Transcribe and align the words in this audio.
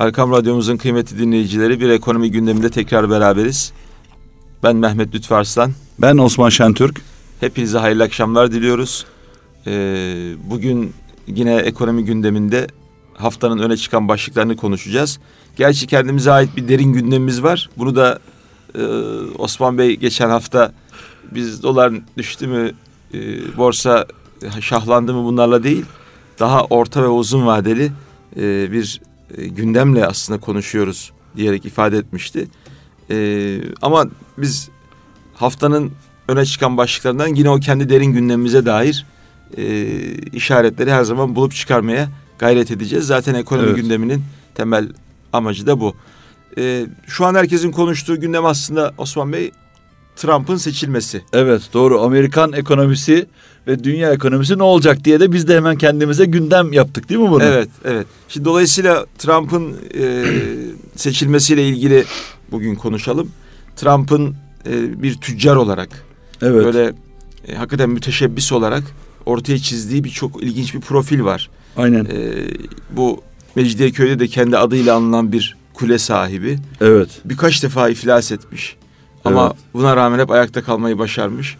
Erkam 0.00 0.32
Radyomuzun 0.32 0.76
kıymetli 0.76 1.18
dinleyicileri 1.18 1.80
bir 1.80 1.88
ekonomi 1.88 2.30
gündeminde 2.30 2.70
tekrar 2.70 3.10
beraberiz. 3.10 3.72
Ben 4.62 4.76
Mehmet 4.76 5.14
Lütfü 5.14 5.34
Arslan. 5.34 5.72
Ben 5.98 6.18
Osman 6.18 6.48
Şentürk. 6.48 7.00
Hepinize 7.40 7.78
hayırlı 7.78 8.02
akşamlar 8.02 8.52
diliyoruz. 8.52 9.06
Ee, 9.66 10.32
bugün 10.44 10.94
yine 11.26 11.56
ekonomi 11.56 12.04
gündeminde 12.04 12.66
haftanın 13.14 13.58
öne 13.58 13.76
çıkan 13.76 14.08
başlıklarını 14.08 14.56
konuşacağız. 14.56 15.20
Gerçi 15.56 15.86
kendimize 15.86 16.32
ait 16.32 16.56
bir 16.56 16.68
derin 16.68 16.92
gündemimiz 16.92 17.42
var. 17.42 17.70
Bunu 17.78 17.96
da 17.96 18.18
e, 18.74 18.82
Osman 19.38 19.78
Bey 19.78 19.96
geçen 19.96 20.30
hafta 20.30 20.72
biz 21.30 21.62
dolar 21.62 21.92
düştü 22.16 22.46
mü, 22.46 22.72
e, 23.14 23.18
borsa 23.56 24.06
şahlandı 24.60 25.14
mı 25.14 25.24
bunlarla 25.24 25.62
değil. 25.62 25.84
Daha 26.38 26.64
orta 26.64 27.02
ve 27.02 27.08
uzun 27.08 27.46
vadeli 27.46 27.92
e, 28.36 28.72
bir 28.72 29.00
e, 29.36 29.48
gündemle 29.48 30.06
aslında 30.06 30.40
konuşuyoruz 30.40 31.12
diyerek 31.36 31.64
ifade 31.64 31.98
etmişti. 31.98 32.48
E, 33.10 33.58
ama 33.82 34.06
biz 34.38 34.68
haftanın 35.34 35.92
öne 36.28 36.44
çıkan 36.44 36.76
başlıklarından 36.76 37.34
yine 37.34 37.50
o 37.50 37.60
kendi 37.60 37.88
derin 37.88 38.12
gündemimize 38.12 38.66
dair 38.66 39.06
e, 39.56 39.86
işaretleri 40.14 40.92
her 40.92 41.04
zaman 41.04 41.36
bulup 41.36 41.54
çıkarmaya 41.54 42.08
gayret 42.38 42.70
edeceğiz. 42.70 43.06
Zaten 43.06 43.34
ekonomi 43.34 43.66
evet. 43.66 43.76
gündeminin 43.76 44.22
temel 44.54 44.88
amacı 45.32 45.66
da 45.66 45.80
bu. 45.80 45.94
E, 46.58 46.86
şu 47.06 47.24
an 47.24 47.34
herkesin 47.34 47.72
konuştuğu 47.72 48.20
gündem 48.20 48.44
aslında 48.44 48.94
Osman 48.98 49.32
Bey 49.32 49.52
Trump'ın 50.16 50.56
seçilmesi. 50.56 51.22
Evet 51.32 51.62
doğru 51.72 52.02
Amerikan 52.02 52.52
ekonomisi 52.52 53.26
ve 53.66 53.84
dünya 53.84 54.12
ekonomisi 54.12 54.58
ne 54.58 54.62
olacak 54.62 55.04
diye 55.04 55.20
de 55.20 55.32
biz 55.32 55.48
de 55.48 55.56
hemen 55.56 55.78
kendimize 55.78 56.24
gündem 56.24 56.72
yaptık 56.72 57.08
değil 57.08 57.20
mi 57.20 57.30
bunu? 57.30 57.42
Evet 57.42 57.68
evet. 57.84 58.06
Şimdi 58.28 58.44
dolayısıyla 58.44 59.06
Trump'ın 59.18 59.76
e, 59.98 60.24
seçilmesiyle 60.96 61.68
ilgili 61.68 62.04
bugün 62.50 62.74
konuşalım. 62.74 63.30
Trump'ın 63.76 64.34
e, 64.66 65.02
bir 65.02 65.14
tüccar 65.14 65.56
olarak 65.56 65.88
evet. 66.42 66.64
böyle 66.64 66.92
e, 67.48 67.54
hakikaten 67.54 67.90
müteşebbis 67.90 68.52
olarak 68.52 68.82
ortaya 69.26 69.58
çizdiği 69.58 70.04
bir 70.04 70.10
çok 70.10 70.42
ilginç 70.42 70.74
bir 70.74 70.80
profil 70.80 71.24
var. 71.24 71.50
Aynen. 71.76 72.04
E, 72.04 72.32
bu 72.90 73.20
Mecidiyeköy'de 73.56 74.18
de 74.18 74.28
kendi 74.28 74.58
adıyla 74.58 74.96
anılan 74.96 75.32
bir 75.32 75.56
kule 75.74 75.98
sahibi. 75.98 76.58
Evet. 76.80 77.08
Birkaç 77.24 77.62
defa 77.62 77.88
iflas 77.88 78.32
etmiş. 78.32 78.76
Ama 79.24 79.46
evet. 79.46 79.56
buna 79.74 79.96
rağmen 79.96 80.18
hep 80.18 80.30
ayakta 80.30 80.62
kalmayı 80.62 80.98
başarmış. 80.98 81.56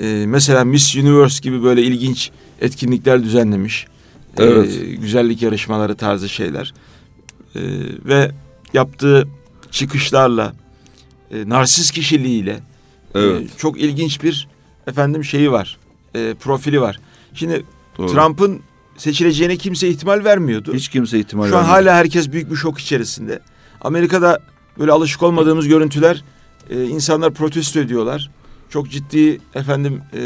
Ee, 0.00 0.24
mesela 0.26 0.64
Miss 0.64 0.96
Universe 0.96 1.40
gibi 1.42 1.62
böyle 1.62 1.82
ilginç 1.82 2.30
etkinlikler 2.60 3.22
düzenlemiş. 3.22 3.86
Ee, 4.38 4.44
evet. 4.44 4.80
Ee, 4.82 4.94
güzellik 4.94 5.42
yarışmaları 5.42 5.96
tarzı 5.96 6.28
şeyler. 6.28 6.74
Ee, 7.54 7.60
ve 8.04 8.30
yaptığı 8.72 9.28
çıkışlarla, 9.70 10.52
e, 11.30 11.48
narsist 11.48 11.92
kişiliğiyle 11.92 12.60
e, 13.14 13.20
evet. 13.20 13.42
e, 13.42 13.58
çok 13.58 13.80
ilginç 13.80 14.22
bir 14.22 14.48
efendim 14.86 15.24
şeyi 15.24 15.52
var. 15.52 15.78
E, 16.14 16.34
profili 16.40 16.80
var. 16.80 17.00
Şimdi. 17.34 17.64
Trump'ın 17.96 18.60
seçileceğine 18.96 19.56
kimse 19.56 19.88
ihtimal 19.88 20.24
vermiyordu. 20.24 20.74
Hiç 20.74 20.88
kimse 20.88 21.18
ihtimal 21.18 21.48
Şu 21.48 21.56
an 21.56 21.64
hala 21.64 21.94
herkes 21.94 22.32
büyük 22.32 22.50
bir 22.50 22.56
şok 22.56 22.78
içerisinde. 22.78 23.40
Amerika'da 23.80 24.40
böyle 24.78 24.92
alışık 24.92 25.22
olmadığımız 25.22 25.68
görüntüler 25.68 26.24
e, 26.70 26.84
insanlar 26.84 27.34
protesto 27.34 27.80
ediyorlar. 27.80 28.30
Çok 28.70 28.90
ciddi 28.90 29.40
efendim 29.54 30.02
e, 30.12 30.20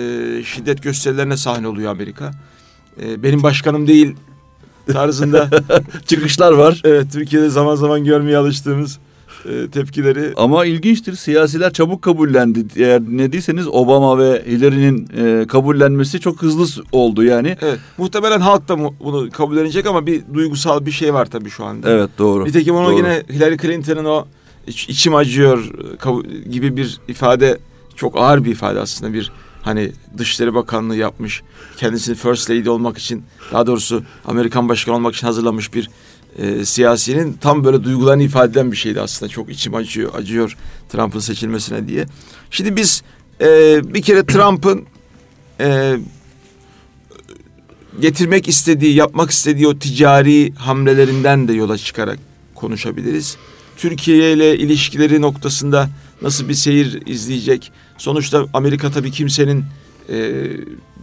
şiddet 0.45 0.83
gösterilerine 0.83 1.37
sahne 1.37 1.69
oluyor 1.69 1.91
Amerika. 1.91 2.31
E, 3.03 3.23
benim 3.23 3.43
başkanım 3.43 3.87
değil 3.87 4.15
tarzında 4.93 5.51
çıkışlar 6.07 6.53
var. 6.53 6.83
Evet 6.85 7.13
Türkiye'de 7.13 7.49
zaman 7.49 7.75
zaman 7.75 8.05
görmeye 8.05 8.37
alıştığımız 8.37 8.99
e, 9.45 9.69
tepkileri. 9.71 10.33
Ama 10.37 10.65
ilginçtir 10.65 11.15
siyasiler 11.15 11.73
çabuk 11.73 12.03
kabullendi. 12.03 12.67
Eğer 12.77 13.03
ne 13.09 13.33
diyseniz 13.33 13.69
Obama 13.69 14.19
ve 14.19 14.43
Hillary'nin 14.47 15.09
e, 15.17 15.47
kabullenmesi 15.47 16.21
çok 16.21 16.43
hızlı 16.43 16.85
oldu 16.93 17.25
yani. 17.25 17.57
Evet 17.63 17.79
muhtemelen 17.99 18.41
halk 18.41 18.69
da 18.69 18.79
bunu 18.79 19.31
kabullenecek 19.31 19.87
ama 19.87 20.07
bir 20.07 20.23
duygusal 20.35 20.87
bir 20.87 20.91
şey 20.91 21.15
var 21.15 21.27
tabii 21.27 21.51
şu 21.51 21.65
anda. 21.65 21.91
Evet 21.91 22.11
doğru. 22.19 22.45
Nitekim 22.45 22.75
onu 22.75 22.87
doğru. 22.87 22.97
yine 22.97 23.23
Hillary 23.31 23.57
Clinton'ın 23.57 24.05
o 24.05 24.27
iç, 24.67 24.89
içim 24.89 25.15
acıyor 25.15 25.71
gibi 26.51 26.77
bir 26.77 27.01
ifade 27.09 27.59
çok 27.97 28.19
ağır 28.19 28.45
bir 28.45 28.51
ifade 28.51 28.81
aslında 28.81 29.13
bir 29.13 29.33
hani 29.63 29.93
Dışişleri 30.19 30.55
Bakanlığı 30.55 30.97
yapmış 30.97 31.43
kendisini 31.77 32.15
First 32.15 32.51
Lady 32.51 32.69
olmak 32.69 32.99
için 32.99 33.25
daha 33.53 33.67
doğrusu 33.67 34.03
Amerikan 34.25 34.69
Başkanı 34.69 34.95
olmak 34.95 35.15
için 35.15 35.27
hazırlamış 35.27 35.75
bir 35.75 35.91
e, 36.39 36.65
siyasinin 36.65 37.33
tam 37.33 37.65
böyle 37.65 37.85
duygularını 37.85 38.23
ifade 38.23 38.51
eden 38.51 38.73
bir 38.73 38.77
şeydi 38.77 39.01
aslında 39.01 39.31
çok 39.31 39.51
içim 39.51 39.75
acıyor 39.75 40.15
acıyor 40.15 40.57
Trump'ın 40.89 41.21
seçilmesine 41.21 41.89
diye. 41.89 42.07
Şimdi 42.51 42.77
biz 42.77 43.03
e, 43.41 43.81
bir 43.95 44.03
kere 44.03 44.27
Trump'ın 44.27 44.87
e, 45.61 45.97
getirmek 48.01 48.49
istediği 48.49 48.95
yapmak 48.95 49.31
istediği 49.31 49.69
o 49.69 49.79
ticari 49.79 50.53
hamlelerinden 50.55 51.49
de 51.49 51.53
yola 51.53 51.79
çıkarak 51.79 52.19
konuşabiliriz. 52.55 53.37
Türkiye 53.81 54.33
ile 54.33 54.59
ilişkileri 54.59 55.23
noktasında 55.23 55.91
nasıl 56.23 56.49
bir 56.49 56.55
seyir 56.55 57.07
izleyecek? 57.07 57.73
Sonuçta 57.99 58.47
Amerika 58.55 58.91
tabii 58.91 59.11
kimsenin 59.11 59.65
e, 60.09 60.17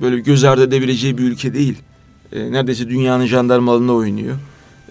böyle 0.01 0.19
göz 0.19 0.43
ardı 0.43 0.63
edebileceği 0.63 1.17
bir 1.17 1.23
ülke 1.23 1.53
değil. 1.53 1.77
E, 2.31 2.51
neredeyse 2.51 2.89
dünyanın 2.89 3.25
jandarmalığında 3.25 3.93
oynuyor. 3.93 4.37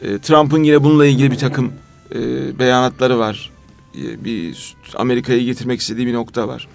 E, 0.02 0.18
Trump'ın 0.18 0.62
yine 0.62 0.84
bununla 0.84 1.06
ilgili 1.06 1.30
bir 1.30 1.36
takım 1.36 1.72
e, 2.14 2.18
beyanatları 2.58 3.18
var. 3.18 3.50
E, 3.94 4.24
bir 4.24 4.74
Amerika'yı 4.94 5.44
getirmek 5.44 5.80
istediği 5.80 6.06
bir 6.06 6.14
nokta 6.14 6.48
var. 6.48 6.68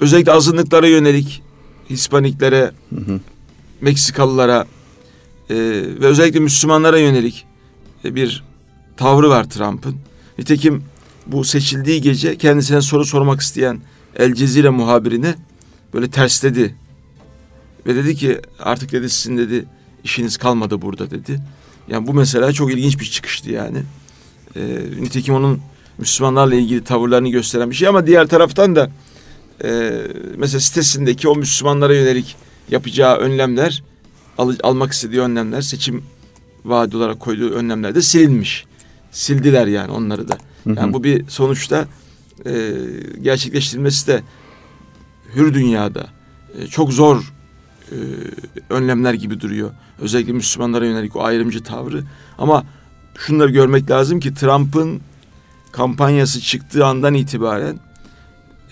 Özellikle 0.00 0.32
azınlıklara 0.32 0.86
yönelik 0.86 1.42
Hispaniklere, 1.90 2.70
hı 2.94 3.00
hı. 3.00 3.20
Meksikalılara 3.80 4.66
e, 5.50 5.54
ve 6.00 6.06
özellikle 6.06 6.40
Müslümanlara 6.40 6.98
yönelik 6.98 7.46
e, 8.04 8.14
bir 8.14 8.51
tavrı 8.96 9.30
var 9.30 9.50
Trump'ın. 9.50 9.96
Nitekim 10.38 10.84
bu 11.26 11.44
seçildiği 11.44 12.00
gece 12.00 12.38
kendisine 12.38 12.80
soru 12.80 13.04
sormak 13.04 13.40
isteyen 13.40 13.80
El 14.16 14.34
Cezire 14.34 14.70
muhabirine 14.70 15.34
böyle 15.94 16.10
tersledi. 16.10 16.74
Ve 17.86 17.94
dedi 17.94 18.16
ki 18.16 18.40
artık 18.58 18.92
dedi 18.92 19.10
sizin 19.10 19.38
dedi 19.38 19.64
işiniz 20.04 20.36
kalmadı 20.36 20.82
burada 20.82 21.10
dedi. 21.10 21.40
Yani 21.88 22.06
bu 22.06 22.14
mesela 22.14 22.52
çok 22.52 22.72
ilginç 22.72 23.00
bir 23.00 23.04
çıkıştı 23.04 23.50
yani. 23.50 23.82
Ee, 24.56 24.78
nitekim 25.00 25.34
onun 25.34 25.60
Müslümanlarla 25.98 26.54
ilgili 26.54 26.84
tavırlarını 26.84 27.28
gösteren 27.28 27.70
bir 27.70 27.74
şey 27.74 27.88
ama 27.88 28.06
diğer 28.06 28.26
taraftan 28.26 28.76
da 28.76 28.90
e, 29.64 29.92
mesela 30.36 30.60
sitesindeki 30.60 31.28
o 31.28 31.36
Müslümanlara 31.36 31.94
yönelik 31.94 32.36
yapacağı 32.70 33.16
önlemler 33.16 33.82
al, 34.38 34.54
almak 34.62 34.92
istediği 34.92 35.20
önlemler 35.20 35.60
seçim 35.60 36.04
vaadi 36.64 36.96
olarak 36.96 37.20
koyduğu 37.20 37.50
önlemler 37.50 37.94
de 37.94 38.02
silinmiş 38.02 38.66
sildiler 39.12 39.66
yani 39.66 39.92
onları 39.92 40.28
da. 40.28 40.38
Yani 40.76 40.92
bu 40.92 41.04
bir 41.04 41.28
sonuçta 41.28 41.86
e, 42.46 42.72
gerçekleştirilmesi 43.22 44.06
de 44.06 44.22
hür 45.34 45.54
dünyada 45.54 46.06
e, 46.58 46.66
çok 46.66 46.92
zor 46.92 47.32
e, 47.90 47.96
önlemler 48.70 49.14
gibi 49.14 49.40
duruyor. 49.40 49.70
Özellikle 49.98 50.32
Müslümanlara 50.32 50.86
yönelik 50.86 51.16
o 51.16 51.22
ayrımcı 51.24 51.62
tavrı. 51.62 52.02
Ama 52.38 52.64
şunları 53.18 53.50
görmek 53.50 53.90
lazım 53.90 54.20
ki 54.20 54.34
Trump'ın 54.34 55.00
kampanyası 55.72 56.40
çıktığı 56.40 56.86
andan 56.86 57.14
itibaren 57.14 57.80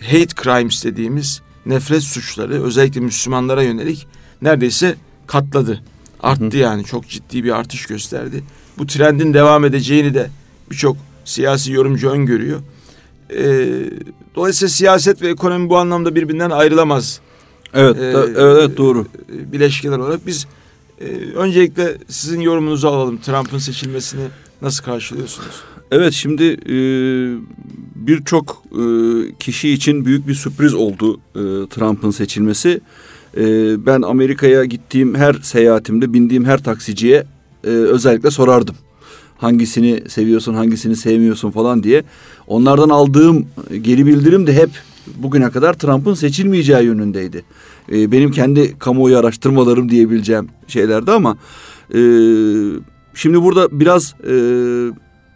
hate 0.01 0.43
crimes 0.43 0.85
dediğimiz 0.85 1.43
nefret 1.67 2.03
suçları 2.03 2.63
özellikle 2.63 3.01
Müslümanlara 3.01 3.63
yönelik 3.63 4.07
neredeyse 4.43 4.95
katladı. 5.27 5.83
Arttı 6.23 6.57
yani 6.57 6.85
çok 6.85 7.09
ciddi 7.09 7.45
bir 7.45 7.51
artış 7.51 7.87
gösterdi 7.87 8.45
bu 8.79 8.87
trendin 8.87 9.35
devam 9.35 9.65
edeceğini 9.65 10.15
de 10.15 10.31
birçok 10.71 10.97
siyasi 11.25 11.73
yorumcu 11.73 12.11
öngörüyor. 12.11 12.61
E, 13.31 13.45
dolayısıyla 14.35 14.69
siyaset 14.69 15.23
ve 15.23 15.29
ekonomi 15.29 15.69
bu 15.69 15.79
anlamda 15.79 16.15
birbirinden 16.15 16.51
ayrılamaz. 16.51 17.21
Evet, 17.75 17.97
e, 17.97 18.13
da, 18.15 18.27
evet 18.27 18.77
doğru. 18.77 19.07
E, 19.37 19.53
bileşkeler 19.53 19.99
olarak 19.99 20.27
biz 20.27 20.47
e, 21.01 21.05
öncelikle 21.35 21.99
sizin 22.09 22.41
yorumunuzu 22.41 22.89
alalım. 22.89 23.19
Trump'ın 23.21 23.59
seçilmesini 23.59 24.23
nasıl 24.63 24.85
karşılıyorsunuz? 24.85 25.63
Evet 25.91 26.13
şimdi 26.13 26.45
e, 26.45 26.77
birçok 27.95 28.63
e, 28.73 28.85
kişi 29.39 29.71
için 29.71 30.05
büyük 30.05 30.29
bir 30.29 30.35
sürpriz 30.35 30.75
oldu 30.75 31.21
e, 31.35 31.43
Trump'ın 31.71 32.11
seçilmesi. 32.11 32.81
E, 33.37 33.43
ben 33.87 34.03
Amerika'ya 34.03 34.65
gittiğim 34.65 35.15
her 35.15 35.33
seyahatimde 35.33 36.13
bindiğim 36.13 36.45
her 36.45 36.65
taksiciye 36.65 37.25
e, 37.65 37.69
özellikle 37.69 38.31
sorardım. 38.31 38.75
Hangisini 39.39 40.03
seviyorsun, 40.09 40.55
hangisini 40.55 40.97
sevmiyorsun 40.97 41.51
falan 41.51 41.83
diye. 41.83 42.05
Onlardan 42.47 42.89
aldığım 42.89 43.47
geri 43.83 44.07
bildirim 44.07 44.47
de 44.47 44.55
hep 44.55 44.71
bugüne 45.17 45.51
kadar 45.51 45.75
Trump'ın 45.75 46.15
seçilmeyeceği 46.15 46.85
yönündeydi. 46.85 47.45
E, 47.93 48.13
benim 48.13 48.31
kendi 48.31 48.79
kamuoyu 48.79 49.19
araştırmalarım 49.19 49.89
diyebileceğim 49.89 50.49
şeylerdi 50.69 51.11
ama 51.11 51.37
e, 51.95 52.01
şimdi 53.15 53.43
burada 53.43 53.81
biraz 53.81 54.15
e, 54.29 54.35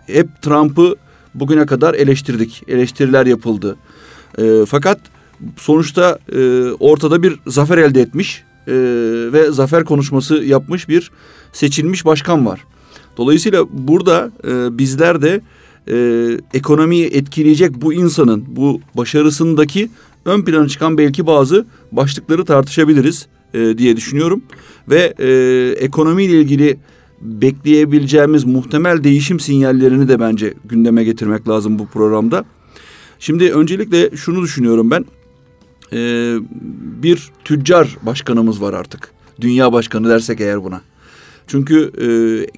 hep 0.07 0.43
Trump'ı 0.43 0.97
bugüne 1.35 1.67
kadar 1.67 1.95
eleştirdik. 1.95 2.63
Eleştiriler 2.69 3.27
yapıldı. 3.27 3.77
E, 4.39 4.65
fakat 4.67 5.01
sonuçta 5.57 6.19
e, 6.33 6.71
ortada 6.71 7.23
bir 7.23 7.39
zafer 7.47 7.79
elde 7.79 8.01
etmiş 8.01 8.45
e, 8.69 8.73
ve 9.33 9.53
zafer 9.53 9.85
konuşması 9.85 10.35
yapmış 10.35 10.89
bir 10.89 11.11
seçilmiş 11.53 12.05
başkan 12.05 12.47
var. 12.47 12.65
Dolayısıyla 13.17 13.65
burada 13.71 14.33
e, 14.49 14.79
bizler 14.79 15.23
de 15.23 15.41
e, 15.89 15.97
ekonomiyi 16.55 17.07
etkileyecek 17.07 17.83
bu 17.83 17.93
insanın 17.93 18.45
bu 18.49 18.81
başarısındaki 18.97 19.91
ön 20.25 20.43
plana 20.43 20.69
çıkan 20.69 20.99
belki 20.99 21.27
bazı 21.27 21.67
başlıkları 21.93 22.45
tartışabiliriz 22.45 23.27
e, 23.55 23.79
diye 23.79 23.97
düşünüyorum. 23.97 24.43
Ve 24.89 25.15
e, 25.19 25.29
ekonomiyle 25.85 26.41
ilgili 26.41 26.77
bekleyebileceğimiz 27.21 28.45
muhtemel 28.45 29.05
değişim 29.05 29.41
sinyallerini 29.41 30.09
de 30.09 30.21
bence 30.21 30.55
gündeme 30.65 31.05
getirmek 31.05 31.49
lazım 31.49 31.79
bu 31.79 31.87
programda. 31.87 32.45
Şimdi 33.19 33.53
öncelikle 33.53 34.17
şunu 34.17 34.43
düşünüyorum 34.43 34.91
ben. 34.91 35.05
Ee, 35.93 36.37
bir 37.03 37.31
tüccar 37.45 37.97
başkanımız 38.03 38.63
var 38.63 38.73
artık. 38.73 39.11
Dünya 39.41 39.73
başkanı 39.73 40.09
dersek 40.09 40.41
eğer 40.41 40.65
buna. 40.65 40.81
Çünkü 41.47 41.91
e, 41.99 42.07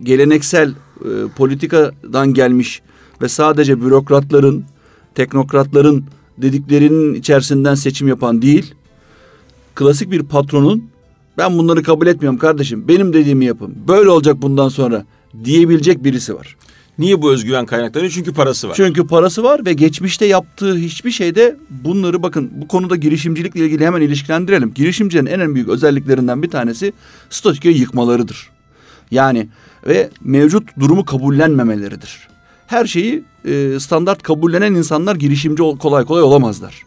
geleneksel 0.02 0.70
e, 0.70 1.08
politikadan 1.37 2.34
gelmiş 2.34 2.82
ve 3.23 3.28
sadece 3.28 3.81
bürokratların, 3.81 4.64
teknokratların 5.14 6.05
dediklerinin 6.38 7.14
içerisinden 7.14 7.75
seçim 7.75 8.08
yapan 8.08 8.43
değil, 8.43 8.75
klasik 9.75 10.11
bir 10.11 10.23
patronun 10.23 10.84
ben 11.38 11.58
bunları 11.58 11.82
kabul 11.82 12.06
etmiyorum 12.06 12.38
kardeşim, 12.38 12.88
benim 12.88 13.12
dediğimi 13.12 13.44
yapın, 13.44 13.75
böyle 13.88 14.11
olacak 14.11 14.43
bundan 14.43 14.69
sonra 14.69 15.05
diyebilecek 15.44 16.05
birisi 16.05 16.34
var. 16.34 16.56
Niye 16.99 17.23
bu 17.23 17.33
özgüven 17.33 17.67
kaynaklanıyor? 17.67 18.13
Çünkü 18.13 18.33
parası 18.33 18.69
var. 18.69 18.75
Çünkü 18.77 19.07
parası 19.07 19.43
var 19.43 19.67
ve 19.67 19.73
geçmişte 19.73 20.27
yaptığı 20.27 20.77
hiçbir 20.77 21.11
şeyde 21.11 21.57
bunları 21.71 22.23
bakın 22.23 22.51
bu 22.55 22.69
konuda 22.69 22.97
girişimcilikle 22.97 23.61
ilgili 23.61 23.87
hemen 23.87 24.01
ilişkilendirelim. 24.01 24.75
Girişimcinin 24.75 25.27
en 25.27 25.55
büyük 25.55 25.69
özelliklerinden 25.69 26.43
bir 26.43 26.51
tanesi 26.51 26.93
statükoyu 27.31 27.77
yıkmalarıdır. 27.77 28.51
Yani 29.11 29.49
ve 29.87 30.11
mevcut 30.21 30.81
durumu 30.81 31.05
kabullenmemeleridir. 31.05 32.29
Her 32.67 32.87
şeyi 32.87 33.23
e, 33.45 33.81
standart 33.81 34.23
kabullenen 34.23 34.75
insanlar 34.75 35.17
girişimci 35.17 35.63
kolay 35.63 36.05
kolay 36.05 36.23
olamazlar. 36.23 36.83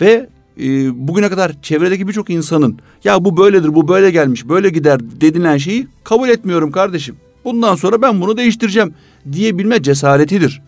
Ve 0.00 0.28
e, 0.60 0.64
bugüne 1.08 1.28
kadar 1.28 1.62
çevredeki 1.62 2.08
birçok 2.08 2.30
insanın 2.30 2.78
ya 3.04 3.24
bu 3.24 3.36
böyledir, 3.36 3.74
bu 3.74 3.88
böyle 3.88 4.10
gelmiş, 4.10 4.48
böyle 4.48 4.70
gider 4.70 5.00
dedilen 5.20 5.56
şeyi 5.56 5.86
kabul 6.04 6.28
etmiyorum 6.28 6.72
kardeşim. 6.72 7.16
Bundan 7.44 7.74
sonra 7.74 8.02
ben 8.02 8.20
bunu 8.20 8.36
değiştireceğim 8.36 8.94
diyebilme 9.32 9.82
cesaretidir. 9.82 10.62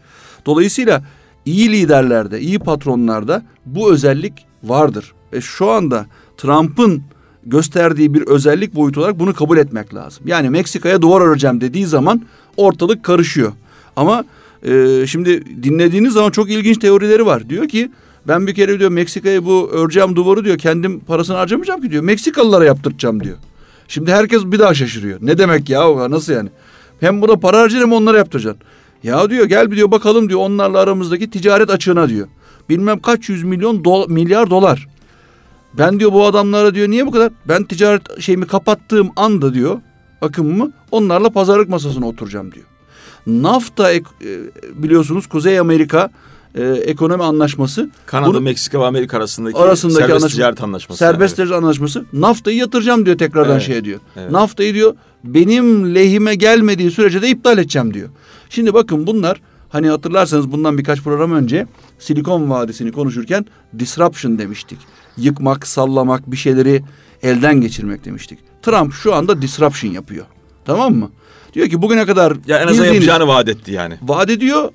Dolayısıyla 0.47 1.03
iyi 1.45 1.73
liderlerde, 1.73 2.41
iyi 2.41 2.59
patronlarda 2.59 3.43
bu 3.67 3.93
özellik 3.93 4.33
vardır. 4.65 5.13
Ve 5.33 5.41
şu 5.41 5.71
anda 5.71 6.07
Trump'ın 6.37 7.03
gösterdiği 7.47 8.15
bir 8.15 8.23
özellik 8.23 8.75
boyutu 8.75 9.01
olarak 9.01 9.19
bunu 9.19 9.35
kabul 9.35 9.59
etmek 9.59 9.95
lazım. 9.95 10.25
Yani 10.27 10.51
Meksika'ya 10.51 11.03
duvar 11.03 11.21
öreceğim 11.21 11.61
dediği 11.61 11.87
zaman 11.87 12.23
ortalık 12.57 13.05
karışıyor. 13.05 13.53
Ama 13.97 14.25
e, 14.63 15.05
şimdi 15.07 15.63
dinlediğiniz 15.63 16.13
zaman 16.13 16.31
çok 16.31 16.51
ilginç 16.51 16.79
teorileri 16.79 17.27
var. 17.27 17.49
Diyor 17.49 17.69
ki 17.69 17.91
ben 18.29 18.47
bir 18.47 18.55
kere 18.55 18.79
diyor 18.79 18.91
Meksika'ya 18.91 19.45
bu 19.45 19.71
öreceğim 19.73 20.17
duvarı 20.17 20.45
diyor 20.45 20.59
kendim 20.59 21.01
parasını 21.01 21.37
harcamayacağım 21.37 21.83
ki 21.83 21.91
diyor. 21.91 22.03
Meksikalılara 22.03 22.65
yaptıracağım 22.65 23.25
diyor. 23.25 23.37
Şimdi 23.89 24.13
herkes 24.13 24.45
bir 24.45 24.59
daha 24.59 24.75
şaşırıyor. 24.75 25.19
Ne 25.23 25.39
demek 25.39 25.71
ya 25.71 26.11
nasıl 26.11 26.33
yani? 26.33 26.49
Hem 27.03 27.23
buna 27.23 27.37
para 27.37 27.59
harcayacaksın 27.59 27.91
hem 27.91 28.03
onlara 28.03 28.19
yaptıracaksın. 28.19 28.63
Ya 29.03 29.31
diyor 29.31 29.45
gel 29.47 29.71
bir 29.71 29.77
diyor 29.77 29.91
bakalım 29.91 30.29
diyor 30.29 30.41
onlarla 30.41 30.79
aramızdaki 30.79 31.31
ticaret 31.31 31.71
açığına 31.71 32.09
diyor. 32.09 32.29
Bilmem 32.69 32.99
kaç 32.99 33.29
yüz 33.29 33.43
milyon 33.43 33.85
dola, 33.85 34.07
milyar 34.07 34.51
dolar. 34.51 34.89
Ben 35.79 36.01
diyor 36.01 36.13
bu 36.13 36.27
adamlara 36.27 36.75
diyor 36.75 36.89
niye 36.89 37.07
bu 37.07 37.11
kadar? 37.11 37.33
Ben 37.49 37.65
ticaret 37.65 38.21
şeyimi 38.21 38.47
kapattığım 38.47 39.11
anda 39.17 39.55
diyor 39.55 39.81
akımımı 40.21 40.73
onlarla 40.91 41.31
pazarlık 41.31 41.69
masasına 41.69 42.09
oturacağım 42.09 42.53
diyor. 42.53 42.67
NAFTA 43.27 43.93
e, 43.93 44.03
biliyorsunuz 44.75 45.27
Kuzey 45.27 45.59
Amerika 45.59 46.11
e, 46.55 46.65
ekonomi 46.65 47.23
anlaşması. 47.23 47.91
Kanada, 48.07 48.31
bunu, 48.31 48.41
Meksika 48.41 48.81
ve 48.81 48.85
Amerika 48.85 49.17
arasındaki, 49.17 49.59
arasındaki 49.59 49.97
serbest 49.99 50.23
anlaşma, 50.23 50.37
ticaret 50.37 50.63
anlaşması. 50.63 50.99
Serbest 50.99 51.37
ticaret 51.37 51.53
evet. 51.53 51.63
anlaşması. 51.63 52.05
NAFTA'yı 52.13 52.57
yatıracağım 52.57 53.07
diyor 53.07 53.19
tekrardan 53.19 53.53
evet, 53.53 53.63
şeye 53.63 53.85
diyor. 53.85 54.01
Evet. 54.17 54.31
NAFTA'yı 54.31 54.75
diyor 54.75 54.95
benim 55.25 55.95
lehime 55.95 56.35
gelmediği 56.35 56.91
sürece 56.91 57.23
de 57.23 57.29
iptal 57.29 57.59
edeceğim 57.59 57.95
diyor. 57.95 58.09
Şimdi 58.51 58.75
bakın 58.75 59.07
bunlar 59.07 59.41
hani 59.69 59.89
hatırlarsanız 59.89 60.53
bundan 60.53 60.79
birkaç 60.79 61.03
program 61.03 61.33
önce 61.33 61.67
Silikon 61.99 62.51
Vadisi'ni 62.51 62.93
konuşurken 62.93 63.47
disruption 63.79 64.39
demiştik. 64.39 64.79
Yıkmak, 65.17 65.67
sallamak, 65.67 66.31
bir 66.31 66.37
şeyleri 66.37 66.83
elden 67.23 67.61
geçirmek 67.61 68.05
demiştik. 68.05 68.39
Trump 68.63 68.95
şu 68.95 69.15
anda 69.15 69.43
disruption 69.43 69.93
yapıyor. 69.93 70.27
Tamam 70.65 70.95
mı? 70.95 71.11
Diyor 71.53 71.69
ki 71.69 71.83
bugüne 71.83 72.07
kadar... 72.07 72.37
Ya 72.47 72.59
en 72.59 72.67
azından 72.67 72.87
yapacağını 72.87 73.27
vaat 73.27 73.49
etti 73.49 73.73
yani. 73.73 73.95
Vaat 74.03 74.31
ediyor 74.31 74.71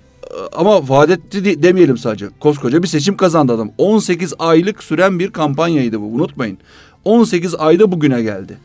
ama 0.53 0.89
vaat 0.89 1.09
etti 1.09 1.63
demeyelim 1.63 1.97
sadece. 1.97 2.27
Koskoca 2.39 2.83
bir 2.83 2.87
seçim 2.87 3.17
kazandı 3.17 3.53
adam. 3.53 3.71
18 3.77 4.33
aylık 4.39 4.83
süren 4.83 5.19
bir 5.19 5.31
kampanyaydı 5.31 6.01
bu 6.01 6.05
unutmayın. 6.05 6.57
18 7.05 7.55
ayda 7.55 7.91
bugüne 7.91 8.21
geldi. 8.21 8.57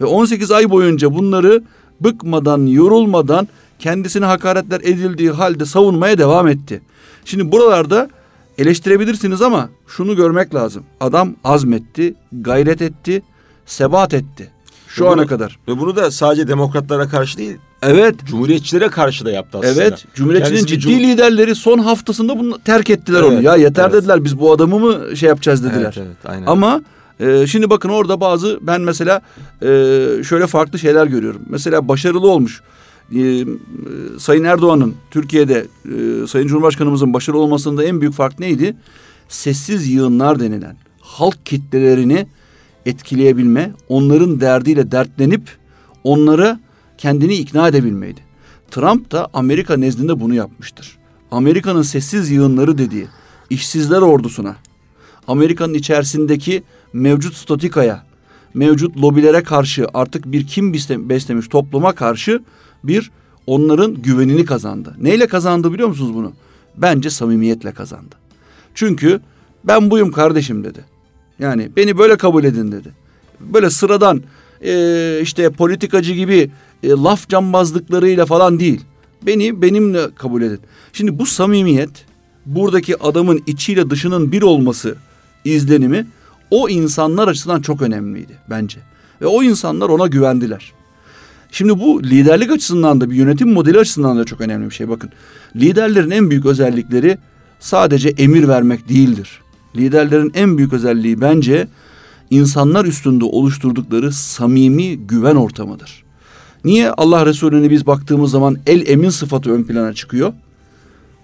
Ve 0.00 0.04
18 0.04 0.50
ay 0.50 0.70
boyunca 0.70 1.14
bunları 1.14 1.62
bıkmadan, 2.00 2.66
yorulmadan 2.66 3.48
kendisine 3.78 4.24
hakaretler 4.24 4.80
edildiği 4.80 5.30
halde 5.30 5.64
savunmaya 5.64 6.18
devam 6.18 6.48
etti. 6.48 6.80
Şimdi 7.24 7.52
buralarda 7.52 8.10
eleştirebilirsiniz 8.58 9.42
ama 9.42 9.68
şunu 9.86 10.16
görmek 10.16 10.54
lazım. 10.54 10.84
Adam 11.00 11.34
azmetti, 11.44 12.14
gayret 12.32 12.82
etti, 12.82 13.22
sebat 13.66 14.14
etti. 14.14 14.50
Şu 14.88 15.04
ve 15.04 15.08
ana 15.08 15.16
bunu, 15.16 15.26
kadar. 15.26 15.58
Ve 15.68 15.78
bunu 15.78 15.96
da 15.96 16.10
sadece 16.10 16.48
demokratlara 16.48 17.08
karşı 17.08 17.38
değil, 17.38 17.56
Evet. 17.82 18.14
Cumhuriyetçilere 18.24 18.88
karşı 18.88 19.24
da 19.24 19.30
yaptı 19.30 19.58
aslında. 19.58 19.82
Evet. 19.82 20.04
Cumhuriyetçinin 20.14 20.66
ciddi 20.66 20.80
cum 20.80 20.92
liderleri 20.92 21.54
son 21.54 21.78
haftasında 21.78 22.38
bunu 22.38 22.58
terk 22.58 22.90
ettiler 22.90 23.20
evet, 23.20 23.32
onu. 23.32 23.42
Ya 23.42 23.56
yeter 23.56 23.84
evet. 23.84 23.92
dediler 23.92 24.24
biz 24.24 24.38
bu 24.38 24.52
adamı 24.52 24.78
mı 24.78 25.16
şey 25.16 25.28
yapacağız 25.28 25.64
dediler. 25.64 25.94
Evet, 25.98 26.06
evet, 26.06 26.16
aynen. 26.24 26.46
Ama 26.46 26.82
e, 27.20 27.46
şimdi 27.46 27.70
bakın 27.70 27.88
orada 27.88 28.20
bazı 28.20 28.58
ben 28.62 28.80
mesela 28.80 29.20
e, 29.62 29.66
şöyle 30.28 30.46
farklı 30.46 30.78
şeyler 30.78 31.06
görüyorum. 31.06 31.42
Mesela 31.48 31.88
başarılı 31.88 32.28
olmuş. 32.28 32.62
E, 33.16 33.44
Sayın 34.18 34.44
Erdoğan'ın 34.44 34.94
Türkiye'de 35.10 35.66
e, 35.84 36.26
Sayın 36.26 36.46
Cumhurbaşkanımızın 36.46 37.14
başarılı 37.14 37.40
olmasında 37.40 37.84
en 37.84 38.00
büyük 38.00 38.14
fark 38.14 38.38
neydi? 38.38 38.76
Sessiz 39.28 39.88
yığınlar 39.88 40.40
denilen 40.40 40.76
halk 41.00 41.46
kitlelerini 41.46 42.26
etkileyebilme, 42.86 43.72
onların 43.88 44.40
derdiyle 44.40 44.92
dertlenip 44.92 45.42
onları 46.04 46.58
kendini 46.98 47.34
ikna 47.34 47.68
edebilmeydi. 47.68 48.20
Trump 48.70 49.12
da 49.12 49.28
Amerika 49.32 49.76
nezdinde 49.76 50.20
bunu 50.20 50.34
yapmıştır. 50.34 50.98
Amerika'nın 51.30 51.82
sessiz 51.82 52.30
yığınları 52.30 52.78
dediği 52.78 53.06
işsizler 53.50 54.02
ordusuna, 54.02 54.56
Amerika'nın 55.26 55.74
içerisindeki 55.74 56.62
mevcut 56.92 57.34
statikaya, 57.34 58.04
mevcut 58.54 58.96
lobilere 58.96 59.42
karşı 59.42 59.86
artık 59.94 60.32
bir 60.32 60.46
kim 60.46 60.72
beslemiş 61.08 61.48
topluma 61.48 61.94
karşı 61.94 62.42
bir 62.84 63.10
onların 63.46 63.94
güvenini 63.94 64.44
kazandı. 64.44 64.96
Neyle 65.00 65.26
kazandı 65.26 65.72
biliyor 65.72 65.88
musunuz 65.88 66.14
bunu? 66.14 66.32
Bence 66.76 67.10
samimiyetle 67.10 67.72
kazandı. 67.72 68.14
Çünkü 68.74 69.20
ben 69.64 69.90
buyum 69.90 70.12
kardeşim 70.12 70.64
dedi. 70.64 70.84
Yani 71.38 71.70
beni 71.76 71.98
böyle 71.98 72.16
kabul 72.16 72.44
edin 72.44 72.72
dedi. 72.72 72.88
Böyle 73.40 73.70
sıradan 73.70 74.22
e, 74.64 75.20
işte 75.22 75.50
politikacı 75.50 76.12
gibi 76.12 76.50
e, 76.82 76.88
laf 76.88 77.28
cambazlıklarıyla 77.28 78.26
falan 78.26 78.60
değil. 78.60 78.80
Beni 79.22 79.62
benimle 79.62 80.14
kabul 80.14 80.42
edin. 80.42 80.60
Şimdi 80.92 81.18
bu 81.18 81.26
samimiyet 81.26 81.90
buradaki 82.46 83.02
adamın 83.02 83.42
içiyle 83.46 83.90
dışının 83.90 84.32
bir 84.32 84.42
olması 84.42 84.96
izlenimi 85.44 86.06
o 86.50 86.68
insanlar 86.68 87.28
açısından 87.28 87.60
çok 87.60 87.82
önemliydi 87.82 88.38
bence. 88.50 88.78
Ve 89.20 89.26
o 89.26 89.42
insanlar 89.42 89.88
ona 89.88 90.06
güvendiler. 90.06 90.72
Şimdi 91.52 91.80
bu 91.80 92.02
liderlik 92.02 92.50
açısından 92.50 93.00
da 93.00 93.10
bir 93.10 93.16
yönetim 93.16 93.52
modeli 93.52 93.78
açısından 93.78 94.18
da 94.18 94.24
çok 94.24 94.40
önemli 94.40 94.70
bir 94.70 94.74
şey. 94.74 94.88
Bakın 94.88 95.10
liderlerin 95.56 96.10
en 96.10 96.30
büyük 96.30 96.46
özellikleri 96.46 97.18
sadece 97.60 98.08
emir 98.08 98.48
vermek 98.48 98.88
değildir. 98.88 99.40
Liderlerin 99.76 100.32
en 100.34 100.58
büyük 100.58 100.72
özelliği 100.72 101.20
bence 101.20 101.68
insanlar 102.30 102.84
üstünde 102.84 103.24
oluşturdukları 103.24 104.12
samimi 104.12 104.96
güven 104.96 105.36
ortamıdır. 105.36 106.04
Niye 106.64 106.90
Allah 106.90 107.26
Resulü'ne 107.26 107.70
biz 107.70 107.86
baktığımız 107.86 108.30
zaman 108.30 108.56
el 108.66 108.88
emin 108.88 109.10
sıfatı 109.10 109.50
ön 109.50 109.62
plana 109.64 109.92
çıkıyor? 109.94 110.32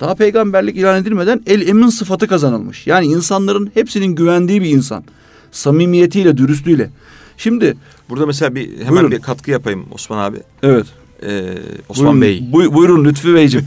Daha 0.01 0.15
peygamberlik 0.15 0.77
ilan 0.77 1.03
edilmeden 1.03 1.43
el 1.47 1.69
emin 1.69 1.89
sıfatı 1.89 2.27
kazanılmış. 2.27 2.87
Yani 2.87 3.07
insanların 3.07 3.71
hepsinin 3.75 4.15
güvendiği 4.15 4.63
bir 4.63 4.71
insan. 4.71 5.05
Samimiyetiyle, 5.53 6.37
dürüstlüğüyle. 6.37 6.91
Şimdi 7.37 7.77
burada 8.11 8.27
mesela 8.27 8.55
bir 8.55 8.79
hemen 8.79 8.91
Buyurun. 8.91 9.11
bir 9.11 9.19
katkı 9.21 9.51
yapayım 9.51 9.85
Osman 9.91 10.19
abi. 10.19 10.37
Evet. 10.63 10.87
e, 11.23 11.55
Osman 11.89 12.07
buyurun, 12.07 12.21
Bey. 12.21 12.49
buy- 12.53 12.75
buyurun 12.75 13.05
Lütfü 13.05 13.35
Beyciğim. 13.35 13.67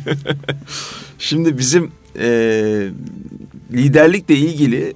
Şimdi 1.20 1.58
bizim 1.58 1.92
e, 2.20 2.90
liderlikle 3.72 4.36
ilgili 4.36 4.94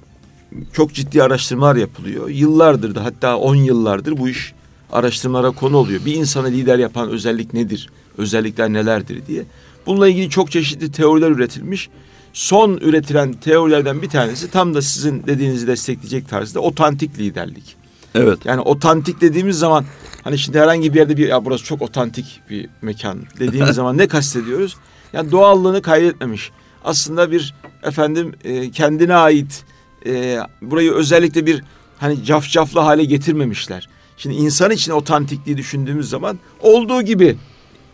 çok 0.72 0.94
ciddi 0.94 1.22
araştırmalar 1.22 1.76
yapılıyor. 1.76 2.28
Yıllardır 2.28 2.94
da 2.94 3.04
hatta 3.04 3.36
10 3.36 3.54
yıllardır 3.54 4.18
bu 4.18 4.28
iş 4.28 4.52
araştırmalara 4.92 5.50
konu 5.50 5.76
oluyor. 5.76 6.04
Bir 6.04 6.14
insanı 6.14 6.50
lider 6.50 6.78
yapan 6.78 7.08
özellik 7.08 7.54
nedir? 7.54 7.90
Özellikler 8.18 8.72
nelerdir 8.72 9.26
diye. 9.26 9.44
Bununla 9.86 10.08
ilgili 10.08 10.30
çok 10.30 10.50
çeşitli 10.50 10.92
teoriler 10.92 11.30
üretilmiş. 11.30 11.88
Son 12.32 12.76
üretilen 12.76 13.32
teorilerden 13.32 14.02
bir 14.02 14.08
tanesi 14.08 14.50
tam 14.50 14.74
da 14.74 14.82
sizin 14.82 15.26
dediğinizi 15.26 15.66
destekleyecek 15.66 16.28
tarzda 16.28 16.60
otantik 16.60 17.18
liderlik. 17.18 17.76
evet. 18.14 18.38
Yani 18.44 18.60
otantik 18.60 19.20
dediğimiz 19.20 19.58
zaman 19.58 19.84
hani 20.24 20.38
şimdi 20.38 20.58
herhangi 20.60 20.94
bir 20.94 20.98
yerde 20.98 21.16
bir 21.16 21.28
ya 21.28 21.44
burası 21.44 21.64
çok 21.64 21.82
otantik 21.82 22.40
bir 22.50 22.68
mekan 22.82 23.18
dediğimiz 23.38 23.70
zaman 23.74 23.98
ne 23.98 24.08
kastediyoruz? 24.08 24.76
Yani 25.12 25.32
doğallığını 25.32 25.82
kaybetmemiş. 25.82 26.50
Aslında 26.84 27.30
bir 27.30 27.54
efendim 27.82 28.34
e, 28.44 28.70
kendine 28.70 29.14
ait 29.14 29.64
e, 30.06 30.38
burayı 30.62 30.92
özellikle 30.92 31.46
bir 31.46 31.64
hani 31.98 32.24
cafcaflı 32.24 32.80
hale 32.80 33.04
getirmemişler. 33.04 33.88
Şimdi 34.16 34.34
insan 34.34 34.70
için 34.70 34.92
otantikliği 34.92 35.56
düşündüğümüz 35.56 36.08
zaman 36.08 36.38
olduğu 36.60 37.02
gibi 37.02 37.36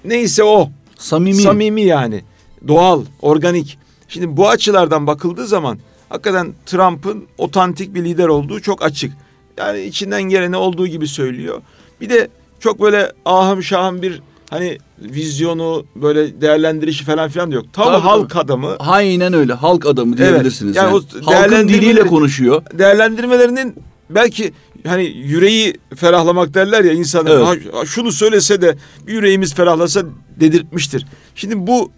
neyse 0.05 0.45
o 0.45 0.71
Samimi. 0.99 1.43
samimi 1.43 1.83
yani 1.83 2.25
doğal, 2.69 3.05
organik. 3.23 3.79
Şimdi 4.09 4.37
bu 4.37 4.49
açılardan 4.49 5.07
bakıldığı 5.07 5.47
zaman 5.47 5.79
hakikaten 6.09 6.55
Trump'ın 6.67 7.27
otantik 7.39 7.95
bir 7.95 8.05
lider 8.05 8.29
olduğu 8.29 8.61
çok 8.61 8.83
açık. 8.83 9.13
Yani 9.57 9.81
içinden 9.81 10.23
geleni 10.23 10.57
olduğu 10.57 10.87
gibi 10.87 11.09
söylüyor. 11.09 11.63
Bir 12.01 12.11
de 12.11 12.29
çok 12.61 12.81
böyle 12.81 13.13
ahım 13.25 13.63
şahım 13.63 14.03
bir 14.03 14.23
hani 14.51 14.79
vizyonu 15.01 15.85
böyle 15.97 16.41
değerlendirişi 16.41 17.05
falan 17.05 17.29
filan 17.29 17.51
da 17.51 17.55
yok. 17.55 17.67
Tam 17.73 17.85
Tabii, 17.85 18.03
halk 18.03 18.37
adamı. 18.37 18.77
Aynen 18.79 19.33
öyle. 19.33 19.53
Halk 19.53 19.87
adamı 19.87 20.15
Evet. 20.19 20.31
diyebilirsiniz. 20.31 20.77
Yani 20.77 20.87
Yani, 20.95 21.05
o 21.27 21.33
Halkın 21.33 21.69
diliyle 21.69 22.01
konuşuyor. 22.07 22.63
Değerlendirmelerinin 22.79 23.75
belki 24.11 24.53
hani 24.87 25.05
yüreği 25.05 25.75
ferahlamak 25.97 26.55
derler 26.55 26.85
ya 26.85 26.93
insanlar. 26.93 27.53
Evet. 27.55 27.75
"Ha, 27.75 27.87
şunu 27.87 28.13
söylese 28.13 28.61
de 28.63 28.77
yüreğimiz 29.07 29.55
ferahlasa 29.55 30.03
dedirtmiştir. 30.41 31.07
Şimdi 31.35 31.67
bu 31.67 31.91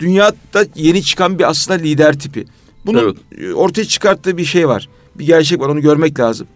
dünyada 0.00 0.66
yeni 0.74 1.02
çıkan 1.02 1.38
bir 1.38 1.48
aslında 1.50 1.78
lider 1.82 2.18
tipi. 2.18 2.44
Bunun 2.86 3.16
ortaya 3.54 3.84
çıkarttığı 3.84 4.36
bir 4.36 4.44
şey 4.44 4.68
var. 4.68 4.88
Bir 5.14 5.26
gerçek 5.26 5.60
var 5.60 5.68
onu 5.68 5.80
görmek 5.80 6.20
lazım. 6.20 6.46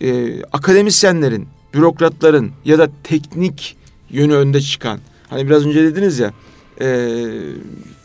Ee, 0.00 0.42
akademisyenlerin, 0.42 1.48
bürokratların 1.74 2.50
ya 2.64 2.78
da 2.78 2.88
teknik 3.04 3.76
yönü 4.10 4.34
önde 4.34 4.60
çıkan. 4.60 4.98
Hani 5.30 5.46
biraz 5.46 5.66
önce 5.66 5.82
dediniz 5.82 6.18
ya 6.18 6.32
e, 6.80 6.86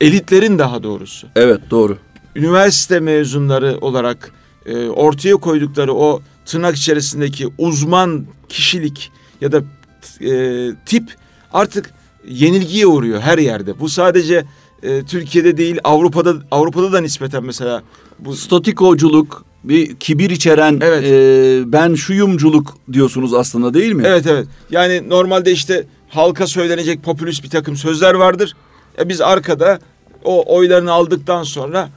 elitlerin 0.02 0.60
daha 0.60 0.84
doğrusu 0.84 1.28
Evet 1.36 1.62
doğru. 1.70 1.98
üniversite 2.36 3.00
mezunları 3.00 3.78
olarak 3.82 4.32
e, 4.66 4.88
ortaya 4.88 5.36
koydukları 5.36 5.94
o 5.94 6.22
tırnak 6.46 6.76
içerisindeki 6.76 7.48
uzman 7.58 8.26
kişilik 8.50 9.12
ya 9.42 9.52
da 9.52 9.64
e, 10.22 10.72
tip 10.86 11.16
artık 11.54 11.92
yenilgiye 12.28 12.88
uğruyor 12.88 13.22
her 13.22 13.38
yerde. 13.38 13.80
Bu 13.80 13.90
sadece 13.90 14.46
e, 14.84 15.04
Türkiye'de 15.04 15.58
değil 15.58 15.80
Avrupa'da 15.84 16.34
Avrupa'da 16.52 16.94
da 16.94 17.02
nispeten 17.02 17.44
mesela 17.44 17.84
bu 18.20 18.36
Statikoculuk, 18.36 19.46
bir 19.64 19.96
kibir 19.96 20.30
içeren 20.30 20.80
Evet. 20.82 21.04
e, 21.04 21.72
ben 21.72 21.94
şuyumculuk 21.96 22.78
diyorsunuz 22.94 23.34
aslında 23.34 23.74
değil 23.74 23.94
mi? 23.94 24.04
Evet 24.06 24.28
evet. 24.28 24.48
Yani 24.72 25.10
normalde 25.10 25.52
işte 25.52 25.86
halka 26.10 26.48
söylenecek 26.48 27.04
popülist 27.04 27.44
bir 27.44 27.50
takım 27.50 27.76
sözler 27.76 28.14
vardır. 28.14 28.56
E 29.00 29.10
biz 29.10 29.22
arkada 29.22 29.80
o 30.24 30.56
oylarını 30.58 30.92
aldıktan 30.92 31.44
sonra 31.44 31.90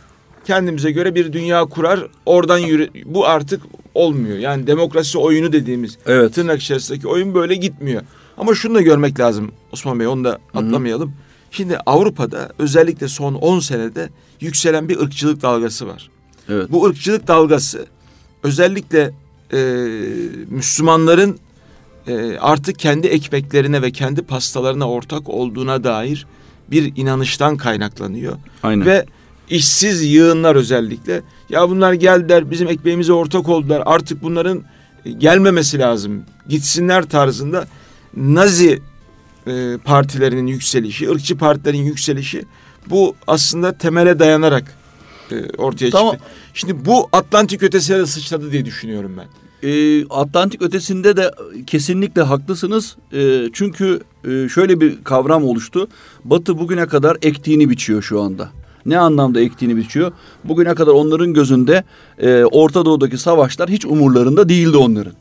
kendimize 0.47 0.91
göre 0.91 1.15
bir 1.15 1.33
dünya 1.33 1.65
kurar. 1.65 2.07
Oradan 2.27 2.59
yürü. 2.59 2.89
Bu 3.05 3.27
artık 3.27 3.63
olmuyor. 3.95 4.39
Yani 4.39 4.67
demokrasi 4.67 5.19
oyunu 5.19 5.53
dediğimiz 5.53 5.99
Evet. 6.07 6.35
tırnak 6.35 6.63
içerisindeki 6.63 7.09
oyun 7.09 7.35
böyle 7.35 7.55
gitmiyor. 7.55 8.03
Ama 8.39 8.55
şunu 8.55 8.75
da 8.75 8.81
görmek 8.81 9.21
lazım 9.21 9.53
Osman 9.73 10.01
Bey 10.01 10.07
onu 10.07 10.25
da 10.25 10.39
atlamayalım. 10.55 11.13
Şimdi 11.51 11.79
Avrupa'da 11.87 12.49
özellikle 12.59 13.09
son 13.09 13.35
10 13.35 13.61
senede 13.61 14.09
yükselen 14.41 14.89
bir 14.89 15.01
ırkçılık 15.01 15.43
dalgası 15.43 15.87
var. 15.89 16.11
Evet. 16.49 16.73
Bu 16.73 16.85
ırkçılık 16.85 17.29
dalgası 17.29 17.87
özellikle 18.43 19.11
e, 19.53 19.59
Müslümanların 20.49 21.39
e, 22.07 22.39
artık 22.39 22.79
kendi 22.79 23.07
ekmeklerine 23.07 23.83
ve 23.83 23.91
kendi 23.91 24.23
pastalarına 24.23 24.91
ortak 24.91 25.29
olduğuna 25.29 25.85
dair 25.85 26.27
bir 26.71 26.93
inanıştan 26.97 27.57
kaynaklanıyor. 27.57 28.37
Aynen. 28.63 28.87
Ve 28.87 29.07
işsiz 29.51 30.03
yığınlar 30.03 30.57
özellikle 30.57 31.23
ya 31.51 31.69
bunlar 31.69 31.93
geldiler 31.93 32.51
bizim 32.51 32.69
ekmeğimize 32.69 33.13
ortak 33.13 33.49
oldular 33.49 33.83
artık 33.87 34.23
bunların 34.23 34.63
e, 35.05 35.11
gelmemesi 35.11 35.79
lazım 35.79 36.23
gitsinler 36.49 37.03
tarzında 37.03 37.67
Nazi 38.17 38.83
e, 39.47 39.79
partilerinin 39.85 40.47
yükselişi, 40.47 41.11
ırkçı 41.11 41.39
partilerin 41.39 41.83
yükselişi 41.83 42.45
bu 42.91 43.17
aslında 43.27 43.79
temele 43.79 44.19
dayanarak 44.19 44.77
ortaya 45.59 45.91
Tamam. 45.91 46.13
çıktı. 46.13 46.31
Şimdi 46.55 46.85
bu 46.85 47.09
Atlantik 47.13 47.63
ötesine 47.63 47.99
de 47.99 48.07
sıçradı 48.07 48.53
diye 48.53 48.65
düşünüyorum 48.65 49.13
ben. 49.19 49.27
E, 49.69 50.05
Atlantik 50.11 50.63
ötesinde 50.63 51.17
de 51.17 51.31
kesinlikle 51.67 52.23
haklısınız. 52.23 52.97
E, 53.13 53.49
çünkü 53.53 54.01
e, 54.25 54.49
şöyle 54.49 54.81
bir 54.81 55.05
kavram 55.05 55.45
oluştu. 55.45 55.89
Batı 56.25 56.59
bugüne 56.59 56.87
kadar 56.87 57.17
ektiğini 57.23 57.71
biçiyor 57.71 58.03
şu 58.03 58.21
anda. 58.21 58.51
Ne 58.87 58.99
anlamda 58.99 59.41
ektiğini 59.41 59.77
biçiyor? 59.77 60.13
Bugüne 60.45 60.75
kadar 60.75 60.93
onların 60.93 61.35
gözünde 61.35 61.85
e, 62.19 62.45
Orta 62.45 62.85
Doğu'daki 62.85 63.19
savaşlar 63.19 63.71
hiç 63.71 63.87
umurlarında 63.87 64.49
değildi 64.49 64.77
onların. 64.77 65.13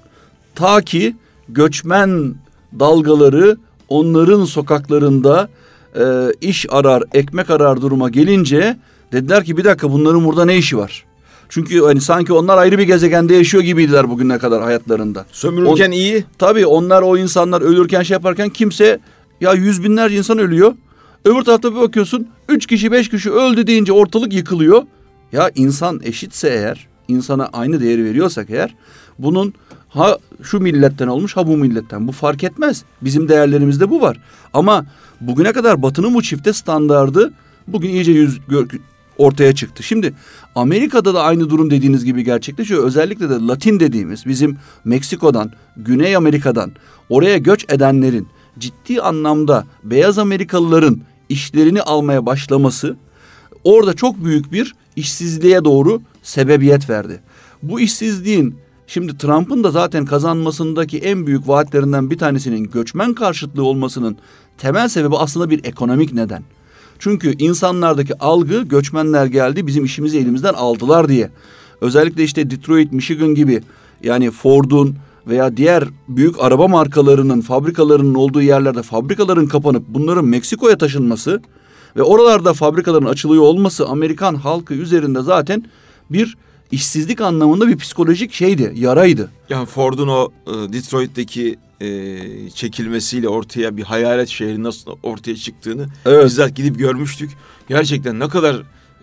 Ta 0.55 0.81
ki 0.81 1.15
göçmen 1.49 2.35
dalgaları 2.79 3.57
onların 3.89 4.45
sokaklarında 4.45 5.49
e, 5.95 6.03
iş 6.41 6.65
arar, 6.69 7.03
ekmek 7.13 7.49
arar 7.49 7.81
duruma 7.81 8.09
gelince 8.09 8.77
dediler 9.13 9.43
ki 9.45 9.57
bir 9.57 9.63
dakika 9.63 9.91
bunların 9.91 10.25
burada 10.25 10.45
ne 10.45 10.57
işi 10.57 10.77
var? 10.77 11.05
Çünkü 11.49 11.81
hani 11.81 12.01
sanki 12.01 12.33
onlar 12.33 12.57
ayrı 12.57 12.77
bir 12.77 12.83
gezegende 12.83 13.35
yaşıyor 13.35 13.63
gibiydiler 13.63 14.09
bugüne 14.09 14.37
kadar 14.37 14.63
hayatlarında. 14.63 15.25
Sömürürken 15.31 15.91
iyi, 15.91 16.25
Tabii 16.37 16.65
onlar 16.65 17.01
o 17.01 17.17
insanlar 17.17 17.61
ölürken 17.61 18.03
şey 18.03 18.15
yaparken 18.15 18.49
kimse 18.49 18.99
ya 19.41 19.53
yüz 19.53 19.83
binlerce 19.83 20.17
insan 20.17 20.37
ölüyor. 20.37 20.73
Öbür 21.25 21.41
tarafta 21.41 21.75
bir 21.75 21.81
bakıyorsun 21.81 22.27
üç 22.49 22.65
kişi 22.65 22.91
beş 22.91 23.09
kişi 23.09 23.31
öldü 23.31 23.67
deyince 23.67 23.93
ortalık 23.93 24.33
yıkılıyor. 24.33 24.83
Ya 25.31 25.51
insan 25.55 25.99
eşitse 26.03 26.49
eğer 26.49 26.87
insana 27.07 27.49
aynı 27.53 27.81
değeri 27.81 28.05
veriyorsak 28.05 28.49
eğer 28.49 28.75
bunun 29.19 29.53
ha 29.89 30.17
şu 30.43 30.59
milletten 30.59 31.07
olmuş 31.07 31.37
ha 31.37 31.47
bu 31.47 31.57
milletten 31.57 32.07
bu 32.07 32.11
fark 32.11 32.43
etmez. 32.43 32.83
Bizim 33.01 33.29
değerlerimizde 33.29 33.89
bu 33.89 34.01
var. 34.01 34.17
Ama 34.53 34.85
bugüne 35.21 35.53
kadar 35.53 35.81
batının 35.81 36.13
bu 36.13 36.21
çifte 36.21 36.53
standardı 36.53 37.33
bugün 37.67 37.89
iyice 37.89 38.11
yüz 38.11 38.39
gör- 38.47 38.67
ortaya 39.17 39.55
çıktı. 39.55 39.83
Şimdi 39.83 40.13
Amerika'da 40.55 41.13
da 41.13 41.23
aynı 41.23 41.49
durum 41.49 41.69
dediğiniz 41.71 42.05
gibi 42.05 42.23
gerçekleşiyor. 42.23 42.83
Özellikle 42.83 43.29
de 43.29 43.33
Latin 43.33 43.79
dediğimiz 43.79 44.25
bizim 44.25 44.57
Meksiko'dan, 44.85 45.51
Güney 45.77 46.15
Amerika'dan 46.15 46.71
oraya 47.09 47.37
göç 47.37 47.65
edenlerin 47.69 48.27
ciddi 48.59 49.01
anlamda 49.01 49.65
beyaz 49.83 50.17
Amerikalıların 50.17 51.01
işlerini 51.29 51.81
almaya 51.81 52.25
başlaması 52.25 52.95
orada 53.63 53.93
çok 53.93 54.23
büyük 54.25 54.51
bir 54.51 54.75
işsizliğe 54.95 55.65
doğru 55.65 56.01
sebebiyet 56.23 56.89
verdi. 56.89 57.19
Bu 57.63 57.79
işsizliğin 57.79 58.55
şimdi 58.87 59.17
Trump'ın 59.17 59.63
da 59.63 59.71
zaten 59.71 60.05
kazanmasındaki 60.05 60.97
en 60.97 61.27
büyük 61.27 61.47
vaatlerinden 61.47 62.09
bir 62.09 62.17
tanesinin 62.17 62.63
göçmen 62.63 63.13
karşıtlığı 63.13 63.63
olmasının 63.63 64.17
temel 64.57 64.87
sebebi 64.87 65.15
aslında 65.17 65.49
bir 65.49 65.65
ekonomik 65.65 66.13
neden. 66.13 66.43
Çünkü 67.03 67.37
insanlardaki 67.37 68.19
algı 68.19 68.61
göçmenler 68.61 69.25
geldi 69.25 69.67
bizim 69.67 69.85
işimizi 69.85 70.17
elimizden 70.17 70.53
aldılar 70.53 71.09
diye. 71.09 71.29
Özellikle 71.81 72.23
işte 72.23 72.49
Detroit, 72.49 72.91
Michigan 72.91 73.35
gibi 73.35 73.61
yani 74.03 74.31
Ford'un 74.31 74.95
veya 75.27 75.57
diğer 75.57 75.83
büyük 76.07 76.35
araba 76.39 76.67
markalarının 76.67 77.41
fabrikalarının 77.41 78.15
olduğu 78.15 78.41
yerlerde 78.41 78.81
fabrikaların 78.81 79.47
kapanıp 79.47 79.83
bunların 79.87 80.25
Meksiko'ya 80.25 80.77
taşınması 80.77 81.41
ve 81.95 82.03
oralarda 82.03 82.53
fabrikaların 82.53 83.05
açılıyor 83.05 83.43
olması 83.43 83.87
Amerikan 83.87 84.35
halkı 84.35 84.73
üzerinde 84.73 85.21
zaten 85.21 85.65
bir 86.09 86.37
işsizlik 86.71 87.21
anlamında 87.21 87.67
bir 87.67 87.77
psikolojik 87.77 88.33
şeydi, 88.33 88.73
yaraydı. 88.75 89.29
yani 89.49 89.65
Ford'un 89.65 90.07
o 90.07 90.29
e, 90.47 90.73
Detroit'teki 90.73 91.55
e, 91.83 92.49
çekilmesiyle 92.49 93.29
ortaya 93.29 93.77
bir 93.77 93.83
hayalet 93.83 94.29
şehri 94.29 94.63
nasıl 94.63 94.91
ortaya 95.03 95.35
çıktığını 95.35 95.87
Evet. 96.05 96.25
bizzat 96.25 96.55
gidip 96.55 96.79
görmüştük. 96.79 97.31
Gerçekten 97.69 98.19
ne 98.19 98.27
kadar 98.29 98.55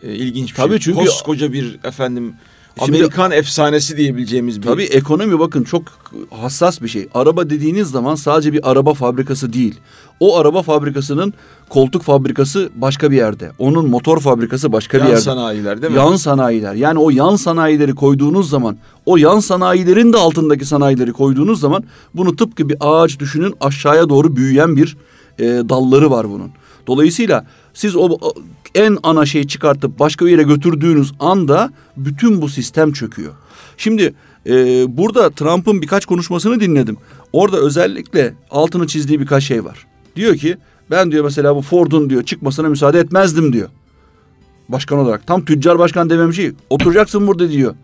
e, 0.03 0.15
ilginç 0.15 0.51
bir 0.51 0.55
Tabii 0.57 0.71
şey. 0.71 0.79
çünkü- 0.95 0.99
Koskoca 1.07 1.53
bir 1.53 1.79
efendim 1.85 2.35
Şimdi, 2.79 2.99
Amerikan 2.99 3.31
efsanesi 3.31 3.97
diyebileceğimiz 3.97 4.63
bir... 4.63 4.67
Tabii 4.67 4.85
ekonomi 4.85 5.39
bakın 5.39 5.65
çok 5.65 5.83
hassas 6.31 6.83
bir 6.83 6.89
şey. 6.89 7.09
Araba 7.15 7.51
dediğiniz 7.51 7.91
zaman 7.91 8.15
sadece 8.15 8.53
bir 8.53 8.71
araba 8.71 8.95
fabrikası 8.95 9.53
değil. 9.53 9.75
O 10.21 10.39
araba 10.39 10.63
fabrikasının 10.63 11.35
koltuk 11.69 12.03
fabrikası 12.03 12.71
başka 12.75 13.11
bir 13.11 13.17
yerde. 13.17 13.51
Onun 13.59 13.89
motor 13.89 14.21
fabrikası 14.21 14.73
başka 14.73 14.99
yan 14.99 15.07
bir 15.07 15.11
yerde. 15.11 15.23
sanayiler 15.23 15.83
değil 15.83 15.93
mi? 15.93 15.99
Yan 15.99 16.17
sanayiler. 16.17 16.75
Yani 16.75 16.99
o 16.99 17.11
yan 17.11 17.37
sanayileri 17.37 17.95
koyduğunuz 17.95 18.51
zaman, 18.51 18.77
o 19.07 19.17
yan 19.17 19.41
sanayilerin 19.41 20.13
de 20.13 20.17
altındaki 20.17 20.65
sanayileri 20.65 21.13
koyduğunuz 21.13 21.61
zaman 21.61 21.85
bunu 22.15 22.37
tıpkı 22.37 22.69
bir 22.69 22.77
ağaç 22.81 23.19
düşünün 23.19 23.55
aşağıya 23.61 24.09
doğru 24.09 24.37
büyüyen 24.37 24.77
bir 24.77 24.97
e, 25.39 25.45
dalları 25.45 26.11
var 26.11 26.31
bunun. 26.31 26.51
Dolayısıyla 26.87 27.47
siz 27.75 27.97
o 27.97 28.19
en 28.75 28.99
ana 29.03 29.27
şeyi 29.27 29.49
çıkartıp 29.49 29.99
başka 29.99 30.27
bir 30.27 30.31
yere 30.31 30.43
götürdüğünüz 30.43 31.13
anda 31.21 31.73
bütün 31.97 32.43
bu 32.43 32.49
sistem 32.49 32.93
çöküyor. 32.93 33.33
Şimdi 33.77 34.15
e, 34.47 34.53
burada 34.97 35.31
Trump'ın 35.31 35.83
birkaç 35.83 36.07
konuşmasını 36.07 36.61
dinledim. 36.61 36.97
Orada 37.33 37.57
özellikle 37.57 38.35
altını 38.51 38.87
çizdiği 38.87 39.21
birkaç 39.21 39.45
şey 39.45 39.65
var. 39.65 39.87
Diyor 40.17 40.37
ki 40.37 40.57
ben 40.91 41.13
diyor 41.13 41.25
mesela 41.25 41.57
bu 41.57 41.63
Ford'un 41.63 42.11
diyor 42.11 42.23
çıkmasına 42.23 42.69
müsaade 42.69 42.99
etmezdim 42.99 43.53
diyor. 43.53 43.69
Başkan 44.69 44.99
olarak. 44.99 45.27
Tam 45.27 45.45
tüccar 45.45 45.79
başkan 45.79 46.11
dememiş 46.11 46.37
şey. 46.37 46.53
Oturacaksın 46.71 47.27
burada 47.27 47.51
diyor. 47.51 47.75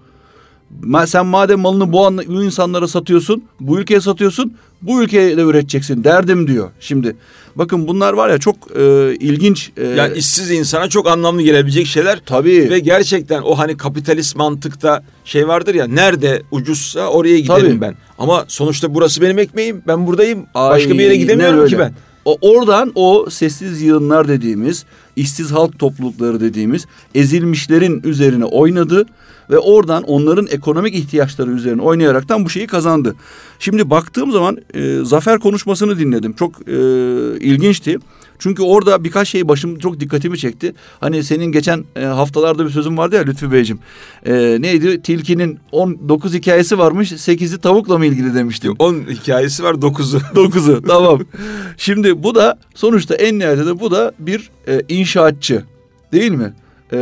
Sen 1.07 1.27
madem 1.27 1.61
malını 1.61 1.93
bu, 1.93 2.07
an, 2.07 2.19
bu 2.19 2.45
insanlara 2.45 2.89
satıyorsun, 2.89 3.43
bu 3.61 3.79
ülkeye 3.79 4.01
satıyorsun, 4.01 4.55
bu 4.83 5.03
ülkeye 5.03 5.37
de 5.37 5.41
üreteceksin 5.41 6.05
derdim 6.05 6.47
diyor. 6.47 6.71
Şimdi 6.81 7.17
bakın 7.57 7.89
bunlar 7.89 8.13
var 8.13 8.29
ya 8.29 8.39
çok 8.39 8.57
e, 8.77 9.15
ilginç. 9.15 9.71
E, 9.77 9.87
yani 9.87 10.19
işsiz 10.19 10.51
insana 10.51 10.89
çok 10.89 11.09
anlamlı 11.09 11.43
gelebilecek 11.43 11.87
şeyler. 11.87 12.21
Tabii. 12.27 12.71
Ve 12.71 12.79
gerçekten 12.79 13.43
o 13.43 13.59
hani 13.59 13.77
kapitalist 13.77 14.37
mantıkta 14.37 15.03
şey 15.25 15.49
vardır 15.49 15.75
ya 15.75 15.87
nerede 15.87 16.43
ucuzsa 16.51 17.07
oraya 17.07 17.39
giderim 17.41 17.67
Tabii. 17.67 17.81
ben. 17.81 17.95
Ama 18.19 18.45
sonuçta 18.49 18.95
burası 18.95 19.21
benim 19.23 19.39
ekmeğim. 19.39 19.83
Ben 19.87 20.07
buradayım. 20.07 20.47
Ay, 20.55 20.71
Başka 20.71 20.91
bir 20.91 21.01
yere 21.01 21.17
gidemiyorum 21.17 21.69
ki 21.69 21.79
ben. 21.79 21.93
O, 22.25 22.39
oradan 22.41 22.93
o 22.95 23.27
sessiz 23.31 23.83
yığınlar 23.83 24.29
dediğimiz, 24.29 24.85
işsiz 25.17 25.53
halk 25.53 25.79
toplulukları 25.79 26.41
dediğimiz 26.41 26.87
ezilmişlerin 27.15 28.03
üzerine 28.05 28.45
oynadı 28.45 29.07
ve 29.51 29.59
oradan 29.59 30.03
onların 30.03 30.47
ekonomik 30.47 30.95
ihtiyaçları 30.95 31.51
üzerine 31.51 31.83
oynayaraktan 31.83 32.45
bu 32.45 32.51
şeyi 32.51 32.67
kazandı. 32.67 33.15
Şimdi 33.59 33.91
baktığım 33.91 34.33
zaman 34.33 34.59
e, 34.75 34.99
Zafer 35.03 35.39
konuşmasını 35.39 35.99
dinledim. 35.99 36.33
Çok 36.33 36.69
e, 36.69 36.75
ilginçti. 37.41 37.99
Çünkü 38.39 38.63
orada 38.63 39.05
birkaç 39.05 39.29
şey 39.29 39.49
başım 39.49 39.79
çok 39.79 40.01
dikkatimi 40.01 40.39
çekti. 40.39 40.75
Hani 41.01 41.25
senin 41.25 41.45
geçen 41.45 41.85
e, 41.97 42.05
haftalarda 42.05 42.65
bir 42.65 42.71
sözüm 42.71 42.99
vardı 42.99 43.17
ya 43.17 43.23
Lütfü 43.23 43.53
Beyciğim. 43.53 43.81
E, 44.27 44.57
neydi? 44.61 45.03
Tilkinin 45.03 45.59
19 45.73 46.35
hikayesi 46.35 46.79
varmış. 46.79 47.13
8'i 47.13 47.59
tavukla 47.59 47.99
mı 47.99 48.07
ilgili 48.07 48.35
demiştim. 48.35 48.75
10 48.79 48.95
hikayesi 48.95 49.63
var 49.63 49.75
9'u. 49.75 50.19
9'u 50.19 50.83
tamam. 50.87 51.21
Şimdi 51.77 52.23
bu 52.23 52.35
da 52.35 52.59
sonuçta 52.75 53.15
en 53.15 53.39
nihayetinde 53.39 53.81
bu 53.81 53.91
da 53.91 54.13
bir 54.19 54.51
e, 54.69 54.83
inşaatçı 54.89 55.65
değil 56.13 56.33
mi? 56.33 56.53
E, 56.93 56.99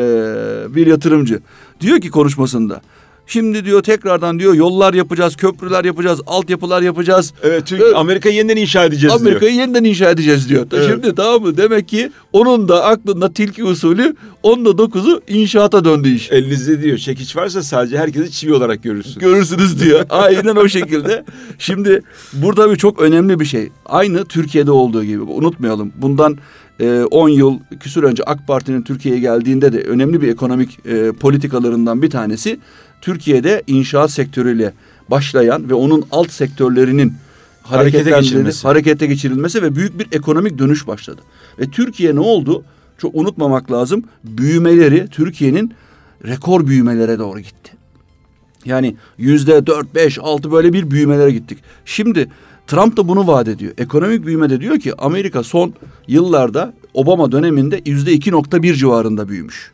bir 0.68 0.86
yatırımcı. 0.86 1.40
Diyor 1.80 2.00
ki 2.00 2.10
konuşmasında. 2.10 2.80
Şimdi 3.26 3.64
diyor 3.64 3.82
tekrardan 3.82 4.38
diyor 4.38 4.54
yollar 4.54 4.94
yapacağız, 4.94 5.36
köprüler 5.36 5.84
yapacağız, 5.84 6.20
altyapılar 6.26 6.82
yapacağız. 6.82 7.32
Evet, 7.42 7.66
Türk, 7.66 7.80
evet. 7.80 7.96
Amerika'yı 7.96 8.34
yeniden 8.34 8.56
inşa 8.56 8.84
edeceğiz 8.84 9.14
Amerika'yı 9.14 9.40
diyor. 9.40 9.40
Amerika'yı 9.40 9.60
yeniden 9.60 9.90
inşa 9.90 10.10
edeceğiz 10.10 10.48
diyor. 10.48 10.66
Evet. 10.72 10.90
Şimdi 10.90 11.14
tamam 11.14 11.42
mı? 11.42 11.56
Demek 11.56 11.88
ki 11.88 12.10
onun 12.32 12.68
da 12.68 12.84
aklında 12.84 13.32
tilki 13.32 13.64
usulü 13.64 14.16
onda 14.42 14.78
dokuzu 14.78 15.22
inşaata 15.28 15.84
döndü 15.84 16.08
iş. 16.08 16.30
Elinizde 16.30 16.82
diyor 16.82 16.98
çekiç 16.98 17.36
varsa 17.36 17.62
sadece 17.62 17.98
herkesi 17.98 18.32
çivi 18.32 18.54
olarak 18.54 18.82
görürsünüz. 18.82 19.18
Görürsünüz 19.18 19.80
diyor. 19.80 20.06
Aynen 20.10 20.56
o 20.56 20.68
şekilde. 20.68 21.24
Şimdi 21.58 22.02
burada 22.32 22.70
bir 22.70 22.76
çok 22.76 23.00
önemli 23.00 23.40
bir 23.40 23.44
şey. 23.44 23.68
Aynı 23.86 24.24
Türkiye'de 24.24 24.70
olduğu 24.70 25.04
gibi 25.04 25.22
unutmayalım. 25.22 25.92
Bundan 25.96 26.38
10 26.80 27.28
yıl 27.28 27.58
küsür 27.80 28.02
önce 28.02 28.22
AK 28.22 28.46
Parti'nin 28.46 28.82
Türkiye'ye 28.82 29.20
geldiğinde 29.20 29.72
de 29.72 29.80
önemli 29.80 30.22
bir 30.22 30.28
ekonomik 30.28 30.86
e, 30.86 31.12
politikalarından 31.12 32.02
bir 32.02 32.10
tanesi 32.10 32.58
Türkiye'de 33.00 33.62
inşaat 33.66 34.10
sektörüyle 34.10 34.72
başlayan 35.10 35.70
ve 35.70 35.74
onun 35.74 36.04
alt 36.12 36.30
sektörlerinin 36.30 37.12
harekete 37.62 38.10
geçirilmesi. 38.10 38.66
harekete 38.66 39.06
geçirilmesi 39.06 39.62
ve 39.62 39.76
büyük 39.76 39.98
bir 39.98 40.06
ekonomik 40.12 40.58
dönüş 40.58 40.86
başladı. 40.86 41.20
Ve 41.58 41.70
Türkiye 41.70 42.14
ne 42.14 42.20
oldu? 42.20 42.64
Çok 42.98 43.14
unutmamak 43.14 43.72
lazım. 43.72 44.04
Büyümeleri 44.24 45.08
Türkiye'nin 45.10 45.74
rekor 46.26 46.66
büyümelere 46.66 47.18
doğru 47.18 47.40
gitti. 47.40 47.72
Yani 48.64 48.96
yüzde 49.18 49.66
dört, 49.66 49.94
beş, 49.94 50.18
altı 50.18 50.52
böyle 50.52 50.72
bir 50.72 50.90
büyümelere 50.90 51.30
gittik. 51.30 51.58
Şimdi 51.84 52.28
Trump 52.66 52.96
da 52.96 53.08
bunu 53.08 53.26
vaat 53.26 53.48
ediyor. 53.48 53.72
Ekonomik 53.78 54.26
büyümede 54.26 54.60
diyor 54.60 54.78
ki 54.78 54.92
Amerika 54.98 55.42
son 55.42 55.74
yıllarda 56.08 56.74
Obama 56.94 57.32
döneminde 57.32 57.80
yüzde 57.86 58.12
iki 58.12 58.30
nokta 58.30 58.62
bir 58.62 58.74
civarında 58.74 59.28
büyümüş. 59.28 59.72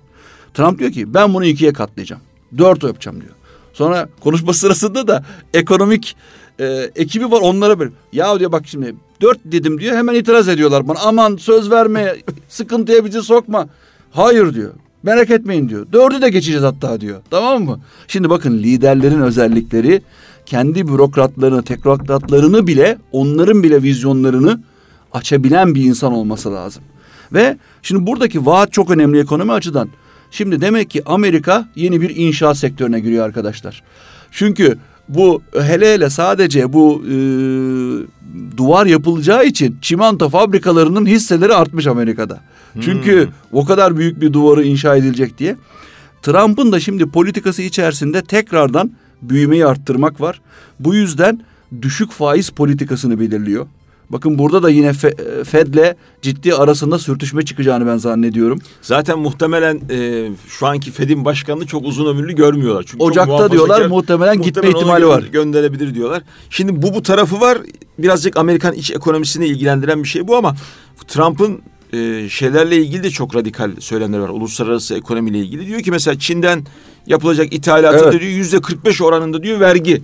Trump 0.54 0.78
diyor 0.78 0.92
ki 0.92 1.14
ben 1.14 1.34
bunu 1.34 1.44
ikiye 1.44 1.72
katlayacağım. 1.72 2.22
Dört 2.58 2.82
yapacağım 2.82 3.20
diyor. 3.20 3.32
Sonra 3.72 4.08
konuşma 4.20 4.52
sırasında 4.52 5.08
da 5.08 5.24
ekonomik 5.54 6.16
e, 6.60 6.90
ekibi 6.96 7.30
var 7.30 7.40
onlara 7.40 7.78
böyle. 7.78 7.90
Ya 8.12 8.38
diyor 8.38 8.52
bak 8.52 8.62
şimdi 8.66 8.94
dört 9.20 9.38
dedim 9.44 9.80
diyor 9.80 9.96
hemen 9.96 10.14
itiraz 10.14 10.48
ediyorlar 10.48 10.88
bana. 10.88 10.98
Aman 10.98 11.36
söz 11.36 11.70
verme 11.70 12.16
sıkıntıya 12.48 13.04
bizi 13.04 13.22
sokma. 13.22 13.68
Hayır 14.12 14.54
diyor. 14.54 14.72
Merak 15.02 15.30
etmeyin 15.30 15.68
diyor. 15.68 15.86
Dördü 15.92 16.22
de 16.22 16.30
geçeceğiz 16.30 16.62
hatta 16.62 17.00
diyor. 17.00 17.20
Tamam 17.30 17.64
mı? 17.64 17.80
Şimdi 18.08 18.30
bakın 18.30 18.58
liderlerin 18.58 19.20
özellikleri 19.20 20.02
kendi 20.50 20.88
bürokratlarını, 20.88 21.62
teknokratlarını 21.62 22.66
bile 22.66 22.98
onların 23.12 23.62
bile 23.62 23.82
vizyonlarını 23.82 24.60
açabilen 25.12 25.74
bir 25.74 25.84
insan 25.84 26.12
olması 26.12 26.52
lazım. 26.52 26.82
Ve 27.32 27.56
şimdi 27.82 28.06
buradaki 28.06 28.46
vaat 28.46 28.72
çok 28.72 28.90
önemli 28.90 29.20
ekonomi 29.20 29.52
açıdan. 29.52 29.88
Şimdi 30.30 30.60
demek 30.60 30.90
ki 30.90 31.02
Amerika 31.06 31.68
yeni 31.74 32.00
bir 32.00 32.16
inşaat 32.16 32.56
sektörüne 32.56 33.00
giriyor 33.00 33.24
arkadaşlar. 33.24 33.82
Çünkü 34.30 34.78
bu 35.08 35.42
hele 35.60 35.94
hele 35.94 36.10
sadece 36.10 36.72
bu 36.72 37.02
e, 37.04 37.16
duvar 38.56 38.86
yapılacağı 38.86 39.44
için 39.44 39.78
çimento 39.82 40.28
fabrikalarının 40.28 41.06
hisseleri 41.06 41.54
artmış 41.54 41.86
Amerika'da. 41.86 42.40
Çünkü 42.80 43.24
hmm. 43.24 43.32
o 43.52 43.64
kadar 43.64 43.96
büyük 43.96 44.20
bir 44.20 44.32
duvarı 44.32 44.64
inşa 44.64 44.96
edilecek 44.96 45.38
diye. 45.38 45.56
Trump'ın 46.22 46.72
da 46.72 46.80
şimdi 46.80 47.06
politikası 47.06 47.62
içerisinde 47.62 48.22
tekrardan 48.22 48.90
büyümeyi 49.22 49.66
arttırmak 49.66 50.20
var. 50.20 50.40
Bu 50.80 50.94
yüzden 50.94 51.40
düşük 51.82 52.10
faiz 52.12 52.50
politikasını 52.50 53.20
belirliyor. 53.20 53.66
Bakın 54.10 54.38
burada 54.38 54.62
da 54.62 54.70
yine 54.70 54.92
Fed'le 55.44 55.94
ciddi 56.22 56.54
arasında 56.54 56.98
sürtüşme 56.98 57.44
çıkacağını 57.44 57.86
ben 57.86 57.96
zannediyorum. 57.96 58.58
Zaten 58.82 59.18
muhtemelen 59.18 59.80
e, 59.90 60.28
şu 60.48 60.66
anki 60.66 60.90
Fed'in 60.90 61.24
başkanını 61.24 61.66
çok 61.66 61.84
uzun 61.84 62.06
ömürlü 62.06 62.34
görmüyorlar. 62.34 62.84
Çünkü 62.86 63.04
Ocak'ta 63.04 63.50
diyorlar 63.50 63.74
muhtemelen, 63.74 63.90
muhtemelen 63.90 64.42
gitme 64.42 64.68
ihtimali 64.68 65.06
var. 65.06 65.22
Gönderebilir 65.32 65.94
diyorlar. 65.94 66.22
Şimdi 66.50 66.82
bu 66.82 66.94
bu 66.94 67.02
tarafı 67.02 67.40
var. 67.40 67.58
Birazcık 67.98 68.36
Amerikan 68.36 68.74
iç 68.74 68.90
ekonomisini 68.90 69.46
ilgilendiren 69.46 70.02
bir 70.02 70.08
şey 70.08 70.28
bu 70.28 70.36
ama 70.36 70.54
Trump'ın 71.08 71.62
e, 71.92 72.28
şeylerle 72.28 72.76
ilgili 72.76 73.02
de 73.02 73.10
çok 73.10 73.34
radikal 73.34 73.70
söylemler 73.78 74.18
var. 74.18 74.28
Uluslararası 74.28 74.96
ekonomiyle 74.96 75.38
ilgili. 75.38 75.66
Diyor 75.66 75.80
ki 75.80 75.90
mesela 75.90 76.18
Çin'den 76.18 76.64
yapılacak 77.06 77.52
ithalatı 77.52 78.04
evet. 78.04 78.12
diyor 78.12 78.32
yüzde 78.32 78.60
45 78.60 79.00
oranında 79.00 79.42
diyor 79.42 79.60
vergi 79.60 80.02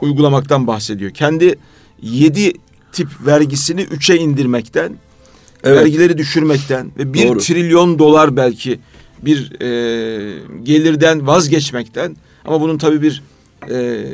uygulamaktan 0.00 0.66
bahsediyor. 0.66 1.10
Kendi 1.10 1.58
yedi 2.02 2.52
tip 2.92 3.08
vergisini 3.26 3.82
üçe 3.82 4.16
indirmekten, 4.16 4.92
evet. 5.64 5.80
vergileri 5.80 6.18
düşürmekten 6.18 6.90
ve 6.98 7.14
bir 7.14 7.28
Doğru. 7.28 7.38
trilyon 7.38 7.98
dolar 7.98 8.36
belki 8.36 8.80
bir 9.22 9.60
e, 9.60 10.38
gelirden 10.62 11.26
vazgeçmekten 11.26 12.16
ama 12.44 12.60
bunun 12.60 12.78
tabii 12.78 13.02
bir 13.02 13.22
e, 13.70 14.04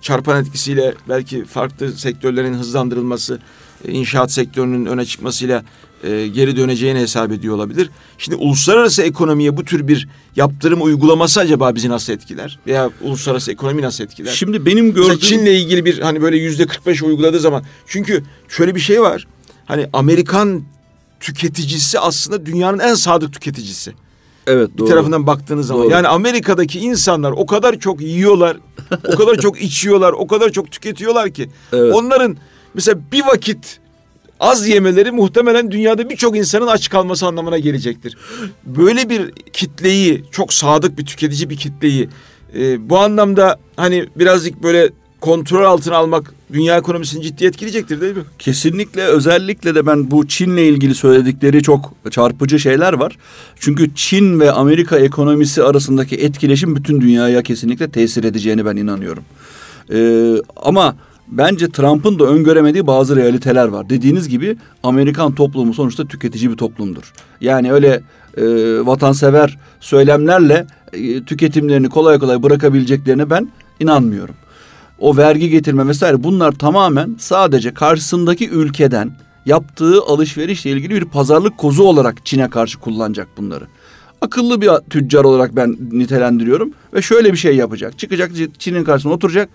çarpan 0.00 0.42
etkisiyle 0.42 0.94
belki 1.08 1.44
farklı 1.44 1.92
sektörlerin 1.92 2.54
hızlandırılması, 2.54 3.40
inşaat 3.88 4.32
sektörünün 4.32 4.86
öne 4.86 5.04
çıkmasıyla 5.04 5.64
e, 6.04 6.26
geri 6.26 6.56
döneceğini 6.56 6.98
hesap 6.98 7.32
ediyor 7.32 7.54
olabilir. 7.54 7.90
Şimdi 8.18 8.36
uluslararası 8.36 9.02
ekonomiye 9.02 9.56
bu 9.56 9.64
tür 9.64 9.88
bir 9.88 10.08
yaptırım 10.36 10.82
uygulaması 10.82 11.40
acaba 11.40 11.74
bizi 11.74 11.88
nasıl 11.88 12.12
etkiler? 12.12 12.58
Veya 12.66 12.90
uluslararası 13.00 13.52
ekonomi 13.52 13.82
nasıl 13.82 14.04
etkiler? 14.04 14.32
Şimdi 14.32 14.66
benim 14.66 14.94
gördüğüm... 14.94 15.08
Mesela 15.08 15.20
Çin'le 15.20 15.46
ilgili 15.46 15.84
bir 15.84 15.98
hani 15.98 16.22
böyle 16.22 16.36
yüzde 16.36 16.66
45 16.66 17.02
uyguladığı 17.02 17.40
zaman. 17.40 17.64
Çünkü 17.86 18.22
şöyle 18.48 18.74
bir 18.74 18.80
şey 18.80 19.00
var. 19.02 19.26
Hani 19.66 19.88
Amerikan 19.92 20.62
tüketicisi 21.20 21.98
aslında 21.98 22.46
dünyanın 22.46 22.78
en 22.78 22.94
sadık 22.94 23.32
tüketicisi. 23.32 23.92
Evet 24.46 24.70
doğru. 24.78 24.86
Bir 24.86 24.90
tarafından 24.90 25.26
baktığınız 25.26 25.66
zaman. 25.66 25.84
Doğru. 25.84 25.92
Yani 25.92 26.08
Amerika'daki 26.08 26.80
insanlar 26.80 27.32
o 27.32 27.46
kadar 27.46 27.78
çok 27.78 28.00
yiyorlar, 28.00 28.56
o 29.12 29.16
kadar 29.16 29.36
çok 29.36 29.62
içiyorlar, 29.62 30.12
o 30.12 30.26
kadar 30.26 30.50
çok 30.50 30.70
tüketiyorlar 30.70 31.30
ki. 31.30 31.50
Evet. 31.72 31.94
Onların 31.94 32.36
mesela 32.74 32.98
bir 33.12 33.20
vakit 33.26 33.80
az 34.40 34.68
yemeleri 34.68 35.12
muhtemelen 35.12 35.70
dünyada 35.70 36.10
birçok 36.10 36.36
insanın 36.36 36.66
aç 36.66 36.88
kalması 36.88 37.26
anlamına 37.26 37.58
gelecektir. 37.58 38.16
Böyle 38.64 39.08
bir 39.08 39.32
kitleyi, 39.52 40.24
çok 40.30 40.52
sadık 40.52 40.98
bir 40.98 41.06
tüketici 41.06 41.50
bir 41.50 41.56
kitleyi 41.56 42.08
E, 42.58 42.90
bu 42.90 42.98
anlamda 42.98 43.58
hani 43.76 44.06
birazcık 44.16 44.62
böyle 44.62 44.90
kontrol 45.20 45.64
altına 45.64 45.96
almak 45.96 46.34
dünya 46.52 46.78
ekonomisini 46.78 47.22
ciddi 47.22 47.46
etkileyecektir 47.46 48.00
değil 48.00 48.16
mi? 48.16 48.22
Kesinlikle 48.38 49.02
özellikle 49.02 49.74
de 49.74 49.86
ben 49.86 50.10
bu 50.10 50.28
Çin'le 50.28 50.56
ilgili 50.56 50.94
söyledikleri 50.94 51.62
çok 51.62 51.92
çarpıcı 52.10 52.60
şeyler 52.60 52.92
var. 52.92 53.18
Çünkü 53.60 53.94
Çin 53.94 54.40
ve 54.40 54.52
Amerika 54.52 54.98
ekonomisi 54.98 55.62
arasındaki 55.62 56.16
etkileşim 56.16 56.76
bütün 56.76 57.00
dünyaya 57.00 57.42
kesinlikle 57.42 57.90
tesir 57.90 58.24
edeceğini 58.24 58.66
ben 58.66 58.76
inanıyorum. 58.76 59.24
Ee, 59.92 60.34
ama 60.56 60.96
bence 61.28 61.68
Trump'ın 61.68 62.18
da 62.18 62.24
öngöremediği 62.24 62.86
bazı 62.86 63.16
realiteler 63.16 63.68
var. 63.68 63.90
Dediğiniz 63.90 64.28
gibi 64.28 64.56
Amerikan 64.82 65.34
toplumu 65.34 65.74
sonuçta 65.74 66.04
tüketici 66.04 66.50
bir 66.50 66.56
toplumdur. 66.56 67.12
Yani 67.40 67.72
öyle 67.72 68.00
e, 68.36 68.44
vatansever 68.86 69.58
söylemlerle 69.80 70.66
e, 70.92 71.24
tüketimlerini 71.24 71.88
kolay 71.88 72.18
kolay 72.18 72.42
bırakabileceklerine 72.42 73.30
ben 73.30 73.48
inanmıyorum 73.80 74.34
o 74.98 75.16
vergi 75.16 75.50
getirme 75.50 75.88
vesaire 75.88 76.24
bunlar 76.24 76.52
tamamen 76.52 77.16
sadece 77.18 77.74
karşısındaki 77.74 78.48
ülkeden 78.48 79.16
yaptığı 79.46 80.02
alışverişle 80.02 80.70
ilgili 80.70 80.94
bir 80.94 81.04
pazarlık 81.04 81.58
kozu 81.58 81.82
olarak 81.82 82.26
Çin'e 82.26 82.50
karşı 82.50 82.80
kullanacak 82.80 83.28
bunları. 83.36 83.64
Akıllı 84.20 84.60
bir 84.60 84.70
tüccar 84.90 85.24
olarak 85.24 85.56
ben 85.56 85.76
nitelendiriyorum 85.92 86.72
ve 86.94 87.02
şöyle 87.02 87.32
bir 87.32 87.38
şey 87.38 87.56
yapacak. 87.56 87.98
Çıkacak 87.98 88.30
Çin'in 88.58 88.84
karşısına 88.84 89.12
oturacak. 89.12 89.48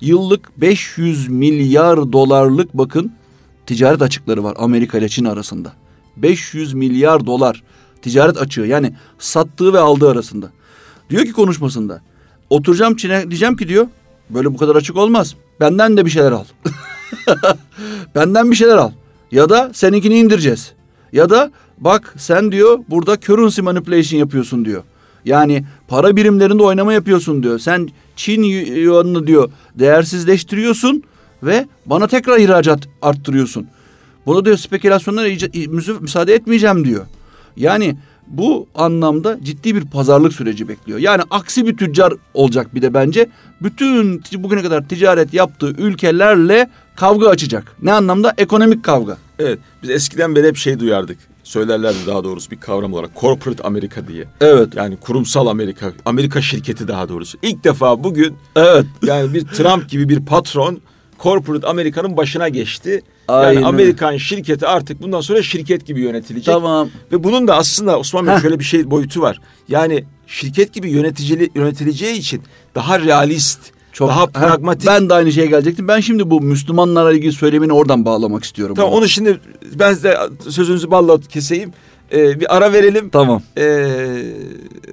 Yıllık 0.00 0.60
500 0.60 1.28
milyar 1.28 2.12
dolarlık 2.12 2.74
bakın 2.74 3.12
ticaret 3.66 4.02
açıkları 4.02 4.44
var 4.44 4.54
Amerika 4.58 4.98
ile 4.98 5.08
Çin 5.08 5.24
arasında. 5.24 5.72
500 6.16 6.74
milyar 6.74 7.26
dolar 7.26 7.62
ticaret 8.02 8.38
açığı 8.38 8.60
yani 8.60 8.94
sattığı 9.18 9.72
ve 9.72 9.78
aldığı 9.78 10.10
arasında. 10.10 10.50
Diyor 11.10 11.24
ki 11.24 11.32
konuşmasında 11.32 12.02
oturacağım 12.50 12.96
Çin'e 12.96 13.30
diyeceğim 13.30 13.56
ki 13.56 13.68
diyor 13.68 13.86
Böyle 14.30 14.54
bu 14.54 14.56
kadar 14.56 14.76
açık 14.76 14.96
olmaz. 14.96 15.34
Benden 15.60 15.96
de 15.96 16.04
bir 16.04 16.10
şeyler 16.10 16.32
al. 16.32 16.44
Benden 18.14 18.50
bir 18.50 18.56
şeyler 18.56 18.76
al. 18.76 18.90
Ya 19.32 19.48
da 19.48 19.70
seninkini 19.74 20.18
indireceğiz. 20.18 20.72
Ya 21.12 21.30
da 21.30 21.50
bak 21.78 22.14
sen 22.18 22.52
diyor 22.52 22.78
burada 22.88 23.20
currency 23.20 23.60
manipulation 23.60 24.20
yapıyorsun 24.20 24.64
diyor. 24.64 24.82
Yani 25.28 25.64
para 25.88 26.16
birimlerinde 26.16 26.62
oynama 26.62 26.92
yapıyorsun 26.92 27.42
diyor. 27.42 27.58
Sen 27.58 27.88
Çin 28.16 28.42
yuanını 28.42 29.26
diyor 29.26 29.50
değersizleştiriyorsun 29.74 31.02
ve 31.42 31.66
bana 31.86 32.06
tekrar 32.06 32.38
ihracat 32.38 32.80
arttırıyorsun. 33.02 33.66
Buna 34.26 34.44
diyor 34.44 34.56
spekülasyonlara 34.56 35.28
müsaade 36.00 36.34
etmeyeceğim 36.34 36.84
diyor. 36.84 37.06
Yani 37.56 37.96
bu 38.26 38.68
anlamda 38.74 39.38
ciddi 39.42 39.74
bir 39.74 39.84
pazarlık 39.84 40.32
süreci 40.32 40.68
bekliyor. 40.68 40.98
Yani 40.98 41.22
aksi 41.30 41.66
bir 41.66 41.76
tüccar 41.76 42.12
olacak 42.34 42.74
bir 42.74 42.82
de 42.82 42.94
bence. 42.94 43.26
Bütün 43.62 44.22
bugüne 44.32 44.62
kadar 44.62 44.88
ticaret 44.88 45.34
yaptığı 45.34 45.68
ülkelerle 45.68 46.70
kavga 46.96 47.28
açacak. 47.28 47.76
Ne 47.82 47.92
anlamda? 47.92 48.34
Ekonomik 48.38 48.84
kavga. 48.84 49.16
Evet. 49.38 49.58
Biz 49.82 49.90
eskiden 49.90 50.36
beri 50.36 50.46
hep 50.46 50.56
şey 50.56 50.80
duyardık. 50.80 51.18
Söylerlerdi 51.48 51.98
daha 52.06 52.24
doğrusu 52.24 52.50
bir 52.50 52.60
kavram 52.60 52.92
olarak. 52.92 53.10
Corporate 53.20 53.62
Amerika 53.62 54.08
diye. 54.08 54.24
Evet. 54.40 54.68
Yani 54.76 54.96
kurumsal 54.96 55.46
Amerika. 55.46 55.92
Amerika 56.04 56.42
şirketi 56.42 56.88
daha 56.88 57.08
doğrusu. 57.08 57.38
İlk 57.42 57.64
defa 57.64 58.04
bugün 58.04 58.36
evet. 58.56 58.86
yani 59.02 59.34
bir 59.34 59.44
Trump 59.46 59.88
gibi 59.88 60.08
bir 60.08 60.26
patron 60.26 60.80
Corporate 61.22 61.66
Amerika'nın 61.66 62.16
başına 62.16 62.48
geçti. 62.48 63.02
Aynen. 63.28 63.52
Yani 63.52 63.66
Amerikan 63.66 64.16
şirketi 64.16 64.66
artık 64.66 65.02
bundan 65.02 65.20
sonra 65.20 65.42
şirket 65.42 65.86
gibi 65.86 66.00
yönetilecek. 66.00 66.54
Tamam. 66.54 66.88
Ve 67.12 67.24
bunun 67.24 67.48
da 67.48 67.56
aslında 67.56 67.98
Osman 67.98 68.26
Bey 68.26 68.38
şöyle 68.38 68.58
bir 68.58 68.64
şey 68.64 68.90
boyutu 68.90 69.20
var. 69.20 69.40
Yani 69.68 70.04
şirket 70.26 70.72
gibi 70.72 70.90
yöneticili, 70.90 71.50
yönetileceği 71.54 72.14
için 72.14 72.42
daha 72.74 73.00
realist, 73.00 73.60
çok, 73.98 74.08
daha 74.08 74.26
pragmatik. 74.26 74.86
Ben 74.88 75.08
de 75.08 75.14
aynı 75.14 75.32
şeye 75.32 75.46
gelecektim. 75.46 75.88
Ben 75.88 76.00
şimdi 76.00 76.30
bu 76.30 76.40
Müslümanlarla 76.40 77.12
ilgili 77.12 77.32
söylemini 77.32 77.72
oradan 77.72 78.04
bağlamak 78.04 78.44
istiyorum. 78.44 78.74
Tamam 78.76 78.92
onu 78.92 79.08
şimdi 79.08 79.40
ben 79.74 79.94
size 79.94 80.18
sözünüzü 80.48 80.90
balla 80.90 81.20
keseyim. 81.20 81.72
Ee, 82.12 82.40
bir 82.40 82.56
ara 82.56 82.72
verelim. 82.72 83.08
Tamam. 83.10 83.42
Ee, 83.58 83.86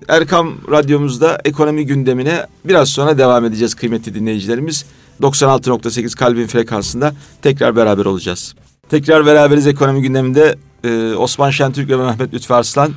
Erkam 0.08 0.54
Radyomuzda 0.72 1.39
ekonomi 1.46 1.86
gündemine 1.86 2.46
biraz 2.65 2.89
sonra 2.89 3.18
devam 3.18 3.46
edeceğiz 3.46 3.74
kıymetli 3.74 4.15
dinleyicilerimiz. 4.15 4.86
96.8 5.22 6.15
kalbin 6.15 6.48
frekansında 6.48 7.13
tekrar 7.41 7.76
beraber 7.76 8.06
olacağız. 8.06 8.56
Tekrar 8.89 9.26
beraberiz 9.26 9.68
ekonomi 9.68 10.02
gündeminde 10.02 10.56
ee, 10.84 11.13
Osman 11.13 11.50
Şentürk 11.50 11.89
ve 11.89 11.96
Mehmet 11.96 12.34
Lütfü 12.34 12.54
Arslan 12.54 12.91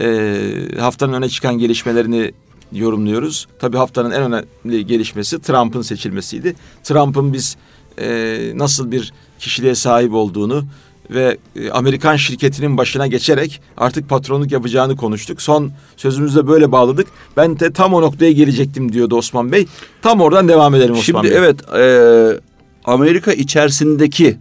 e, 0.00 0.40
haftanın 0.80 1.12
öne 1.12 1.28
çıkan 1.28 1.58
gelişmelerini 1.58 2.32
yorumluyoruz. 2.72 3.46
Tabii 3.58 3.76
haftanın 3.76 4.10
en 4.10 4.22
önemli 4.22 4.86
gelişmesi 4.86 5.38
Trump'ın 5.38 5.82
seçilmesiydi. 5.82 6.54
Trump'ın 6.84 7.32
biz 7.32 7.56
e, 8.00 8.38
nasıl 8.54 8.92
bir 8.92 9.12
kişiliğe 9.38 9.74
sahip 9.74 10.14
olduğunu 10.14 10.64
ve 11.10 11.36
e, 11.56 11.70
Amerikan 11.70 12.16
şirketinin 12.16 12.76
başına 12.76 13.06
geçerek 13.06 13.60
artık 13.76 14.08
patronluk 14.08 14.52
yapacağını 14.52 14.96
konuştuk. 14.96 15.42
Son 15.42 15.72
sözümüzde 15.96 16.46
böyle 16.46 16.72
bağladık. 16.72 17.06
Ben 17.36 17.60
de 17.60 17.72
tam 17.72 17.94
o 17.94 18.02
noktaya 18.02 18.32
gelecektim 18.32 18.92
diyordu 18.92 19.16
Osman 19.16 19.52
Bey. 19.52 19.66
Tam 20.02 20.20
oradan 20.20 20.48
devam 20.48 20.74
edelim 20.74 20.94
Osman 20.94 21.22
Şimdi 21.22 21.22
Bey. 21.22 21.30
Şimdi 21.30 21.62
evet 21.74 21.74
e, 21.74 22.40
Amerika 22.84 23.32
içerisindeki 23.32 24.36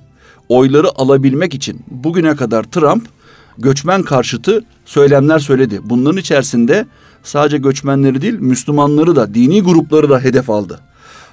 oyları 0.49 0.87
alabilmek 0.95 1.53
için 1.53 1.79
bugüne 1.91 2.35
kadar 2.35 2.63
Trump 2.63 3.07
göçmen 3.57 4.03
karşıtı 4.03 4.63
söylemler 4.85 5.39
söyledi. 5.39 5.79
Bunların 5.83 6.17
içerisinde 6.17 6.85
sadece 7.27 7.57
göçmenleri 7.57 8.21
değil 8.21 8.39
Müslümanları 8.39 9.15
da 9.15 9.33
dini 9.33 9.61
grupları 9.61 10.09
da 10.09 10.19
hedef 10.19 10.49
aldı. 10.49 10.79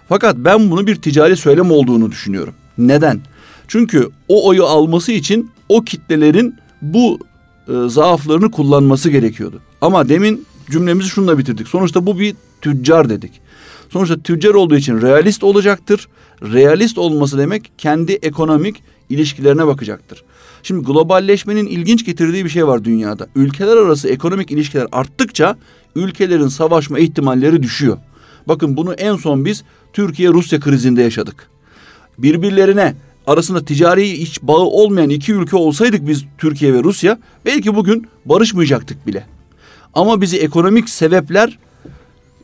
Fakat 0.09 0.37
ben 0.37 0.71
bunu 0.71 0.87
bir 0.87 0.97
ticari 0.97 1.37
söylem 1.37 1.71
olduğunu 1.71 2.11
düşünüyorum. 2.11 2.55
Neden? 2.79 3.21
Çünkü 3.69 4.09
o 4.29 4.49
oyu 4.49 4.65
alması 4.65 5.13
için 5.13 5.51
o 5.69 5.83
kitlelerin 5.83 6.55
bu 6.83 7.19
e, 7.69 7.89
zaaflarını 7.89 8.51
kullanması 8.51 9.11
gerekiyordu. 9.11 9.61
Ama 9.81 10.09
demin 10.09 10.47
cümlemizi 10.71 11.09
şununla 11.09 11.39
bitirdik. 11.39 11.69
Sonuçta 11.69 12.07
bu 12.07 12.19
bir 12.19 12.35
tüccar 12.61 13.09
dedik. 13.09 13.41
Sonuçta 13.91 14.21
tüccar 14.21 14.55
olduğu 14.55 14.77
için 14.77 15.01
realist 15.01 15.45
olacaktır. 15.45 16.09
Realist 16.43 16.99
olması 16.99 17.39
demek 17.39 17.73
kendi 17.79 18.13
ekonomik 18.13 18.83
ilişkilerine 19.11 19.67
bakacaktır. 19.67 20.25
Şimdi 20.65 20.87
globalleşmenin 20.87 21.67
ilginç 21.67 22.07
getirdiği 22.07 22.45
bir 22.45 22.51
şey 22.51 22.67
var 22.67 22.85
dünyada. 22.85 23.27
Ülkeler 23.37 23.77
arası 23.77 24.09
ekonomik 24.09 24.51
ilişkiler 24.51 24.87
arttıkça 24.93 25.57
ülkelerin 25.97 26.49
savaşma 26.49 26.99
ihtimalleri 26.99 27.63
düşüyor. 27.63 27.99
Bakın 28.49 28.77
bunu 28.77 28.95
en 28.95 29.17
son 29.17 29.45
biz 29.45 29.65
Türkiye-Rusya 29.93 30.61
krizinde 30.61 31.03
yaşadık. 31.03 31.49
Birbirlerine 32.19 32.95
arasında 33.27 33.65
ticari 33.65 34.09
iç 34.09 34.43
bağı 34.43 34.57
olmayan 34.57 35.11
iki 35.11 35.33
ülke 35.33 35.57
olsaydık 35.57 36.09
biz 36.09 36.25
Türkiye 36.39 36.75
ve 36.75 36.83
Rusya 36.83 37.19
belki 37.45 37.77
bugün 37.77 38.07
barışmayacaktık 38.25 39.07
bile. 39.07 39.27
Ama 39.95 40.21
bizi 40.21 40.39
ekonomik 40.39 40.89
sebepler 40.91 41.59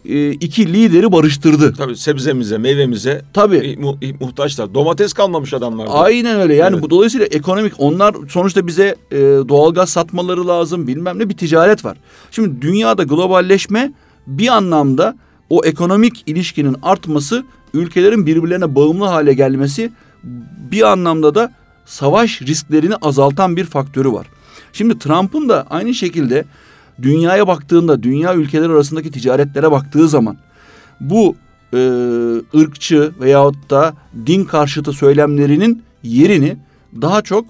e, 0.04 0.30
iki 0.30 0.72
lideri 0.72 1.12
barıştırdı. 1.12 1.74
Tabii 1.74 1.96
sebzemize, 1.96 2.58
meyvemize 2.58 3.22
tabii 3.32 3.76
mu, 3.76 3.98
muhtaçlar. 4.20 4.74
Domates 4.74 5.12
kalmamış 5.12 5.54
adamlar. 5.54 5.88
Aynen 5.90 6.40
öyle. 6.40 6.54
Yani 6.54 6.74
evet. 6.74 6.82
bu 6.82 6.90
dolayısıyla 6.90 7.26
ekonomik 7.26 7.72
onlar 7.78 8.14
sonuçta 8.28 8.66
bize 8.66 8.96
e, 9.10 9.18
doğalgaz 9.20 9.90
satmaları 9.90 10.48
lazım. 10.48 10.86
Bilmem 10.86 11.18
ne 11.18 11.28
bir 11.28 11.36
ticaret 11.36 11.84
var. 11.84 11.96
Şimdi 12.30 12.62
dünyada 12.62 13.02
globalleşme 13.02 13.92
bir 14.26 14.48
anlamda 14.48 15.16
o 15.50 15.64
ekonomik 15.64 16.22
ilişkinin 16.26 16.76
artması, 16.82 17.44
ülkelerin 17.74 18.26
birbirlerine 18.26 18.74
bağımlı 18.74 19.04
hale 19.04 19.32
gelmesi 19.32 19.92
bir 20.70 20.82
anlamda 20.82 21.34
da 21.34 21.52
savaş 21.86 22.42
risklerini 22.42 22.96
azaltan 22.96 23.56
bir 23.56 23.64
faktörü 23.64 24.12
var. 24.12 24.26
Şimdi 24.72 24.98
Trump'ın 24.98 25.48
da 25.48 25.66
aynı 25.70 25.94
şekilde 25.94 26.44
dünyaya 27.02 27.48
baktığında, 27.48 28.02
dünya 28.02 28.34
ülkeler 28.34 28.70
arasındaki 28.70 29.10
ticaretlere 29.10 29.70
baktığı 29.70 30.08
zaman 30.08 30.36
bu 31.00 31.36
e, 31.74 31.78
ırkçı 32.56 33.12
veyahut 33.20 33.70
da 33.70 33.94
din 34.26 34.44
karşıtı 34.44 34.92
söylemlerinin 34.92 35.82
yerini 36.02 36.56
daha 37.00 37.22
çok 37.22 37.44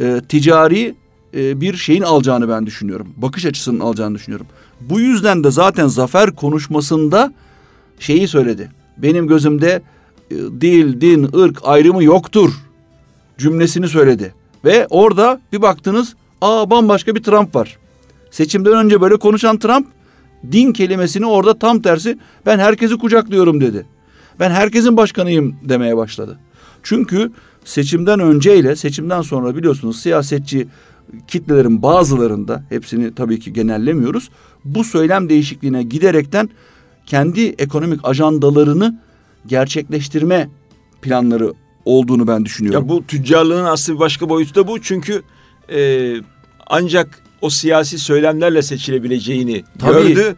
e, 0.00 0.20
ticari 0.28 0.94
e, 1.36 1.60
bir 1.60 1.76
şeyin 1.76 2.02
alacağını 2.02 2.48
ben 2.48 2.66
düşünüyorum. 2.66 3.08
Bakış 3.16 3.46
açısının 3.46 3.80
alacağını 3.80 4.14
düşünüyorum. 4.14 4.46
Bu 4.80 5.00
yüzden 5.00 5.44
de 5.44 5.50
zaten 5.50 5.86
zafer 5.86 6.34
konuşmasında 6.34 7.32
şeyi 7.98 8.28
söyledi. 8.28 8.70
Benim 8.96 9.28
gözümde 9.28 9.82
e, 10.30 10.34
dil, 10.34 11.00
din, 11.00 11.38
ırk 11.38 11.58
ayrımı 11.64 12.04
yoktur 12.04 12.50
cümlesini 13.38 13.88
söyledi. 13.88 14.34
Ve 14.64 14.86
orada 14.90 15.40
bir 15.52 15.62
baktınız 15.62 16.14
aa 16.40 16.70
bambaşka 16.70 17.14
bir 17.14 17.22
Trump 17.22 17.54
var. 17.54 17.78
Seçimden 18.34 18.72
önce 18.72 19.00
böyle 19.00 19.16
konuşan 19.16 19.58
Trump 19.58 19.86
din 20.52 20.72
kelimesini 20.72 21.26
orada 21.26 21.58
tam 21.58 21.82
tersi 21.82 22.18
ben 22.46 22.58
herkesi 22.58 22.98
kucaklıyorum 22.98 23.60
dedi. 23.60 23.86
Ben 24.40 24.50
herkesin 24.50 24.96
başkanıyım 24.96 25.56
demeye 25.62 25.96
başladı. 25.96 26.38
Çünkü 26.82 27.32
seçimden 27.64 28.20
önceyle 28.20 28.76
seçimden 28.76 29.22
sonra 29.22 29.56
biliyorsunuz 29.56 30.00
siyasetçi 30.00 30.68
kitlelerin 31.28 31.82
bazılarında 31.82 32.64
hepsini 32.68 33.14
tabii 33.14 33.40
ki 33.40 33.52
genellemiyoruz. 33.52 34.30
Bu 34.64 34.84
söylem 34.84 35.28
değişikliğine 35.28 35.82
giderekten 35.82 36.50
kendi 37.06 37.40
ekonomik 37.40 38.00
ajandalarını 38.02 39.00
gerçekleştirme 39.46 40.48
planları 41.02 41.52
olduğunu 41.84 42.26
ben 42.26 42.44
düşünüyorum. 42.44 42.82
Ya 42.82 42.88
bu 42.88 43.06
tüccarlığın 43.06 43.64
aslında 43.64 43.98
bir 43.98 44.00
başka 44.00 44.28
boyutu 44.28 44.54
da 44.54 44.68
bu. 44.68 44.80
Çünkü 44.80 45.22
e, 45.72 46.12
ancak 46.66 47.23
o 47.44 47.50
siyasi 47.50 47.98
söylemlerle 47.98 48.62
seçilebileceğini 48.62 49.64
Tabii. 49.78 50.08
gördü. 50.14 50.36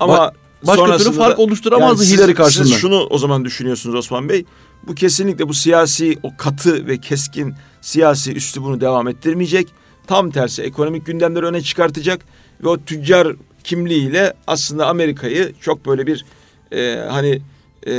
Ama 0.00 0.16
Ba- 0.16 0.32
başka 0.66 0.96
türlü 0.96 1.12
fark 1.12 1.38
oluşturamazdı 1.38 2.04
siz- 2.04 2.12
Hillary 2.18 2.34
karşısında. 2.34 2.64
Siz 2.66 2.76
şunu 2.76 3.06
o 3.10 3.18
zaman 3.18 3.44
düşünüyorsunuz 3.44 3.94
Osman 3.94 4.28
Bey. 4.28 4.44
Bu 4.86 4.94
kesinlikle 4.94 5.48
bu 5.48 5.54
siyasi 5.54 6.18
o 6.22 6.36
katı 6.36 6.86
ve 6.86 6.98
keskin 6.98 7.54
siyasi 7.80 8.32
üslubunu 8.32 8.80
devam 8.80 9.08
ettirmeyecek. 9.08 9.68
Tam 10.06 10.30
tersi 10.30 10.62
ekonomik 10.62 11.06
gündemleri 11.06 11.44
öne 11.46 11.62
çıkartacak 11.62 12.24
ve 12.64 12.68
o 12.68 12.78
tüccar 12.84 13.28
kimliğiyle 13.64 14.34
aslında 14.46 14.86
Amerika'yı 14.86 15.52
çok 15.60 15.86
böyle 15.86 16.06
bir 16.06 16.24
e, 16.72 16.96
hani 17.10 17.42
e, 17.86 17.92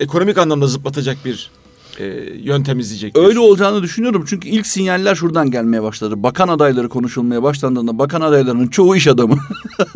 ekonomik 0.00 0.38
anlamda 0.38 0.66
zıplatacak 0.66 1.16
bir 1.24 1.50
e, 1.98 2.04
yöntem 2.42 2.78
izleyecek. 2.78 3.18
Öyle 3.18 3.38
olacağını 3.38 3.82
düşünüyorum 3.82 4.24
çünkü 4.28 4.48
ilk 4.48 4.66
sinyaller 4.66 5.14
şuradan 5.14 5.50
gelmeye 5.50 5.82
başladı. 5.82 6.22
Bakan 6.22 6.48
adayları 6.48 6.88
konuşulmaya 6.88 7.42
başlandığında 7.42 7.98
bakan 7.98 8.20
adaylarının 8.20 8.66
çoğu 8.66 8.96
iş 8.96 9.06
adamı. 9.06 9.36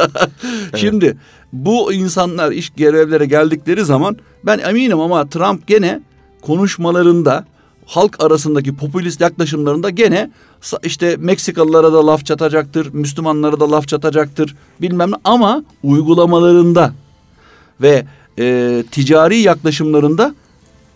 Şimdi 0.77 1.19
bu 1.53 1.93
insanlar 1.93 2.53
iş 2.53 2.71
görevlere 2.71 3.27
geldikleri 3.27 3.85
zaman 3.85 4.17
ben 4.47 4.59
eminim 4.59 5.01
ama 5.01 5.29
Trump 5.29 5.67
gene 5.67 6.01
konuşmalarında 6.43 7.45
halk 7.87 8.17
arasındaki 8.25 8.77
popülist 8.77 9.21
yaklaşımlarında 9.21 9.91
gene 9.91 10.31
işte 10.83 11.17
Meksikalılara 11.19 11.93
da 11.93 12.07
laf 12.07 12.27
çatacaktır, 12.27 12.95
Müslümanlara 12.95 13.61
da 13.61 13.71
laf 13.71 13.89
çatacaktır 13.89 14.57
bilmem 14.81 15.11
ne 15.11 15.17
ama 15.25 15.65
uygulamalarında 15.83 16.93
ve 17.81 18.07
e, 18.39 18.85
ticari 18.91 19.39
yaklaşımlarında 19.39 20.35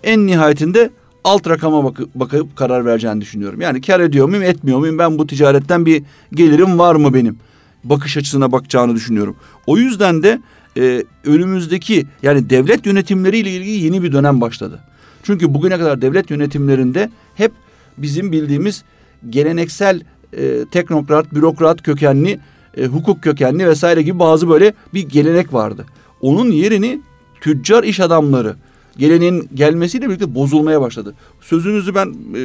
en 0.03 0.27
nihayetinde 0.27 0.91
alt 1.25 1.49
rakama 1.49 1.85
bakıp, 1.85 2.15
bakıp 2.15 2.57
karar 2.57 2.85
vereceğini 2.85 3.21
düşünüyorum. 3.21 3.61
Yani 3.61 3.81
kar 3.81 4.01
ediyor 4.01 4.29
muyum 4.29 4.43
etmiyor 4.43 4.79
muyum 4.79 4.99
ben 4.99 5.19
bu 5.19 5.27
ticaretten 5.27 5.87
bir 5.87 6.03
gelirim 6.33 6.79
var 6.79 6.95
mı 6.95 7.15
benim 7.15 7.37
bakış 7.85 8.17
açısına 8.17 8.53
bakacağını 8.53 8.95
düşünüyorum. 8.95 9.37
O 9.67 9.77
yüzden 9.77 10.23
de 10.23 10.41
e, 10.77 11.05
önümüzdeki 11.25 12.07
yani 12.23 12.51
devlet 12.51 12.87
yönetimleriyle 12.87 13.51
ilgili 13.51 13.85
yeni 13.85 14.03
bir 14.03 14.13
dönem 14.13 14.41
başladı. 14.41 14.81
Çünkü 15.23 15.55
bugüne 15.55 15.79
kadar 15.79 16.03
devlet 16.03 16.31
yönetimlerinde 16.31 17.11
hep 17.35 17.53
bizim 17.99 18.33
bildiğimiz 18.33 18.85
geleneksel 19.31 20.01
e, 20.33 20.65
teknokrat, 20.71 21.35
bürokrat 21.35 21.83
kökenli, 21.83 22.41
e, 22.77 22.87
hukuk 22.87 23.23
kökenli 23.23 23.69
vesaire 23.69 24.03
gibi 24.03 24.19
bazı 24.19 24.49
böyle 24.49 24.75
bir 24.95 25.09
gelenek 25.09 25.53
vardı. 25.53 25.87
Onun 26.21 26.51
yerini 26.51 27.01
tüccar 27.41 27.85
iş 27.85 28.01
adamları 28.01 28.57
geleneğin 28.99 29.49
gelmesiyle 29.55 30.09
birlikte 30.09 30.35
bozulmaya 30.35 30.81
başladı. 30.81 31.15
Sözünüzü 31.41 31.95
ben 31.95 32.07
e, 32.09 32.43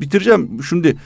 bitireceğim. 0.00 0.50
Şimdi 0.68 0.96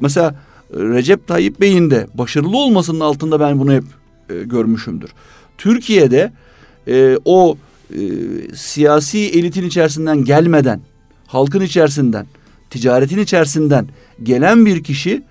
mesela 0.00 0.34
e, 0.74 0.78
Recep 0.78 1.26
Tayyip 1.26 1.60
Bey'in 1.60 1.90
de 1.90 2.06
başarılı 2.14 2.56
olmasının 2.56 3.00
altında 3.00 3.40
ben 3.40 3.60
bunu 3.60 3.72
hep 3.72 3.84
e, 4.30 4.34
görmüşümdür. 4.44 5.10
Türkiye'de 5.58 6.32
e, 6.88 7.18
o 7.24 7.56
e, 7.90 7.98
siyasi 8.54 9.18
elitin 9.18 9.64
içerisinden 9.64 10.24
gelmeden, 10.24 10.80
halkın 11.26 11.60
içerisinden, 11.60 12.26
ticaretin 12.70 13.18
içerisinden 13.18 13.86
gelen 14.22 14.66
bir 14.66 14.84
kişi 14.84 15.22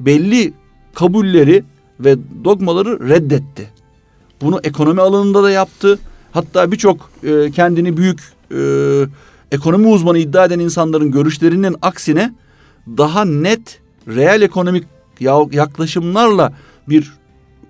belli 0.00 0.52
kabulleri 0.94 1.64
ve 2.00 2.16
dogmaları 2.44 3.08
reddetti. 3.08 3.70
Bunu 4.40 4.60
ekonomi 4.64 5.00
alanında 5.00 5.42
da 5.42 5.50
yaptı. 5.50 5.98
Hatta 6.32 6.72
birçok 6.72 7.10
e, 7.24 7.50
kendini 7.50 7.96
büyük 7.96 8.20
e, 8.54 8.60
ekonomi 9.52 9.86
uzmanı 9.86 10.18
iddia 10.18 10.44
eden 10.44 10.58
insanların 10.58 11.10
görüşlerinin 11.10 11.76
aksine 11.82 12.34
daha 12.86 13.24
net 13.24 13.80
reel 14.08 14.42
ekonomik 14.42 14.84
ya- 15.20 15.46
yaklaşımlarla 15.52 16.52
bir 16.88 17.12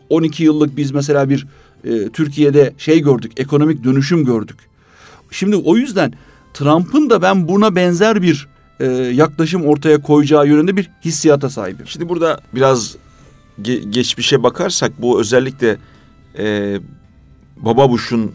12 0.09 0.45
yıllık 0.45 0.77
biz 0.77 0.91
mesela 0.91 1.29
bir 1.31 1.47
e, 1.85 2.09
Türkiye'de 2.09 2.75
şey 2.79 3.01
gördük, 3.03 3.33
ekonomik 3.37 3.85
dönüşüm 3.85 4.25
gördük. 4.25 4.57
Şimdi 5.31 5.57
o 5.57 5.77
yüzden 5.77 6.13
Trump'ın 6.55 7.11
da 7.11 7.23
ben 7.23 7.49
buna 7.49 7.77
benzer 7.77 8.23
bir 8.23 8.49
e, 8.81 8.87
yaklaşım 8.95 9.65
ortaya 9.67 10.03
koyacağı 10.03 10.47
yönünde 10.49 10.77
bir 10.77 10.91
hissiyata 11.05 11.51
sahibim. 11.51 11.87
Şimdi 11.87 12.09
burada 12.09 12.41
biraz 12.55 12.97
ge- 13.63 13.91
geçmişe 13.91 14.43
bakarsak 14.43 14.93
bu 15.03 15.21
özellikle 15.21 15.77
e, 16.39 16.77
Baba 17.57 17.91
Bush'un 17.91 18.33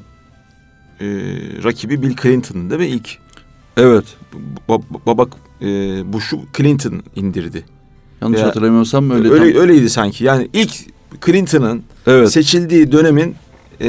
e, 1.04 1.64
rakibi 1.64 2.02
Bill 2.02 2.16
Clinton 2.22 2.70
değil 2.70 2.82
mi 2.82 2.88
ilk? 2.88 3.18
Evet. 3.78 4.06
Ba- 4.70 4.82
baba 5.06 5.26
e, 5.62 5.66
Bush'u 6.14 6.40
Clinton 6.58 7.04
indirdi. 7.16 7.66
Yanlış 8.22 8.38
Veya- 8.40 8.48
hatırlamıyorsam 8.48 9.12
öyle. 9.12 9.30
Öyle, 9.30 9.54
tam- 9.54 9.62
öyleydi 9.62 9.90
sanki. 9.90 10.24
Yani 10.24 10.50
ilk 10.54 10.72
Clinton'ın 11.26 11.84
Evet. 12.08 12.32
seçildiği 12.32 12.92
dönemin 12.92 13.36
e, 13.82 13.88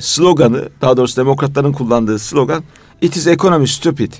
sloganı, 0.00 0.68
daha 0.80 0.96
doğrusu 0.96 1.16
demokratların 1.16 1.72
kullandığı 1.72 2.18
slogan 2.18 2.62
It 3.00 3.16
is 3.16 3.26
economy 3.26 3.66
stupid. 3.66 4.12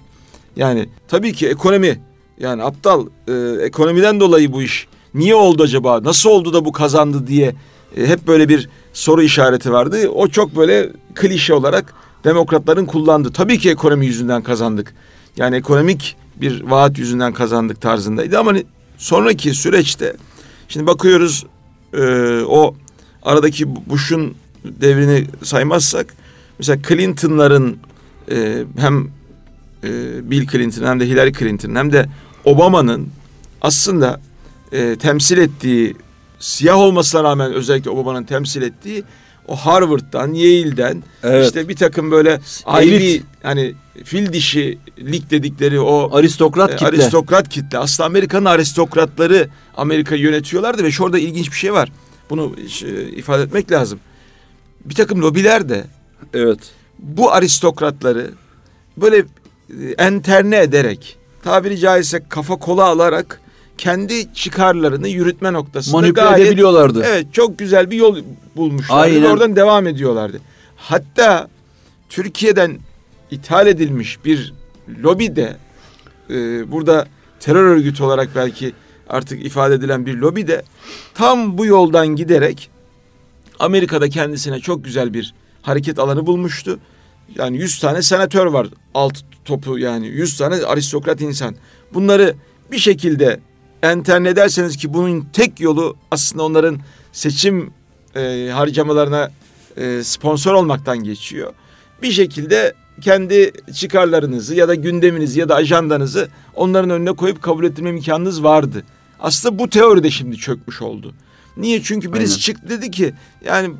Yani 0.57 0.88
tabii 1.09 1.33
ki 1.33 1.48
ekonomi 1.48 2.00
yani 2.40 2.62
aptal 2.62 3.07
e, 3.29 3.33
ekonomiden 3.62 4.20
dolayı 4.20 4.52
bu 4.52 4.62
iş 4.62 4.87
niye 5.14 5.35
oldu 5.35 5.62
acaba? 5.62 6.02
Nasıl 6.05 6.31
oldu 6.31 6.52
da 6.52 6.64
bu 6.64 6.72
kazandı 6.72 7.26
diye 7.26 7.55
e, 7.96 8.07
hep 8.07 8.26
böyle 8.26 8.48
bir 8.48 8.68
soru 8.92 9.22
işareti 9.22 9.72
vardı. 9.72 10.09
O 10.09 10.29
çok 10.29 10.57
böyle 10.57 10.88
klişe 11.14 11.55
olarak 11.55 11.94
demokratların 12.26 12.86
kullandı. 12.86 13.32
Tabii 13.32 13.58
ki 13.58 13.70
ekonomi 13.70 14.06
yüzünden 14.06 14.42
kazandık. 14.42 14.94
Yani 15.36 15.56
ekonomik 15.56 16.16
bir 16.36 16.62
vaat 16.62 16.98
yüzünden 16.98 17.32
kazandık 17.32 17.80
tarzındaydı 17.80 18.38
ama 18.38 18.50
hani 18.50 18.64
sonraki 18.98 19.54
süreçte 19.54 20.16
şimdi 20.68 20.86
bakıyoruz 20.86 21.46
e, 21.92 22.02
o 22.46 22.74
aradaki 23.22 23.76
Bush'un 23.90 24.34
devrini 24.64 25.26
saymazsak 25.42 26.14
mesela 26.58 26.82
Clinton'ların 26.88 27.76
e, 28.30 28.64
hem 28.78 29.10
e, 29.84 29.90
Bill 30.30 30.46
Clinton 30.46 30.86
hem 30.86 31.00
de 31.00 31.06
Hillary 31.06 31.32
Clinton 31.32 31.74
hem 31.74 31.92
de 31.92 32.06
Obama'nın 32.44 33.08
aslında 33.62 34.20
e, 34.72 34.96
temsil 34.96 35.38
ettiği 35.38 35.96
siyah 36.38 36.76
olmasına 36.76 37.24
rağmen 37.24 37.52
özellikle 37.52 37.90
Obama'nın 37.90 38.24
temsil 38.24 38.62
ettiği 38.62 39.04
o 39.48 39.56
Harvard'dan, 39.56 40.32
Yale'den 40.32 41.02
Evet. 41.22 41.46
işte 41.46 41.68
bir 41.68 41.76
takım 41.76 42.11
böyle 42.11 42.40
Elit. 42.80 43.02
Ivy 43.02 43.20
hani 43.42 43.74
fil 44.04 44.32
dişi 44.32 44.78
lig 44.98 45.30
dedikleri 45.30 45.80
o 45.80 46.16
aristokrat 46.16 46.70
e, 46.70 46.76
kitle. 46.76 46.87
aristokrat 46.87 47.48
kitle. 47.48 47.78
Aslında 47.78 48.06
Amerika'nın 48.06 48.44
aristokratları 48.44 49.48
Amerika'yı 49.76 50.22
yönetiyorlardı 50.22 50.85
ve 50.85 50.90
şurada 50.90 51.18
ilginç 51.18 51.50
bir 51.50 51.56
şey 51.56 51.72
var. 51.72 51.92
Bunu 52.30 52.52
e, 52.85 53.02
ifade 53.02 53.42
etmek 53.42 53.72
lazım. 53.72 54.00
Bir 54.85 54.94
takım 54.94 55.22
lobiler 55.22 55.68
de 55.68 55.85
evet. 56.35 56.59
bu 56.98 57.32
aristokratları 57.32 58.30
böyle 58.96 59.16
e, 59.16 59.24
enterne 59.98 60.59
ederek 60.59 61.16
tabiri 61.44 61.78
caizse 61.78 62.22
kafa 62.28 62.56
kola 62.56 62.85
alarak 62.85 63.40
kendi 63.78 64.34
çıkarlarını 64.34 65.08
yürütme 65.08 65.52
noktasında 65.52 65.96
Manipüle 65.96 66.22
gayet 66.22 66.46
edebiliyorlardı. 66.46 67.02
Evet 67.06 67.26
çok 67.32 67.58
güzel 67.58 67.90
bir 67.90 67.96
yol 67.96 68.16
bulmuşlar. 68.56 69.02
Aynen. 69.02 69.22
Ve 69.22 69.28
oradan 69.28 69.56
devam 69.56 69.86
ediyorlardı. 69.86 70.40
Hatta 70.76 71.48
Türkiye'den 72.08 72.78
ithal 73.30 73.66
edilmiş 73.66 74.24
bir 74.24 74.54
lobi 75.02 75.36
de 75.36 75.56
e, 76.30 76.34
burada 76.72 77.06
terör 77.40 77.64
örgütü 77.64 78.02
olarak 78.02 78.28
belki 78.34 78.72
artık 79.08 79.44
ifade 79.44 79.74
edilen 79.74 80.06
bir 80.06 80.14
lobi 80.14 80.46
de 80.46 80.62
tam 81.14 81.58
bu 81.58 81.66
yoldan 81.66 82.06
giderek 82.06 82.70
Amerika'da 83.58 84.08
kendisine 84.08 84.60
çok 84.60 84.84
güzel 84.84 85.14
bir 85.14 85.34
hareket 85.62 85.98
alanı 85.98 86.26
bulmuştu. 86.26 86.78
Yani 87.34 87.56
100 87.56 87.78
tane 87.78 88.02
senatör 88.02 88.46
var 88.46 88.66
alt 88.94 89.18
topu 89.44 89.78
yani 89.78 90.06
100 90.06 90.38
tane 90.38 90.54
aristokrat 90.54 91.20
insan. 91.20 91.54
Bunları 91.94 92.34
bir 92.72 92.78
şekilde 92.78 93.40
enterne 93.82 94.28
ederseniz 94.28 94.76
ki 94.76 94.94
bunun 94.94 95.26
tek 95.32 95.60
yolu 95.60 95.96
aslında 96.10 96.42
onların 96.42 96.78
seçim 97.12 97.70
e, 98.16 98.50
harcamalarına 98.52 99.30
e, 99.76 100.04
sponsor 100.04 100.54
olmaktan 100.54 100.98
geçiyor. 100.98 101.52
Bir 102.02 102.12
şekilde 102.12 102.74
kendi 103.00 103.52
çıkarlarınızı 103.74 104.54
ya 104.54 104.68
da 104.68 104.74
gündeminizi 104.74 105.40
ya 105.40 105.48
da 105.48 105.54
ajandanızı 105.54 106.28
onların 106.54 106.90
önüne 106.90 107.12
koyup 107.12 107.42
kabul 107.42 107.64
ettirme 107.64 107.90
imkanınız 107.90 108.42
vardı. 108.42 108.82
Aslında 109.20 109.58
bu 109.58 109.70
teori 109.70 110.02
de 110.02 110.10
şimdi 110.10 110.36
çökmüş 110.36 110.82
oldu. 110.82 111.14
Niye? 111.56 111.82
Çünkü 111.82 112.12
birisi 112.12 112.32
Aynen. 112.32 112.40
çıktı 112.40 112.68
dedi 112.68 112.90
ki 112.90 113.14
yani 113.44 113.70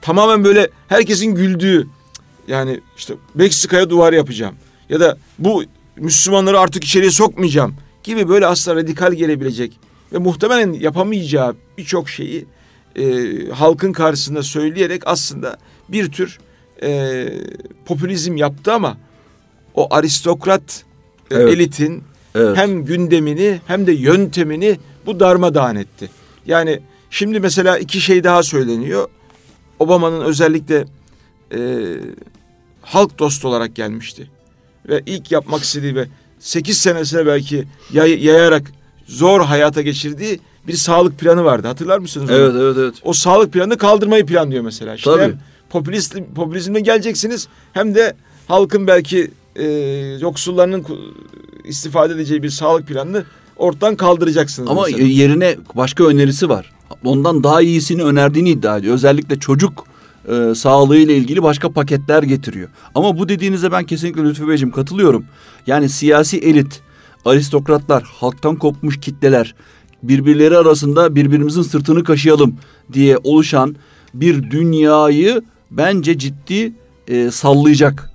tamamen 0.00 0.44
böyle 0.44 0.70
herkesin 0.88 1.34
güldüğü 1.34 1.86
yani 2.48 2.80
işte 2.96 3.14
Meksika'ya 3.34 3.90
duvar 3.90 4.12
yapacağım 4.12 4.54
ya 4.88 5.00
da 5.00 5.16
bu 5.38 5.64
Müslümanları 5.96 6.60
artık 6.60 6.84
içeriye 6.84 7.10
sokmayacağım 7.10 7.74
gibi 8.08 8.28
böyle 8.28 8.46
aslında 8.46 8.76
radikal 8.76 9.12
gelebilecek 9.12 9.78
ve 10.12 10.18
muhtemelen 10.18 10.72
yapamayacağı 10.72 11.56
birçok 11.78 12.08
şeyi 12.08 12.46
e, 12.96 13.04
halkın 13.50 13.92
karşısında 13.92 14.42
söyleyerek 14.42 15.02
aslında 15.06 15.56
bir 15.88 16.12
tür 16.12 16.38
e, 16.82 17.28
popülizm 17.86 18.36
yaptı 18.36 18.72
ama 18.72 18.96
o 19.74 19.94
aristokrat 19.94 20.84
e, 21.30 21.34
Evet. 21.34 21.54
elitin 21.54 22.02
Evet. 22.34 22.56
hem 22.56 22.84
gündemini 22.84 23.60
hem 23.66 23.86
de 23.86 23.92
yöntemini 23.92 24.78
bu 25.06 25.20
darmadağın 25.20 25.76
etti. 25.76 26.10
Yani 26.46 26.80
şimdi 27.10 27.40
mesela 27.40 27.78
iki 27.78 28.00
şey 28.00 28.24
daha 28.24 28.42
söyleniyor. 28.42 29.08
Obama'nın 29.78 30.20
özellikle 30.20 30.84
e, 31.54 31.60
halk 32.82 33.18
dostu 33.18 33.48
olarak 33.48 33.74
gelmişti. 33.74 34.30
Ve 34.88 35.02
ilk 35.06 35.32
yapmak 35.32 35.62
istediği 35.62 35.94
ve 35.94 36.06
8 36.40 36.78
senesine 36.78 37.26
belki 37.26 37.64
yay- 37.92 38.24
yayarak 38.24 38.62
zor 39.06 39.40
hayata 39.40 39.82
geçirdiği 39.82 40.40
bir 40.66 40.72
sağlık 40.72 41.18
planı 41.18 41.44
vardı. 41.44 41.66
Hatırlar 41.68 41.98
mısınız? 41.98 42.30
onu? 42.30 42.36
Evet 42.36 42.54
evet 42.58 42.76
evet. 42.78 42.94
O 43.02 43.12
sağlık 43.12 43.52
planını 43.52 43.78
kaldırmayı 43.78 44.26
planlıyor 44.26 44.62
mesela. 44.64 44.94
İşte 44.94 45.10
Tabii. 45.10 45.22
hem 45.22 45.38
popülist, 45.70 46.16
popülizmle 46.34 46.80
geleceksiniz 46.80 47.48
hem 47.72 47.94
de 47.94 48.14
halkın 48.46 48.86
belki 48.86 49.30
e, 49.56 49.64
yoksullarının 50.20 50.86
istifade 51.64 52.14
edeceği 52.14 52.42
bir 52.42 52.50
sağlık 52.50 52.86
planını 52.86 53.24
ortadan 53.56 53.96
kaldıracaksınız. 53.96 54.70
Ama 54.70 54.82
mesela. 54.86 55.06
yerine 55.06 55.56
başka 55.74 56.04
önerisi 56.04 56.48
var. 56.48 56.72
Ondan 57.04 57.44
daha 57.44 57.62
iyisini 57.62 58.02
önerdiğini 58.02 58.50
iddia 58.50 58.78
ediyor. 58.78 58.94
Özellikle 58.94 59.38
çocuk 59.38 59.84
e, 60.28 60.54
sağlığı 60.54 60.96
ile 60.96 61.16
ilgili 61.16 61.42
başka 61.42 61.70
paketler 61.70 62.22
getiriyor. 62.22 62.68
Ama 62.94 63.18
bu 63.18 63.28
dediğinize 63.28 63.72
ben 63.72 63.84
kesinlikle 63.84 64.24
Lütfü 64.24 64.48
Beyciğim 64.48 64.72
katılıyorum. 64.72 65.24
Yani 65.66 65.88
siyasi 65.88 66.38
elit, 66.38 66.80
aristokratlar, 67.24 68.02
halktan 68.02 68.56
kopmuş 68.56 69.00
kitleler 69.00 69.54
birbirleri 70.02 70.56
arasında 70.56 71.14
birbirimizin 71.14 71.62
sırtını 71.62 72.04
kaşıyalım 72.04 72.56
diye 72.92 73.18
oluşan 73.24 73.76
bir 74.14 74.50
dünyayı 74.50 75.42
bence 75.70 76.18
ciddi 76.18 76.72
e, 77.08 77.30
sallayacak 77.30 78.10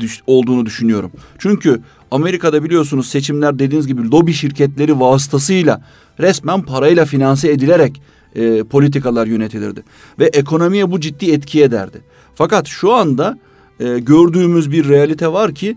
düş- 0.00 0.22
olduğunu 0.26 0.66
düşünüyorum. 0.66 1.10
Çünkü 1.38 1.80
Amerika'da 2.10 2.64
biliyorsunuz 2.64 3.08
seçimler 3.08 3.58
dediğiniz 3.58 3.86
gibi 3.86 4.10
lobi 4.10 4.32
şirketleri 4.32 5.00
vasıtasıyla 5.00 5.82
resmen 6.20 6.62
parayla 6.62 7.04
finanse 7.04 7.50
edilerek 7.50 8.02
e, 8.34 8.64
politikalar 8.64 9.26
yönetilirdi. 9.26 9.82
Ve 10.18 10.26
ekonomiye 10.26 10.90
bu 10.90 11.00
ciddi 11.00 11.32
etki 11.32 11.62
ederdi. 11.62 12.00
Fakat 12.34 12.66
şu 12.66 12.92
anda 12.92 13.38
e, 13.80 13.98
gördüğümüz 13.98 14.72
bir 14.72 14.88
realite 14.88 15.32
var 15.32 15.54
ki 15.54 15.76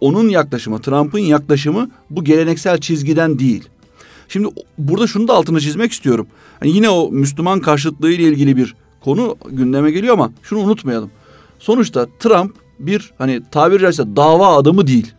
onun 0.00 0.28
yaklaşımı, 0.28 0.80
Trump'ın 0.80 1.18
yaklaşımı 1.18 1.90
bu 2.10 2.24
geleneksel 2.24 2.78
çizgiden 2.78 3.38
değil. 3.38 3.68
Şimdi 4.28 4.48
burada 4.78 5.06
şunu 5.06 5.28
da 5.28 5.34
altını 5.34 5.60
çizmek 5.60 5.92
istiyorum. 5.92 6.26
Hani 6.60 6.70
yine 6.70 6.90
o 6.90 7.10
Müslüman 7.10 7.60
karşıtlığı 7.60 8.12
ile 8.12 8.22
ilgili 8.22 8.56
bir 8.56 8.74
konu 9.00 9.36
gündeme 9.50 9.90
geliyor 9.90 10.14
ama 10.14 10.32
şunu 10.42 10.58
unutmayalım. 10.58 11.10
Sonuçta 11.58 12.06
Trump 12.18 12.54
bir 12.78 13.12
hani 13.18 13.42
tabiri 13.50 13.80
caizse 13.80 14.16
dava 14.16 14.56
adamı 14.56 14.86
değil. 14.86 15.12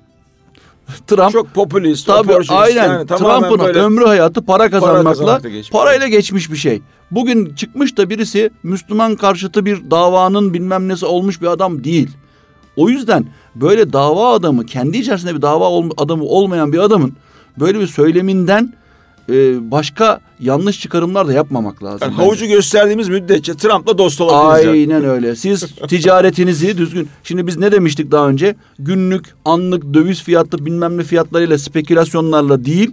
Trump 1.08 1.32
çok 1.32 1.54
popülist, 1.54 2.08
tabii 2.08 2.36
aynen 2.50 2.90
yani 2.90 3.08
Trump'ın 3.08 3.60
böyle 3.60 3.80
ömrü 3.80 4.06
hayatı 4.06 4.46
para 4.46 4.70
kazanmakla 4.70 5.10
kazanmakla 5.10 5.50
geçmiş. 5.50 5.72
parayla 5.72 6.08
geçmiş 6.08 6.52
bir 6.52 6.58
şey. 6.58 6.82
Bugün 7.12 7.56
çıkmış 7.56 7.98
da 7.98 8.10
birisi 8.10 8.50
Müslüman 8.64 9.16
karşıtı 9.16 9.66
bir 9.66 9.92
davanın 9.92 10.54
bilmem 10.54 10.88
nesi 10.88 11.06
olmuş 11.06 11.42
bir 11.42 11.48
adam 11.48 11.84
değil. 11.84 12.10
O 12.76 12.90
yüzden 12.90 13.26
böyle 13.56 13.94
dava 13.94 14.34
adamı 14.34 14.66
kendi 14.66 14.98
içerisinde 14.98 15.36
bir 15.36 15.42
dava 15.42 15.90
adamı 15.98 16.24
olmayan 16.24 16.74
bir 16.74 16.80
adamın 16.80 17.14
böyle 17.60 17.80
bir 17.80 17.88
söyleminden 17.88 18.74
e, 19.30 19.34
başka 19.72 20.20
yanlış 20.44 20.80
çıkarımlar 20.80 21.28
da 21.28 21.34
yapmamak 21.34 21.84
lazım. 21.84 22.00
Yani 22.02 22.14
havucu 22.14 22.46
gösterdiğimiz 22.46 23.10
müddetçe 23.10 23.54
Trump'la 23.54 23.98
dost 23.98 24.22
olabiliriz. 24.22 24.66
yani. 24.66 24.94
Aynen 24.94 25.10
öyle. 25.10 25.36
Siz 25.36 25.64
ticaretinizi 25.88 26.78
düzgün. 26.78 27.10
Şimdi 27.24 27.48
biz 27.48 27.58
ne 27.58 27.72
demiştik 27.72 28.12
daha 28.12 28.30
önce? 28.30 28.56
Günlük, 28.80 29.26
anlık 29.46 29.94
döviz 29.94 30.24
fiyatlı 30.24 30.66
bilmem 30.66 30.98
ne 30.98 31.04
fiyatlarıyla 31.04 31.58
spekülasyonlarla 31.58 32.66
değil, 32.66 32.92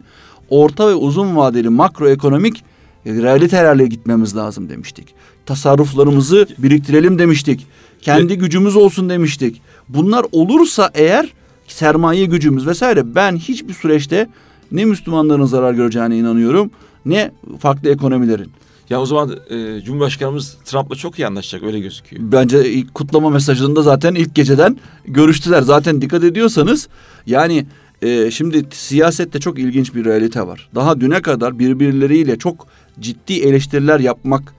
orta 0.51 0.89
ve 0.89 0.95
uzun 0.95 1.37
vadeli 1.37 1.69
makroekonomik 1.69 2.65
e, 3.07 3.13
realitelerle 3.15 3.87
gitmemiz 3.87 4.37
lazım 4.37 4.69
demiştik. 4.69 5.15
Tasarruflarımızı 5.47 6.47
biriktirelim 6.59 7.19
demiştik. 7.19 7.67
Kendi 8.03 8.39
gücümüz 8.39 8.77
olsun 8.77 9.09
demiştik. 9.09 9.63
Bunlar 9.89 10.27
olursa 10.33 10.91
eğer 10.95 11.33
sermaye 11.67 12.25
gücümüz 12.25 12.67
vesaire 12.67 13.15
ben 13.15 13.37
hiçbir 13.37 13.75
süreçte 13.75 14.29
ne 14.73 14.85
Müslümanların 14.85 15.45
zarar 15.45 15.73
göreceğine 15.73 16.19
inanıyorum 16.19 16.71
ne 17.07 17.31
farklı 17.59 17.91
ekonomilerin. 17.91 18.53
Ya 18.91 19.01
o 19.01 19.07
zaman 19.07 19.37
e, 19.51 19.81
Cumhurbaşkanımız 19.81 20.57
Trump'la 20.65 20.95
çok 20.97 21.19
iyi 21.19 21.27
anlaşacak 21.27 21.63
öyle 21.63 21.81
gözüküyor. 21.81 22.23
Bence 22.33 22.71
ilk 22.71 22.95
kutlama 22.95 23.31
mesajında 23.31 23.83
zaten 23.83 24.15
ilk 24.15 24.35
geceden 24.35 24.77
görüştüler. 25.05 25.63
Zaten 25.63 26.03
dikkat 26.03 26.25
ediyorsanız 26.25 26.89
yani 27.27 27.67
e, 28.03 28.31
şimdi 28.31 28.67
siyasette 28.71 29.41
çok 29.41 29.59
ilginç 29.59 29.95
bir 29.95 30.05
realite 30.05 30.47
var. 30.47 30.69
Daha 30.75 31.01
düne 31.01 31.23
kadar 31.23 31.59
birbirleriyle 31.59 32.39
çok 32.39 32.67
ciddi 33.01 33.33
eleştiriler 33.33 34.01
yapmak 34.01 34.55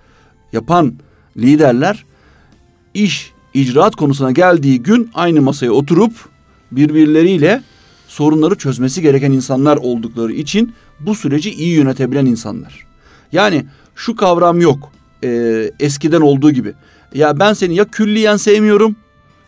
yapan 0.54 0.94
liderler 1.38 2.06
iş 2.94 3.32
icraat 3.54 3.96
konusuna 3.96 4.32
geldiği 4.32 4.84
gün 4.84 5.10
aynı 5.14 5.42
masaya 5.42 5.72
oturup 5.72 6.14
birbirleriyle 6.72 7.64
sorunları 8.12 8.56
çözmesi 8.56 9.02
gereken 9.02 9.32
insanlar 9.32 9.78
oldukları 9.78 10.34
için 10.34 10.74
bu 11.00 11.16
süreci 11.16 11.52
iyi 11.52 11.76
yönetebilen 11.76 12.26
insanlar. 12.26 12.86
Yani 13.32 13.66
şu 13.96 14.16
kavram 14.16 14.62
yok 14.62 14.92
e, 15.24 15.72
eskiden 15.80 16.22
olduğu 16.22 16.52
gibi. 16.52 16.74
Ya 17.14 17.40
ben 17.40 17.54
seni 17.54 17.76
ya 17.76 17.86
külliyen 17.86 18.38
sevmiyorum 18.38 18.96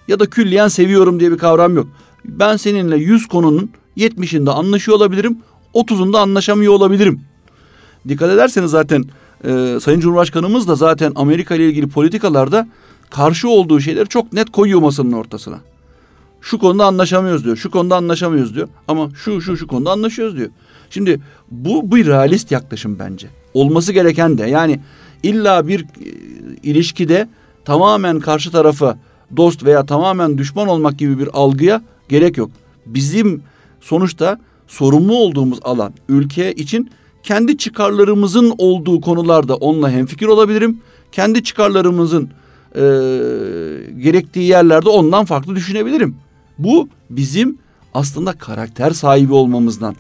ya 0.08 0.19
da 0.19 0.26
külliyen 0.26 0.67
seviyorum 0.67 1.19
diye 1.19 1.32
bir 1.32 1.38
kavram 1.38 1.76
yok. 1.76 1.88
Ben 2.26 2.58
seninle 2.58 2.97
100 2.97 3.28
konunun 3.28 3.69
70'inde 3.97 4.52
anlaşıyor 4.52 4.97
olabilirim, 4.97 5.38
30'unda 5.73 6.17
anlaşamıyor 6.17 6.73
olabilirim. 6.73 7.21
Dikkat 8.08 8.32
ederseniz 8.32 8.71
zaten 8.71 9.04
e, 9.43 9.80
Sayın 9.82 9.99
Cumhurbaşkanımız 9.99 10.67
da 10.67 10.76
zaten 10.76 11.12
Amerika 11.15 11.56
ile 11.56 11.67
ilgili 11.67 11.89
politikalarda 11.89 12.67
karşı 13.10 13.49
olduğu 13.49 13.80
şeyleri 13.80 14.08
çok 14.08 14.34
net 14.34 14.52
koyuyor 14.52 14.80
masanın 14.80 15.12
ortasına. 15.12 15.60
Şu 16.43 16.58
konuda 16.58 16.86
anlaşamıyoruz 16.86 17.45
diyor. 17.45 17.58
Şu 17.58 17.71
konuda 17.71 17.95
anlaşamıyoruz 17.95 18.56
diyor. 18.56 18.67
Ama 18.88 19.10
şu 19.15 19.41
şu 19.41 19.58
şu 19.58 19.67
konuda 19.67 19.91
anlaşıyoruz 19.91 20.38
diyor. 20.38 20.49
Şimdi 20.89 21.19
bu 21.51 21.95
bir 21.95 22.06
realist 22.06 22.51
yaklaşım 22.51 22.99
bence. 22.99 23.27
Olması 23.53 23.93
gereken 23.93 24.38
de 24.38 24.43
yani 24.43 24.79
illa 25.23 25.67
bir 25.67 25.82
e, 25.82 25.86
ilişkide 26.63 27.29
tamamen 27.65 28.19
karşı 28.19 28.51
tarafa 28.51 28.97
dost 29.38 29.65
veya 29.65 29.86
tamamen 29.86 30.38
düşman 30.38 30.67
olmak 30.67 30.97
gibi 30.97 31.19
bir 31.19 31.29
algıya 31.34 31.82
gerek 32.10 32.38
yok. 32.38 32.51
Bizim 32.86 33.43
sonuçta 33.82 34.39
sorumlu 34.67 35.15
olduğumuz 35.15 35.60
alan 35.63 35.93
ülke 36.10 36.53
için 36.53 36.89
kendi 37.23 37.58
çıkarlarımızın 37.58 38.53
olduğu 38.58 39.01
konularda 39.01 39.56
onunla 39.56 39.91
hemfikir 39.91 40.25
olabilirim. 40.27 40.82
Kendi 41.12 41.43
çıkarlarımızın 41.43 42.29
e, 42.75 42.82
gerektiği 43.99 44.47
yerlerde 44.47 44.89
ondan 44.89 45.25
farklı 45.25 45.56
düşünebilirim. 45.56 46.15
Bu 46.57 46.89
bizim 47.09 47.57
aslında 47.93 48.33
karakter 48.33 48.91
sahibi 48.91 49.33
olmamızdan 49.33 49.95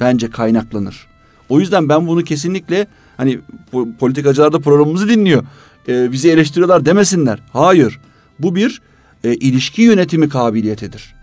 bence 0.00 0.30
kaynaklanır. 0.30 1.06
O 1.48 1.60
yüzden 1.60 1.88
ben 1.88 2.06
bunu 2.06 2.24
kesinlikle 2.24 2.86
hani 3.16 3.40
po- 3.72 3.96
politikacılar 3.96 4.52
da 4.52 4.58
programımızı 4.58 5.08
dinliyor. 5.08 5.44
E, 5.88 6.12
bizi 6.12 6.30
eleştiriyorlar 6.30 6.86
demesinler. 6.86 7.42
Hayır. 7.52 8.00
Bu 8.38 8.54
bir 8.54 8.82
e, 9.24 9.34
ilişki 9.34 9.82
yönetimi 9.82 10.28
kabiliyetidir. 10.28 11.14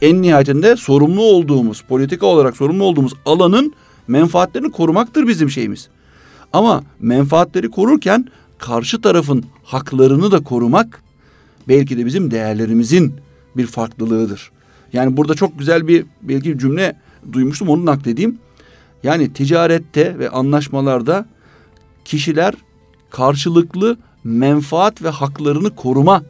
En 0.00 0.22
nihayetinde 0.22 0.76
sorumlu 0.76 1.22
olduğumuz, 1.22 1.82
politika 1.82 2.26
olarak 2.26 2.56
sorumlu 2.56 2.84
olduğumuz 2.84 3.12
alanın 3.26 3.74
menfaatlerini 4.08 4.70
korumaktır 4.70 5.28
bizim 5.28 5.50
şeyimiz. 5.50 5.88
Ama 6.52 6.82
menfaatleri 7.00 7.70
korurken 7.70 8.28
karşı 8.58 9.00
tarafın 9.00 9.44
haklarını 9.64 10.32
da 10.32 10.42
korumak 10.42 11.02
belki 11.68 11.98
de 11.98 12.06
bizim 12.06 12.30
değerlerimizin 12.30 13.14
bir 13.56 13.66
farklılığıdır. 13.66 14.50
Yani 14.92 15.16
burada 15.16 15.34
çok 15.34 15.58
güzel 15.58 15.88
bir 15.88 16.06
belki 16.22 16.58
cümle 16.58 16.96
duymuştum 17.32 17.68
onu 17.68 17.86
nakledeyim. 17.86 18.38
Yani 19.02 19.32
ticarette 19.32 20.18
ve 20.18 20.30
anlaşmalarda 20.30 21.26
kişiler 22.04 22.54
karşılıklı 23.10 23.96
menfaat 24.24 25.02
ve 25.02 25.08
haklarını 25.08 25.74
koruma 25.74 26.22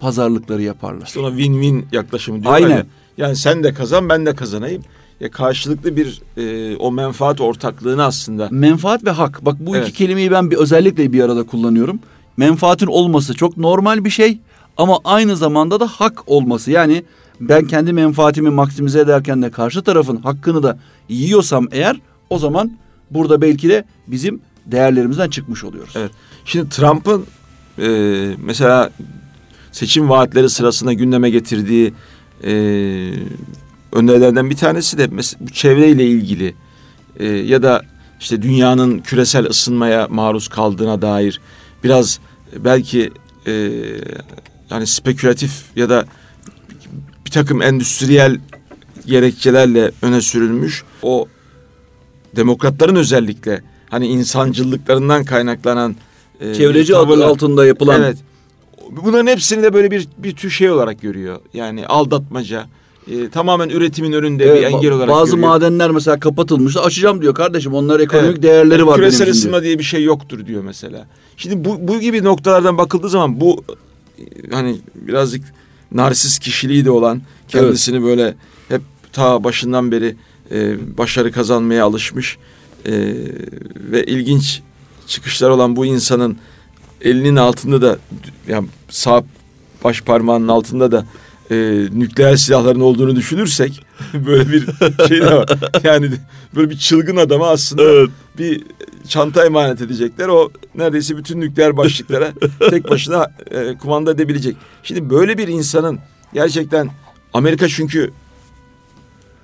pazarlıkları 0.00 0.62
yaparlar. 0.62 1.06
İşte 1.06 1.20
ona 1.20 1.28
win-win 1.28 1.84
yaklaşımı 1.92 2.42
diyorlar 2.42 2.62
Aynen. 2.62 2.76
ya. 2.76 2.86
Yani 3.18 3.36
sen 3.36 3.64
de 3.64 3.74
kazan 3.74 4.08
ben 4.08 4.26
de 4.26 4.34
kazanayım. 4.34 4.82
Ya 5.20 5.30
karşılıklı 5.30 5.96
bir 5.96 6.22
e, 6.36 6.76
o 6.76 6.92
menfaat 6.92 7.40
ortaklığını 7.40 8.04
aslında 8.04 8.48
Menfaat 8.50 9.04
ve 9.04 9.10
hak. 9.10 9.44
Bak 9.44 9.56
bu 9.60 9.76
Evet. 9.76 9.88
iki 9.88 9.98
kelimeyi 9.98 10.30
ben 10.30 10.50
bir 10.50 10.56
özellikle 10.56 11.12
bir 11.12 11.22
arada 11.22 11.42
kullanıyorum. 11.42 12.00
Menfaatin 12.36 12.86
olması 12.86 13.34
çok 13.34 13.56
normal 13.56 14.04
bir 14.04 14.10
şey 14.10 14.38
ama 14.76 14.98
aynı 15.04 15.36
zamanda 15.36 15.80
da 15.80 15.86
hak 15.86 16.22
olması. 16.26 16.70
Yani 16.70 17.04
ben 17.40 17.66
kendi 17.66 17.92
menfaatimi 17.92 18.50
maksimize 18.50 19.00
ederken 19.00 19.42
de 19.42 19.50
karşı 19.50 19.82
tarafın 19.82 20.16
hakkını 20.16 20.62
da 20.62 20.78
yiyorsam 21.08 21.68
eğer 21.72 22.00
o 22.30 22.38
zaman 22.38 22.72
burada 23.10 23.40
belki 23.40 23.68
de 23.68 23.84
bizim 24.06 24.40
değerlerimizden 24.66 25.30
çıkmış 25.30 25.64
oluyoruz. 25.64 25.94
Evet. 25.96 26.10
Şimdi 26.44 26.68
Trump'ın 26.68 27.26
e, 27.78 27.88
mesela 28.44 28.90
seçim 29.72 30.08
vaatleri 30.08 30.50
sırasında 30.50 30.92
gündeme 30.92 31.30
getirdiği 31.30 31.94
e, 32.44 32.52
önerilerden 33.92 34.50
bir 34.50 34.56
tanesi 34.56 34.98
de 34.98 35.06
mesela 35.06 35.46
bu 35.46 35.50
çevreyle 35.52 36.06
ilgili 36.06 36.54
e, 37.18 37.26
ya 37.26 37.62
da 37.62 37.82
işte 38.20 38.42
dünyanın 38.42 38.98
küresel 38.98 39.46
ısınmaya 39.46 40.08
maruz 40.08 40.48
kaldığına 40.48 41.02
dair 41.02 41.40
biraz 41.84 42.20
belki 42.56 43.10
e, 43.46 43.70
yani 44.70 44.86
spekülatif 44.86 45.52
ya 45.76 45.88
da 45.90 46.04
bir 47.26 47.30
takım 47.30 47.62
endüstriyel 47.62 48.40
gerekçelerle 49.06 49.90
öne 50.02 50.20
sürülmüş 50.20 50.84
o 51.02 51.28
demokratların 52.36 52.96
özellikle 52.96 53.62
hani 53.90 54.06
insancıllıklarından 54.06 55.24
kaynaklanan 55.24 55.96
e, 56.40 56.54
çevreci 56.54 56.96
adı 56.96 57.26
altında 57.26 57.66
yapılan 57.66 58.02
evet 58.02 58.18
bunların 58.90 59.26
hepsini 59.26 59.62
de 59.62 59.74
böyle 59.74 59.90
bir 59.90 60.08
bir 60.18 60.36
tür 60.36 60.50
şey 60.50 60.70
olarak 60.70 61.02
görüyor. 61.02 61.38
Yani 61.54 61.86
aldatmaca, 61.86 62.66
e, 63.10 63.28
tamamen 63.28 63.68
üretimin 63.68 64.12
önünde 64.12 64.44
evet, 64.44 64.58
bir 64.58 64.66
engel 64.66 64.92
olarak 64.92 65.08
Bazı 65.08 65.30
görüyor. 65.30 65.48
madenler 65.48 65.90
mesela 65.90 66.20
kapatılmıştı. 66.20 66.80
Açacağım 66.80 67.22
diyor 67.22 67.34
kardeşim. 67.34 67.74
Onlar 67.74 68.00
ekonomik 68.00 68.30
evet. 68.30 68.42
değerleri 68.42 68.86
var. 68.86 68.96
Küresel 68.96 69.30
ısınma 69.30 69.62
diye 69.62 69.78
bir 69.78 69.84
şey 69.84 70.04
yoktur 70.04 70.46
diyor 70.46 70.62
mesela. 70.62 71.06
Şimdi 71.36 71.64
bu, 71.64 71.88
bu 71.88 72.00
gibi 72.00 72.24
noktalardan 72.24 72.78
bakıldığı 72.78 73.08
zaman 73.08 73.40
bu 73.40 73.64
hani 74.52 74.76
birazcık 74.94 75.44
narsist 75.92 76.38
kişiliği 76.38 76.84
de 76.84 76.90
olan 76.90 77.22
kendisini 77.48 77.96
evet. 77.96 78.06
böyle 78.06 78.34
hep 78.68 78.82
ta 79.12 79.44
başından 79.44 79.92
beri 79.92 80.16
e, 80.50 80.76
başarı 80.98 81.32
kazanmaya 81.32 81.84
alışmış 81.84 82.38
e, 82.86 82.92
ve 83.76 84.04
ilginç 84.04 84.62
çıkışlar 85.06 85.50
olan 85.50 85.76
bu 85.76 85.86
insanın 85.86 86.38
elinin 87.00 87.36
altında 87.36 87.82
da 87.82 87.98
yani 88.48 88.68
sağ 88.88 89.24
baş 89.84 90.00
parmağının 90.00 90.48
altında 90.48 90.92
da 90.92 91.06
e, 91.50 91.54
nükleer 91.92 92.36
silahların 92.36 92.80
olduğunu 92.80 93.16
düşünürsek 93.16 93.86
böyle 94.14 94.52
bir 94.52 94.66
şey 95.08 95.20
de 95.20 95.34
var. 95.34 95.48
Yani 95.84 96.10
böyle 96.56 96.70
bir 96.70 96.78
çılgın 96.78 97.16
adama 97.16 97.48
aslında 97.48 97.82
evet. 97.82 98.10
bir 98.38 98.62
çanta 99.08 99.44
emanet 99.44 99.80
edecekler. 99.80 100.28
O 100.28 100.50
neredeyse 100.74 101.16
bütün 101.16 101.40
nükleer 101.40 101.76
başlıklara 101.76 102.32
tek 102.70 102.90
başına 102.90 103.32
e, 103.50 103.74
kumanda 103.78 104.10
edebilecek. 104.10 104.56
Şimdi 104.82 105.10
böyle 105.10 105.38
bir 105.38 105.48
insanın 105.48 105.98
gerçekten 106.34 106.90
Amerika 107.32 107.68
çünkü 107.68 108.10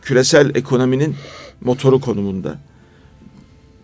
küresel 0.03 0.55
ekonominin 0.55 1.17
motoru 1.61 2.01
konumunda. 2.01 2.59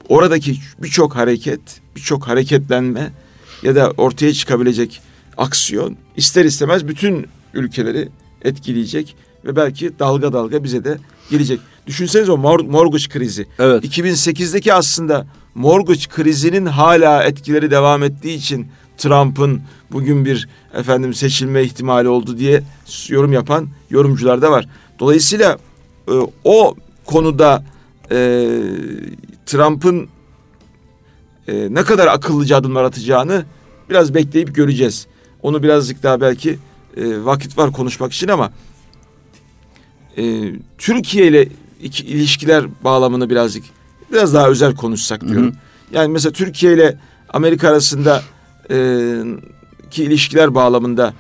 Oradaki 0.09 0.57
birçok 0.83 1.17
hareket, 1.17 1.61
birçok 1.97 2.29
hareketlenme 2.29 3.13
ya 3.63 3.75
da 3.75 3.91
ortaya 3.91 4.33
çıkabilecek 4.33 5.01
aksiyon 5.37 5.97
ister 6.17 6.45
istemez 6.45 6.89
bütün 6.89 7.27
ülkeleri 7.57 8.09
etkileyecek 8.43 9.17
ve 9.45 9.57
belki 9.57 9.99
dalga 9.99 10.33
dalga 10.33 10.65
bize 10.65 10.85
de 10.85 10.99
gelecek. 11.31 11.61
Düşünseniz 11.87 12.29
o 12.29 12.37
mor 12.37 12.61
mortgage 12.61 13.09
krizi. 13.09 13.47
Evet. 13.59 13.85
2008'deki 13.85 14.75
aslında 14.75 15.27
mortgage 15.55 16.07
krizinin 16.09 16.67
hala 16.67 17.25
etkileri 17.25 17.71
devam 17.71 18.03
ettiği 18.03 18.37
için 18.37 18.67
Trump'ın 18.99 19.63
bugün 19.93 20.25
bir 20.25 20.49
efendim 20.75 21.15
seçilme 21.15 21.63
ihtimali 21.63 22.09
oldu 22.09 22.39
diye 22.39 22.63
yorum 23.09 23.33
yapan 23.33 23.69
yorumcular 23.91 24.43
da 24.43 24.51
var. 24.51 24.69
Dolayısıyla 24.99 25.59
e, 26.09 26.13
o 26.45 26.75
konuda 27.05 27.65
e, 28.11 28.17
Trump'ın 29.47 30.09
e, 31.49 31.75
ne 31.75 31.83
kadar 31.83 32.07
akıllıca 32.07 32.57
adımlar 32.57 32.85
atacağını 32.85 33.45
biraz 33.91 34.15
bekleyip 34.15 34.55
göreceğiz. 34.55 35.07
Onu 35.43 35.63
birazcık 35.63 36.03
daha 36.03 36.21
belki 36.21 36.59
e, 36.97 37.25
vakit 37.25 37.59
var 37.59 37.73
konuşmak 37.73 38.13
için 38.13 38.29
ama 38.29 38.53
e, 40.19 40.53
Türkiye 40.79 41.27
ile 41.27 41.49
iki, 41.83 42.05
ilişkiler 42.07 42.65
bağlamını 42.85 43.31
birazcık 43.31 43.65
biraz 44.13 44.35
daha 44.35 44.49
özel 44.49 44.75
konuşsak 44.75 45.29
diyorum. 45.29 45.47
Hı 45.47 45.51
hı. 45.51 45.57
Yani 45.93 46.09
mesela 46.09 46.33
Türkiye 46.33 46.75
ile 46.75 46.99
Amerika 47.29 47.69
arasında 47.69 48.23
e, 48.71 48.77
ki 49.91 50.05
ilişkiler 50.05 50.55
bağlamında 50.55 51.15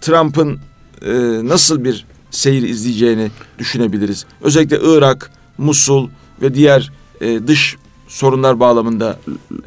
Trump'ın 0.00 0.58
e, 1.02 1.12
nasıl 1.48 1.84
bir 1.84 2.06
seyir 2.30 2.62
izleyeceğini 2.62 3.30
düşünebiliriz. 3.58 4.26
Özellikle 4.40 4.78
Irak, 4.82 5.30
Musul 5.58 6.08
ve 6.42 6.54
diğer 6.54 6.92
e, 7.20 7.46
dış 7.46 7.76
sorunlar 8.08 8.60
bağlamında 8.60 9.18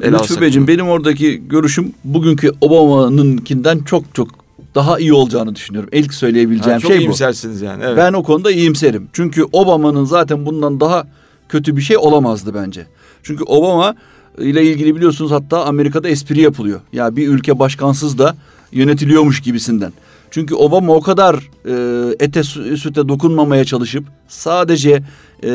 ele 0.02 0.12
Lütfü 0.12 0.40
Beyciğim 0.40 0.68
benim 0.68 0.88
oradaki 0.88 1.48
görüşüm 1.48 1.92
bugünkü 2.04 2.52
Obama'nınkinden 2.60 3.78
çok 3.78 4.14
çok 4.14 4.39
daha 4.74 4.98
iyi 4.98 5.12
olacağını 5.12 5.54
düşünüyorum. 5.54 5.90
İlk 5.92 6.14
söyleyebileceğim 6.14 6.76
ha, 6.76 6.80
çok 6.80 6.90
şey 6.90 6.98
bu. 6.98 7.02
Çok 7.02 7.08
iyimsersiniz 7.08 7.62
yani. 7.62 7.84
Evet. 7.86 7.96
Ben 7.96 8.12
o 8.12 8.22
konuda 8.22 8.50
iyimserim. 8.50 9.08
Çünkü 9.12 9.44
Obama'nın 9.52 10.04
zaten 10.04 10.46
bundan 10.46 10.80
daha 10.80 11.06
kötü 11.48 11.76
bir 11.76 11.82
şey 11.82 11.96
olamazdı 11.96 12.54
bence. 12.54 12.86
Çünkü 13.22 13.44
Obama 13.44 13.94
ile 14.38 14.64
ilgili 14.64 14.96
biliyorsunuz 14.96 15.30
hatta 15.30 15.64
Amerika'da 15.64 16.08
espri 16.08 16.40
yapılıyor. 16.40 16.80
Ya 16.92 17.16
bir 17.16 17.28
ülke 17.28 17.58
başkansız 17.58 18.18
da 18.18 18.36
yönetiliyormuş 18.72 19.40
gibisinden. 19.40 19.92
Çünkü 20.30 20.54
Obama 20.54 20.94
o 20.94 21.00
kadar 21.00 21.50
e, 21.66 22.14
ete 22.20 22.42
süte 22.42 23.08
dokunmamaya 23.08 23.64
çalışıp 23.64 24.04
sadece 24.28 25.02
e, 25.44 25.52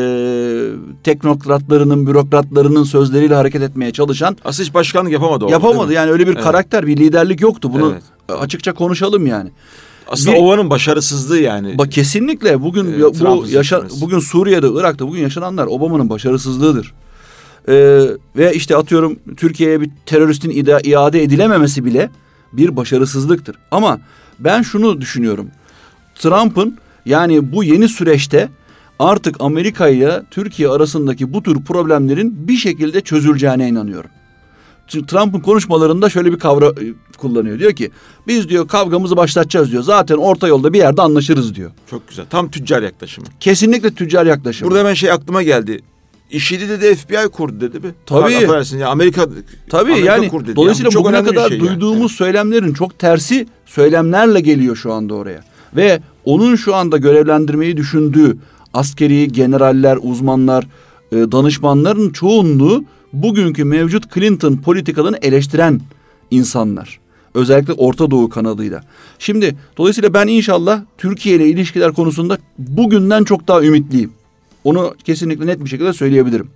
teknokratlarının, 1.04 2.08
bürokratlarının 2.08 2.84
sözleriyle 2.84 3.36
hareket 3.36 3.62
etmeye 3.62 3.92
çalışan... 3.92 4.38
Aslında 4.46 4.68
hiç 4.68 4.74
başkanlık 4.74 5.12
yapamadı. 5.12 5.46
Yapamadı 5.50 5.94
yani 5.94 6.12
öyle 6.12 6.28
bir 6.28 6.34
evet. 6.34 6.44
karakter, 6.44 6.88
bir 6.88 6.98
liderlik 6.98 7.42
yoktu. 7.42 7.74
Bunu 7.74 7.92
evet. 7.92 8.04
Açıkça 8.30 8.74
konuşalım 8.74 9.28
yani. 9.28 9.52
Aslında 10.08 10.36
bir, 10.36 10.42
Ova'nın 10.42 10.70
başarısızlığı 10.70 11.40
yani. 11.40 11.78
Bak 11.78 11.92
kesinlikle 11.92 12.62
bugün 12.62 12.94
e, 12.94 13.02
bu 13.02 13.46
yaşa, 13.50 13.84
bugün 14.02 14.20
Suriye'de, 14.20 14.68
Irak'ta 14.74 15.08
bugün 15.08 15.22
yaşananlar 15.22 15.68
Obama'nın 15.68 16.10
başarısızlığıdır. 16.10 16.94
Ee, 17.68 18.02
ve 18.36 18.54
işte 18.54 18.76
atıyorum 18.76 19.20
Türkiye'ye 19.38 19.82
bir 19.82 19.90
teröristin 20.06 20.50
ida, 20.50 20.80
iade 20.84 21.24
edilememesi 21.24 21.86
bile 21.86 22.10
bir 22.54 22.76
başarısızlıktır. 22.76 23.56
Ama 23.72 24.00
ben 24.40 24.62
şunu 24.62 25.02
düşünüyorum. 25.02 25.48
Trump'ın 26.16 26.78
yani 27.06 27.52
bu 27.52 27.64
yeni 27.64 27.88
süreçte 27.90 28.50
artık 29.00 29.36
Amerika 29.40 29.88
ile 29.88 30.24
Türkiye 30.32 30.70
arasındaki 30.70 31.34
bu 31.34 31.44
tür 31.44 31.64
problemlerin 31.64 32.48
bir 32.48 32.58
şekilde 32.58 33.02
çözüleceğine 33.02 33.70
inanıyorum. 33.70 34.10
Trump'ın 34.88 35.40
konuşmalarında 35.40 36.10
şöyle 36.10 36.32
bir 36.32 36.40
kavra 36.40 36.68
e, 36.68 36.94
kullanıyor. 37.18 37.60
Diyor 37.60 37.74
ki 37.74 37.92
biz 38.28 38.50
diyor 38.50 38.68
kavgamızı 38.68 39.18
başlatacağız 39.18 39.72
diyor. 39.72 39.84
Zaten 39.84 40.16
orta 40.16 40.48
yolda 40.48 40.74
bir 40.74 40.78
yerde 40.78 41.02
anlaşırız 41.02 41.56
diyor. 41.56 41.72
Çok 41.90 42.10
güzel. 42.10 42.26
Tam 42.30 42.52
tüccar 42.52 42.82
yaklaşımı. 42.82 43.28
Kesinlikle 43.40 43.92
tüccar 43.94 44.26
yaklaşımı. 44.26 44.70
Burada 44.70 44.80
hemen 44.80 44.94
şey 44.94 45.12
aklıma 45.12 45.44
geldi. 45.44 45.82
İşidi 46.32 46.70
dedi 46.70 46.96
FBI 46.96 47.30
kurdu 47.32 47.62
dedi 47.62 47.80
mi? 47.80 47.94
Tabii. 48.06 48.36
Affedersin 48.36 48.78
ya 48.78 48.90
Amerika 48.90 49.28
Tabii 49.70 49.92
Amerika 49.92 50.12
yani 50.14 50.30
kurdu 50.30 50.48
dedi. 50.48 50.56
dolayısıyla 50.56 50.90
yani 50.94 51.04
bugüne 51.04 51.24
kadar 51.24 51.50
şey 51.50 51.60
duyduğumuz 51.60 52.00
yani. 52.00 52.18
söylemlerin 52.18 52.74
çok 52.74 53.00
tersi 53.00 53.48
söylemlerle 53.66 54.40
geliyor 54.40 54.76
şu 54.76 54.94
anda 54.94 55.14
oraya. 55.14 55.44
Ve 55.76 56.02
onun 56.26 56.56
şu 56.56 56.76
anda 56.76 56.98
görevlendirmeyi 56.98 57.78
düşündüğü 57.78 58.38
askeri 58.74 59.32
generaller, 59.32 59.98
uzmanlar, 60.02 60.68
e, 61.12 61.16
danışmanların 61.16 62.10
çoğunluğu 62.10 62.84
bugünkü 63.24 63.64
mevcut 63.64 64.14
Clinton 64.14 64.56
politikalarını 64.56 65.18
eleştiren 65.22 65.82
insanlar. 66.32 67.00
Özellikle 67.34 67.74
Orta 67.74 68.12
Doğu 68.12 68.30
kanadıyla. 68.30 68.84
Şimdi 69.20 69.56
dolayısıyla 69.78 70.14
ben 70.14 70.28
inşallah 70.28 70.82
Türkiye 70.98 71.36
ile 71.36 71.48
ilişkiler 71.48 71.94
konusunda 71.94 72.38
bugünden 72.58 73.24
çok 73.24 73.48
daha 73.48 73.64
ümitliyim. 73.64 74.12
Onu 74.64 74.96
kesinlikle 75.04 75.48
net 75.48 75.64
bir 75.64 75.70
şekilde 75.70 75.94
söyleyebilirim. 75.94 76.48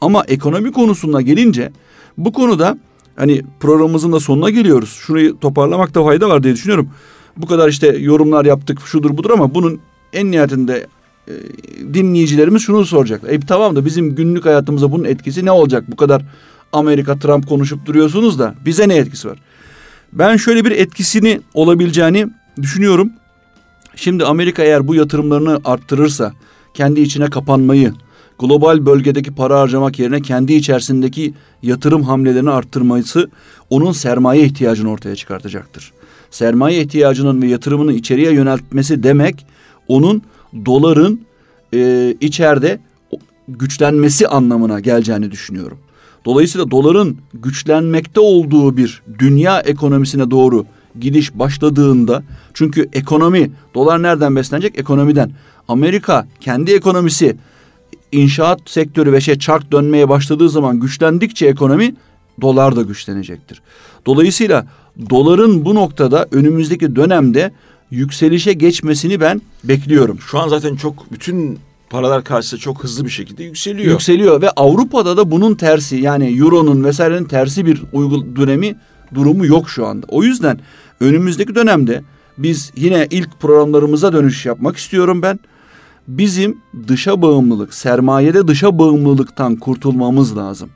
Ama 0.00 0.24
ekonomi 0.28 0.72
konusuna 0.72 1.22
gelince 1.22 1.72
bu 2.18 2.32
konuda 2.32 2.78
hani 3.16 3.42
programımızın 3.60 4.12
da 4.12 4.20
sonuna 4.20 4.50
geliyoruz. 4.50 4.90
Şurayı 4.90 5.36
toparlamakta 5.36 6.04
fayda 6.04 6.28
var 6.28 6.42
diye 6.42 6.54
düşünüyorum. 6.54 6.88
Bu 7.36 7.46
kadar 7.46 7.68
işte 7.68 7.86
yorumlar 7.86 8.44
yaptık 8.44 8.78
şudur 8.86 9.16
budur 9.16 9.30
ama 9.30 9.54
bunun 9.54 9.80
en 10.12 10.30
nihayetinde 10.30 10.86
e, 11.28 11.32
dinleyicilerimiz 11.94 12.62
şunu 12.62 12.86
soracak. 12.86 13.20
E 13.28 13.40
tamam 13.40 13.76
da 13.76 13.84
bizim 13.84 14.14
günlük 14.14 14.46
hayatımıza 14.46 14.92
bunun 14.92 15.04
etkisi 15.04 15.44
ne 15.44 15.50
olacak? 15.50 15.84
Bu 15.88 15.96
kadar 15.96 16.22
Amerika 16.72 17.18
Trump 17.18 17.48
konuşup 17.48 17.86
duruyorsunuz 17.86 18.38
da 18.38 18.54
bize 18.64 18.88
ne 18.88 18.96
etkisi 18.96 19.28
var? 19.28 19.38
Ben 20.12 20.36
şöyle 20.36 20.64
bir 20.64 20.70
etkisini 20.70 21.40
olabileceğini 21.54 22.26
düşünüyorum. 22.62 23.12
Şimdi 23.96 24.24
Amerika 24.24 24.62
eğer 24.62 24.88
bu 24.88 24.94
yatırımlarını 24.94 25.60
arttırırsa 25.64 26.32
kendi 26.74 27.00
içine 27.00 27.30
kapanmayı, 27.30 27.92
global 28.38 28.86
bölgedeki 28.86 29.34
para 29.34 29.60
harcamak 29.60 29.98
yerine 29.98 30.22
kendi 30.22 30.52
içerisindeki 30.52 31.34
yatırım 31.62 32.02
hamlelerini 32.02 32.50
arttırması 32.50 33.30
onun 33.70 33.92
sermaye 33.92 34.44
ihtiyacını 34.44 34.90
ortaya 34.90 35.16
çıkartacaktır. 35.16 35.92
Sermaye 36.30 36.80
ihtiyacının 36.80 37.42
ve 37.42 37.46
yatırımını 37.46 37.92
içeriye 37.92 38.32
yöneltmesi 38.32 39.02
demek 39.02 39.46
onun 39.88 40.22
doların 40.64 41.20
e, 41.74 42.14
içeride 42.20 42.80
güçlenmesi 43.48 44.28
anlamına 44.28 44.80
geleceğini 44.80 45.30
düşünüyorum. 45.30 45.78
Dolayısıyla 46.24 46.70
doların 46.70 47.16
güçlenmekte 47.34 48.20
olduğu 48.20 48.76
bir 48.76 49.02
dünya 49.18 49.60
ekonomisine 49.60 50.30
doğru 50.30 50.66
gidiş 51.00 51.38
başladığında 51.38 52.22
çünkü 52.54 52.88
ekonomi 52.92 53.50
dolar 53.74 54.02
nereden 54.02 54.36
beslenecek? 54.36 54.78
Ekonomiden. 54.78 55.30
Amerika 55.68 56.26
kendi 56.40 56.72
ekonomisi 56.72 57.36
inşaat 58.12 58.60
sektörü 58.66 59.12
ve 59.12 59.20
şey 59.20 59.38
çark 59.38 59.72
dönmeye 59.72 60.08
başladığı 60.08 60.48
zaman 60.48 60.80
güçlendikçe 60.80 61.46
ekonomi 61.46 61.94
dolar 62.40 62.76
da 62.76 62.82
güçlenecektir. 62.82 63.62
Dolayısıyla 64.06 64.66
doların 65.10 65.64
bu 65.64 65.74
noktada 65.74 66.26
önümüzdeki 66.32 66.96
dönemde 66.96 67.52
yükselişe 67.92 68.52
geçmesini 68.52 69.20
ben 69.20 69.42
bekliyorum. 69.64 70.18
Şu 70.20 70.38
an 70.38 70.48
zaten 70.48 70.76
çok 70.76 71.12
bütün 71.12 71.58
paralar 71.90 72.24
karşısında 72.24 72.60
çok 72.60 72.84
hızlı 72.84 73.04
bir 73.04 73.10
şekilde 73.10 73.44
yükseliyor. 73.44 73.92
Yükseliyor 73.92 74.42
ve 74.42 74.50
Avrupa'da 74.50 75.16
da 75.16 75.30
bunun 75.30 75.54
tersi 75.54 75.96
yani 75.96 76.38
euronun 76.38 76.84
vesairenin 76.84 77.24
tersi 77.24 77.66
bir 77.66 77.82
uygul 77.92 78.36
dönemi 78.36 78.74
durumu 79.14 79.46
yok 79.46 79.70
şu 79.70 79.86
anda. 79.86 80.06
O 80.08 80.22
yüzden 80.22 80.58
önümüzdeki 81.00 81.54
dönemde 81.54 82.02
biz 82.38 82.72
yine 82.76 83.06
ilk 83.10 83.40
programlarımıza 83.40 84.12
dönüş 84.12 84.46
yapmak 84.46 84.76
istiyorum 84.76 85.22
ben. 85.22 85.40
Bizim 86.08 86.58
dışa 86.88 87.22
bağımlılık, 87.22 87.74
sermayede 87.74 88.48
dışa 88.48 88.78
bağımlılıktan 88.78 89.56
kurtulmamız 89.56 90.36
lazım. 90.36 90.70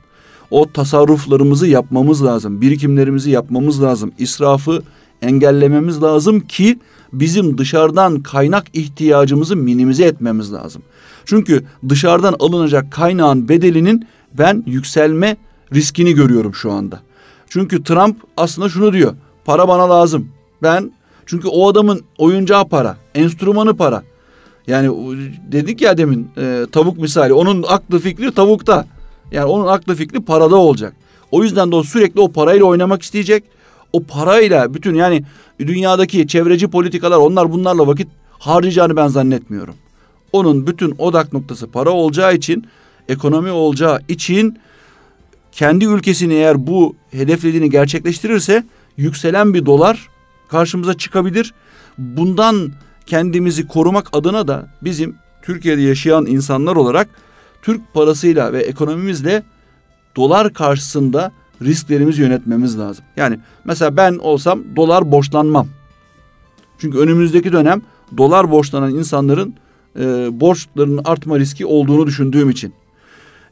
O 0.51 0.71
tasarruflarımızı 0.71 1.67
yapmamız 1.67 2.25
lazım. 2.25 2.61
Birikimlerimizi 2.61 3.31
yapmamız 3.31 3.83
lazım. 3.83 4.11
İsrafı 4.17 4.81
engellememiz 5.21 6.03
lazım 6.03 6.39
ki 6.39 6.79
bizim 7.13 7.57
dışarıdan 7.57 8.23
kaynak 8.23 8.65
ihtiyacımızı 8.73 9.55
minimize 9.55 10.05
etmemiz 10.05 10.53
lazım. 10.53 10.81
Çünkü 11.25 11.63
dışarıdan 11.89 12.35
alınacak 12.39 12.91
kaynağın 12.91 13.49
bedelinin 13.49 14.07
ben 14.33 14.63
yükselme 14.65 15.37
riskini 15.73 16.13
görüyorum 16.13 16.55
şu 16.55 16.71
anda. 16.71 16.99
Çünkü 17.49 17.83
Trump 17.83 18.17
aslında 18.37 18.69
şunu 18.69 18.93
diyor. 18.93 19.15
Para 19.45 19.67
bana 19.67 19.89
lazım. 19.89 20.29
Ben 20.63 20.91
çünkü 21.25 21.47
o 21.47 21.69
adamın 21.69 22.01
oyuncağı 22.17 22.67
para, 22.67 22.97
enstrümanı 23.15 23.77
para. 23.77 24.03
Yani 24.67 25.17
dedik 25.51 25.81
ya 25.81 25.97
demin 25.97 26.29
e, 26.37 26.65
tavuk 26.71 26.97
misali 26.97 27.33
onun 27.33 27.63
aklı 27.67 27.99
fikri 27.99 28.31
tavukta. 28.31 28.85
Yani 29.31 29.45
onun 29.45 29.67
aklı 29.67 29.95
fikri 29.95 30.19
parada 30.19 30.55
olacak. 30.55 30.93
O 31.31 31.43
yüzden 31.43 31.71
de 31.71 31.75
o 31.75 31.83
sürekli 31.83 32.21
o 32.21 32.31
parayla 32.31 32.65
oynamak 32.65 33.01
isteyecek. 33.01 33.43
O 33.93 34.03
parayla 34.03 34.73
bütün 34.73 34.95
yani 34.95 35.23
dünyadaki 35.59 36.27
çevreci 36.27 36.67
politikalar 36.67 37.17
onlar 37.17 37.51
bunlarla 37.51 37.87
vakit 37.87 38.07
harcayacağını 38.31 38.95
ben 38.95 39.07
zannetmiyorum. 39.07 39.75
Onun 40.31 40.67
bütün 40.67 40.95
odak 40.97 41.33
noktası 41.33 41.67
para 41.67 41.89
olacağı 41.89 42.35
için, 42.35 42.67
ekonomi 43.09 43.51
olacağı 43.51 43.99
için 44.07 44.59
kendi 45.51 45.85
ülkesini 45.85 46.33
eğer 46.33 46.67
bu 46.67 46.95
hedeflediğini 47.11 47.69
gerçekleştirirse 47.69 48.63
yükselen 48.97 49.53
bir 49.53 49.65
dolar 49.65 50.09
karşımıza 50.49 50.93
çıkabilir. 50.93 51.53
Bundan 51.97 52.71
kendimizi 53.05 53.67
korumak 53.67 54.09
adına 54.13 54.47
da 54.47 54.67
bizim 54.81 55.15
Türkiye'de 55.41 55.81
yaşayan 55.81 56.25
insanlar 56.25 56.75
olarak 56.75 57.09
Türk 57.61 57.93
parasıyla 57.93 58.53
ve 58.53 58.63
ekonomimizle 58.63 59.43
dolar 60.15 60.53
karşısında 60.53 61.31
risklerimizi 61.61 62.21
yönetmemiz 62.21 62.79
lazım. 62.79 63.05
Yani 63.17 63.39
mesela 63.65 63.97
ben 63.97 64.17
olsam 64.17 64.63
dolar 64.75 65.11
borçlanmam. 65.11 65.67
Çünkü 66.77 66.97
önümüzdeki 66.97 67.51
dönem 67.51 67.81
dolar 68.17 68.51
borçlanan 68.51 68.95
insanların 68.95 69.53
e, 69.99 70.29
borçlarının 70.39 71.01
artma 71.05 71.39
riski 71.39 71.65
olduğunu 71.65 72.07
düşündüğüm 72.07 72.49
için. 72.49 72.73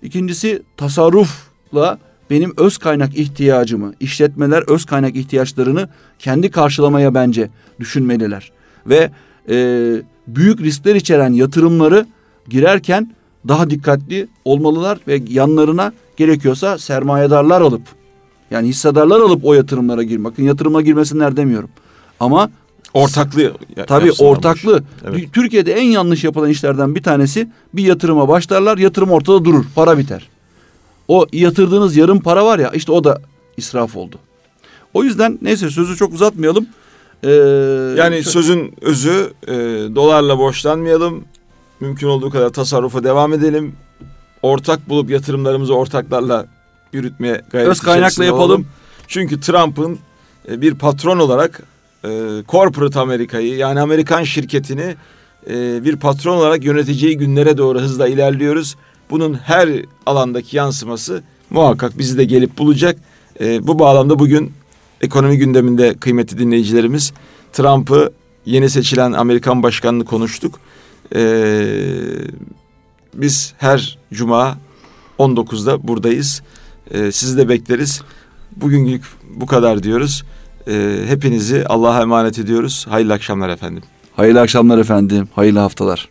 İkincisi 0.01 0.63
tasarrufla 0.77 1.99
benim 2.29 2.53
öz 2.57 2.77
kaynak 2.77 3.17
ihtiyacımı, 3.17 3.93
işletmeler 3.99 4.63
öz 4.67 4.85
kaynak 4.85 5.15
ihtiyaçlarını 5.15 5.89
kendi 6.19 6.51
karşılamaya 6.51 7.13
bence 7.13 7.49
düşünmeliler. 7.79 8.51
Ve 8.87 9.11
e, 9.49 9.55
büyük 10.27 10.61
riskler 10.61 10.95
içeren 10.95 11.33
yatırımları 11.33 12.05
girerken 12.49 13.11
daha 13.47 13.69
dikkatli 13.69 14.27
olmalılar 14.45 14.99
ve 15.07 15.21
yanlarına 15.29 15.93
gerekiyorsa 16.17 16.77
sermayedarlar 16.77 17.61
alıp 17.61 17.81
yani 18.51 18.67
hissedarlar 18.67 19.19
alıp 19.19 19.45
o 19.45 19.53
yatırımlara 19.53 20.03
gir. 20.03 20.23
Bakın 20.23 20.43
yatırıma 20.43 20.81
girmesinler 20.81 21.37
demiyorum. 21.37 21.69
Ama 22.19 22.49
ortaklı 22.93 23.53
tabii 23.87 24.11
ortaklı. 24.11 24.83
Evet. 25.07 25.33
Türkiye'de 25.33 25.73
en 25.73 25.83
yanlış 25.83 26.23
yapılan 26.23 26.49
işlerden 26.49 26.95
bir 26.95 27.03
tanesi 27.03 27.49
bir 27.73 27.83
yatırıma 27.83 28.27
başlarlar, 28.27 28.77
yatırım 28.77 29.11
ortada 29.11 29.45
durur, 29.45 29.65
para 29.75 29.97
biter. 29.97 30.29
O 31.07 31.25
yatırdığınız 31.33 31.95
yarım 31.95 32.19
para 32.19 32.45
var 32.45 32.59
ya 32.59 32.71
işte 32.71 32.91
o 32.91 33.03
da 33.03 33.21
israf 33.57 33.97
oldu. 33.97 34.15
O 34.93 35.03
yüzden 35.03 35.39
neyse 35.41 35.69
sözü 35.69 35.95
çok 35.95 36.13
uzatmayalım. 36.13 36.67
Ee, 37.23 37.29
yani 37.97 38.23
çok... 38.23 38.33
sözün 38.33 38.73
özü 38.81 39.33
e, 39.47 39.53
dolarla 39.95 40.37
borçlanmayalım. 40.37 41.25
Mümkün 41.79 42.07
olduğu 42.07 42.29
kadar 42.29 42.49
tasarrufa 42.49 43.03
devam 43.03 43.33
edelim. 43.33 43.75
Ortak 44.45 44.89
bulup 44.89 45.09
yatırımlarımızı 45.09 45.75
ortaklarla 45.75 46.45
yürütmeye 46.93 47.41
gayret 47.51 47.69
Öz 47.69 47.79
kaynakla 47.79 48.25
yapalım. 48.25 48.45
Olalım. 48.45 48.67
Çünkü 49.07 49.39
Trump'ın 49.39 49.99
e, 50.49 50.61
bir 50.61 50.75
patron 50.75 51.19
olarak 51.19 51.63
e, 52.03 52.09
corporate 52.49 52.99
Amerika'yı 52.99 53.55
yani 53.55 53.79
Amerikan 53.79 54.23
şirketini 54.23 54.95
e, 55.49 55.83
bir 55.83 55.95
patron 55.95 56.37
olarak 56.37 56.63
yöneteceği 56.63 57.17
günlere 57.17 57.57
doğru 57.57 57.79
hızla 57.79 58.07
ilerliyoruz. 58.07 58.75
Bunun 59.09 59.33
her 59.33 59.69
alandaki 60.05 60.57
yansıması 60.57 61.23
muhakkak 61.49 61.97
bizi 61.97 62.17
de 62.17 62.25
gelip 62.25 62.57
bulacak. 62.57 62.97
E, 63.41 63.67
bu 63.67 63.79
bağlamda 63.79 64.19
bugün 64.19 64.53
ekonomi 65.01 65.37
gündeminde 65.37 65.93
kıymetli 65.93 66.37
dinleyicilerimiz 66.37 67.13
Trump'ı 67.53 68.11
yeni 68.45 68.69
seçilen 68.69 69.11
Amerikan 69.11 69.63
başkanını 69.63 70.05
konuştuk. 70.05 70.59
E, 71.15 71.21
biz 73.15 73.53
her 73.57 73.97
cuma 74.13 74.57
19'da 75.19 75.87
buradayız. 75.87 76.41
E, 76.91 77.11
sizi 77.11 77.37
de 77.37 77.49
bekleriz. 77.49 78.01
Bugünlük 78.55 79.03
bu 79.35 79.45
kadar 79.45 79.83
diyoruz. 79.83 80.23
E, 80.67 81.03
hepinizi 81.07 81.65
Allah'a 81.67 82.01
emanet 82.01 82.39
ediyoruz. 82.39 82.85
Hayırlı 82.89 83.13
akşamlar 83.13 83.49
efendim. 83.49 83.83
Hayırlı 84.15 84.41
akşamlar 84.41 84.77
efendim. 84.77 85.27
Hayırlı 85.35 85.59
haftalar. 85.59 86.09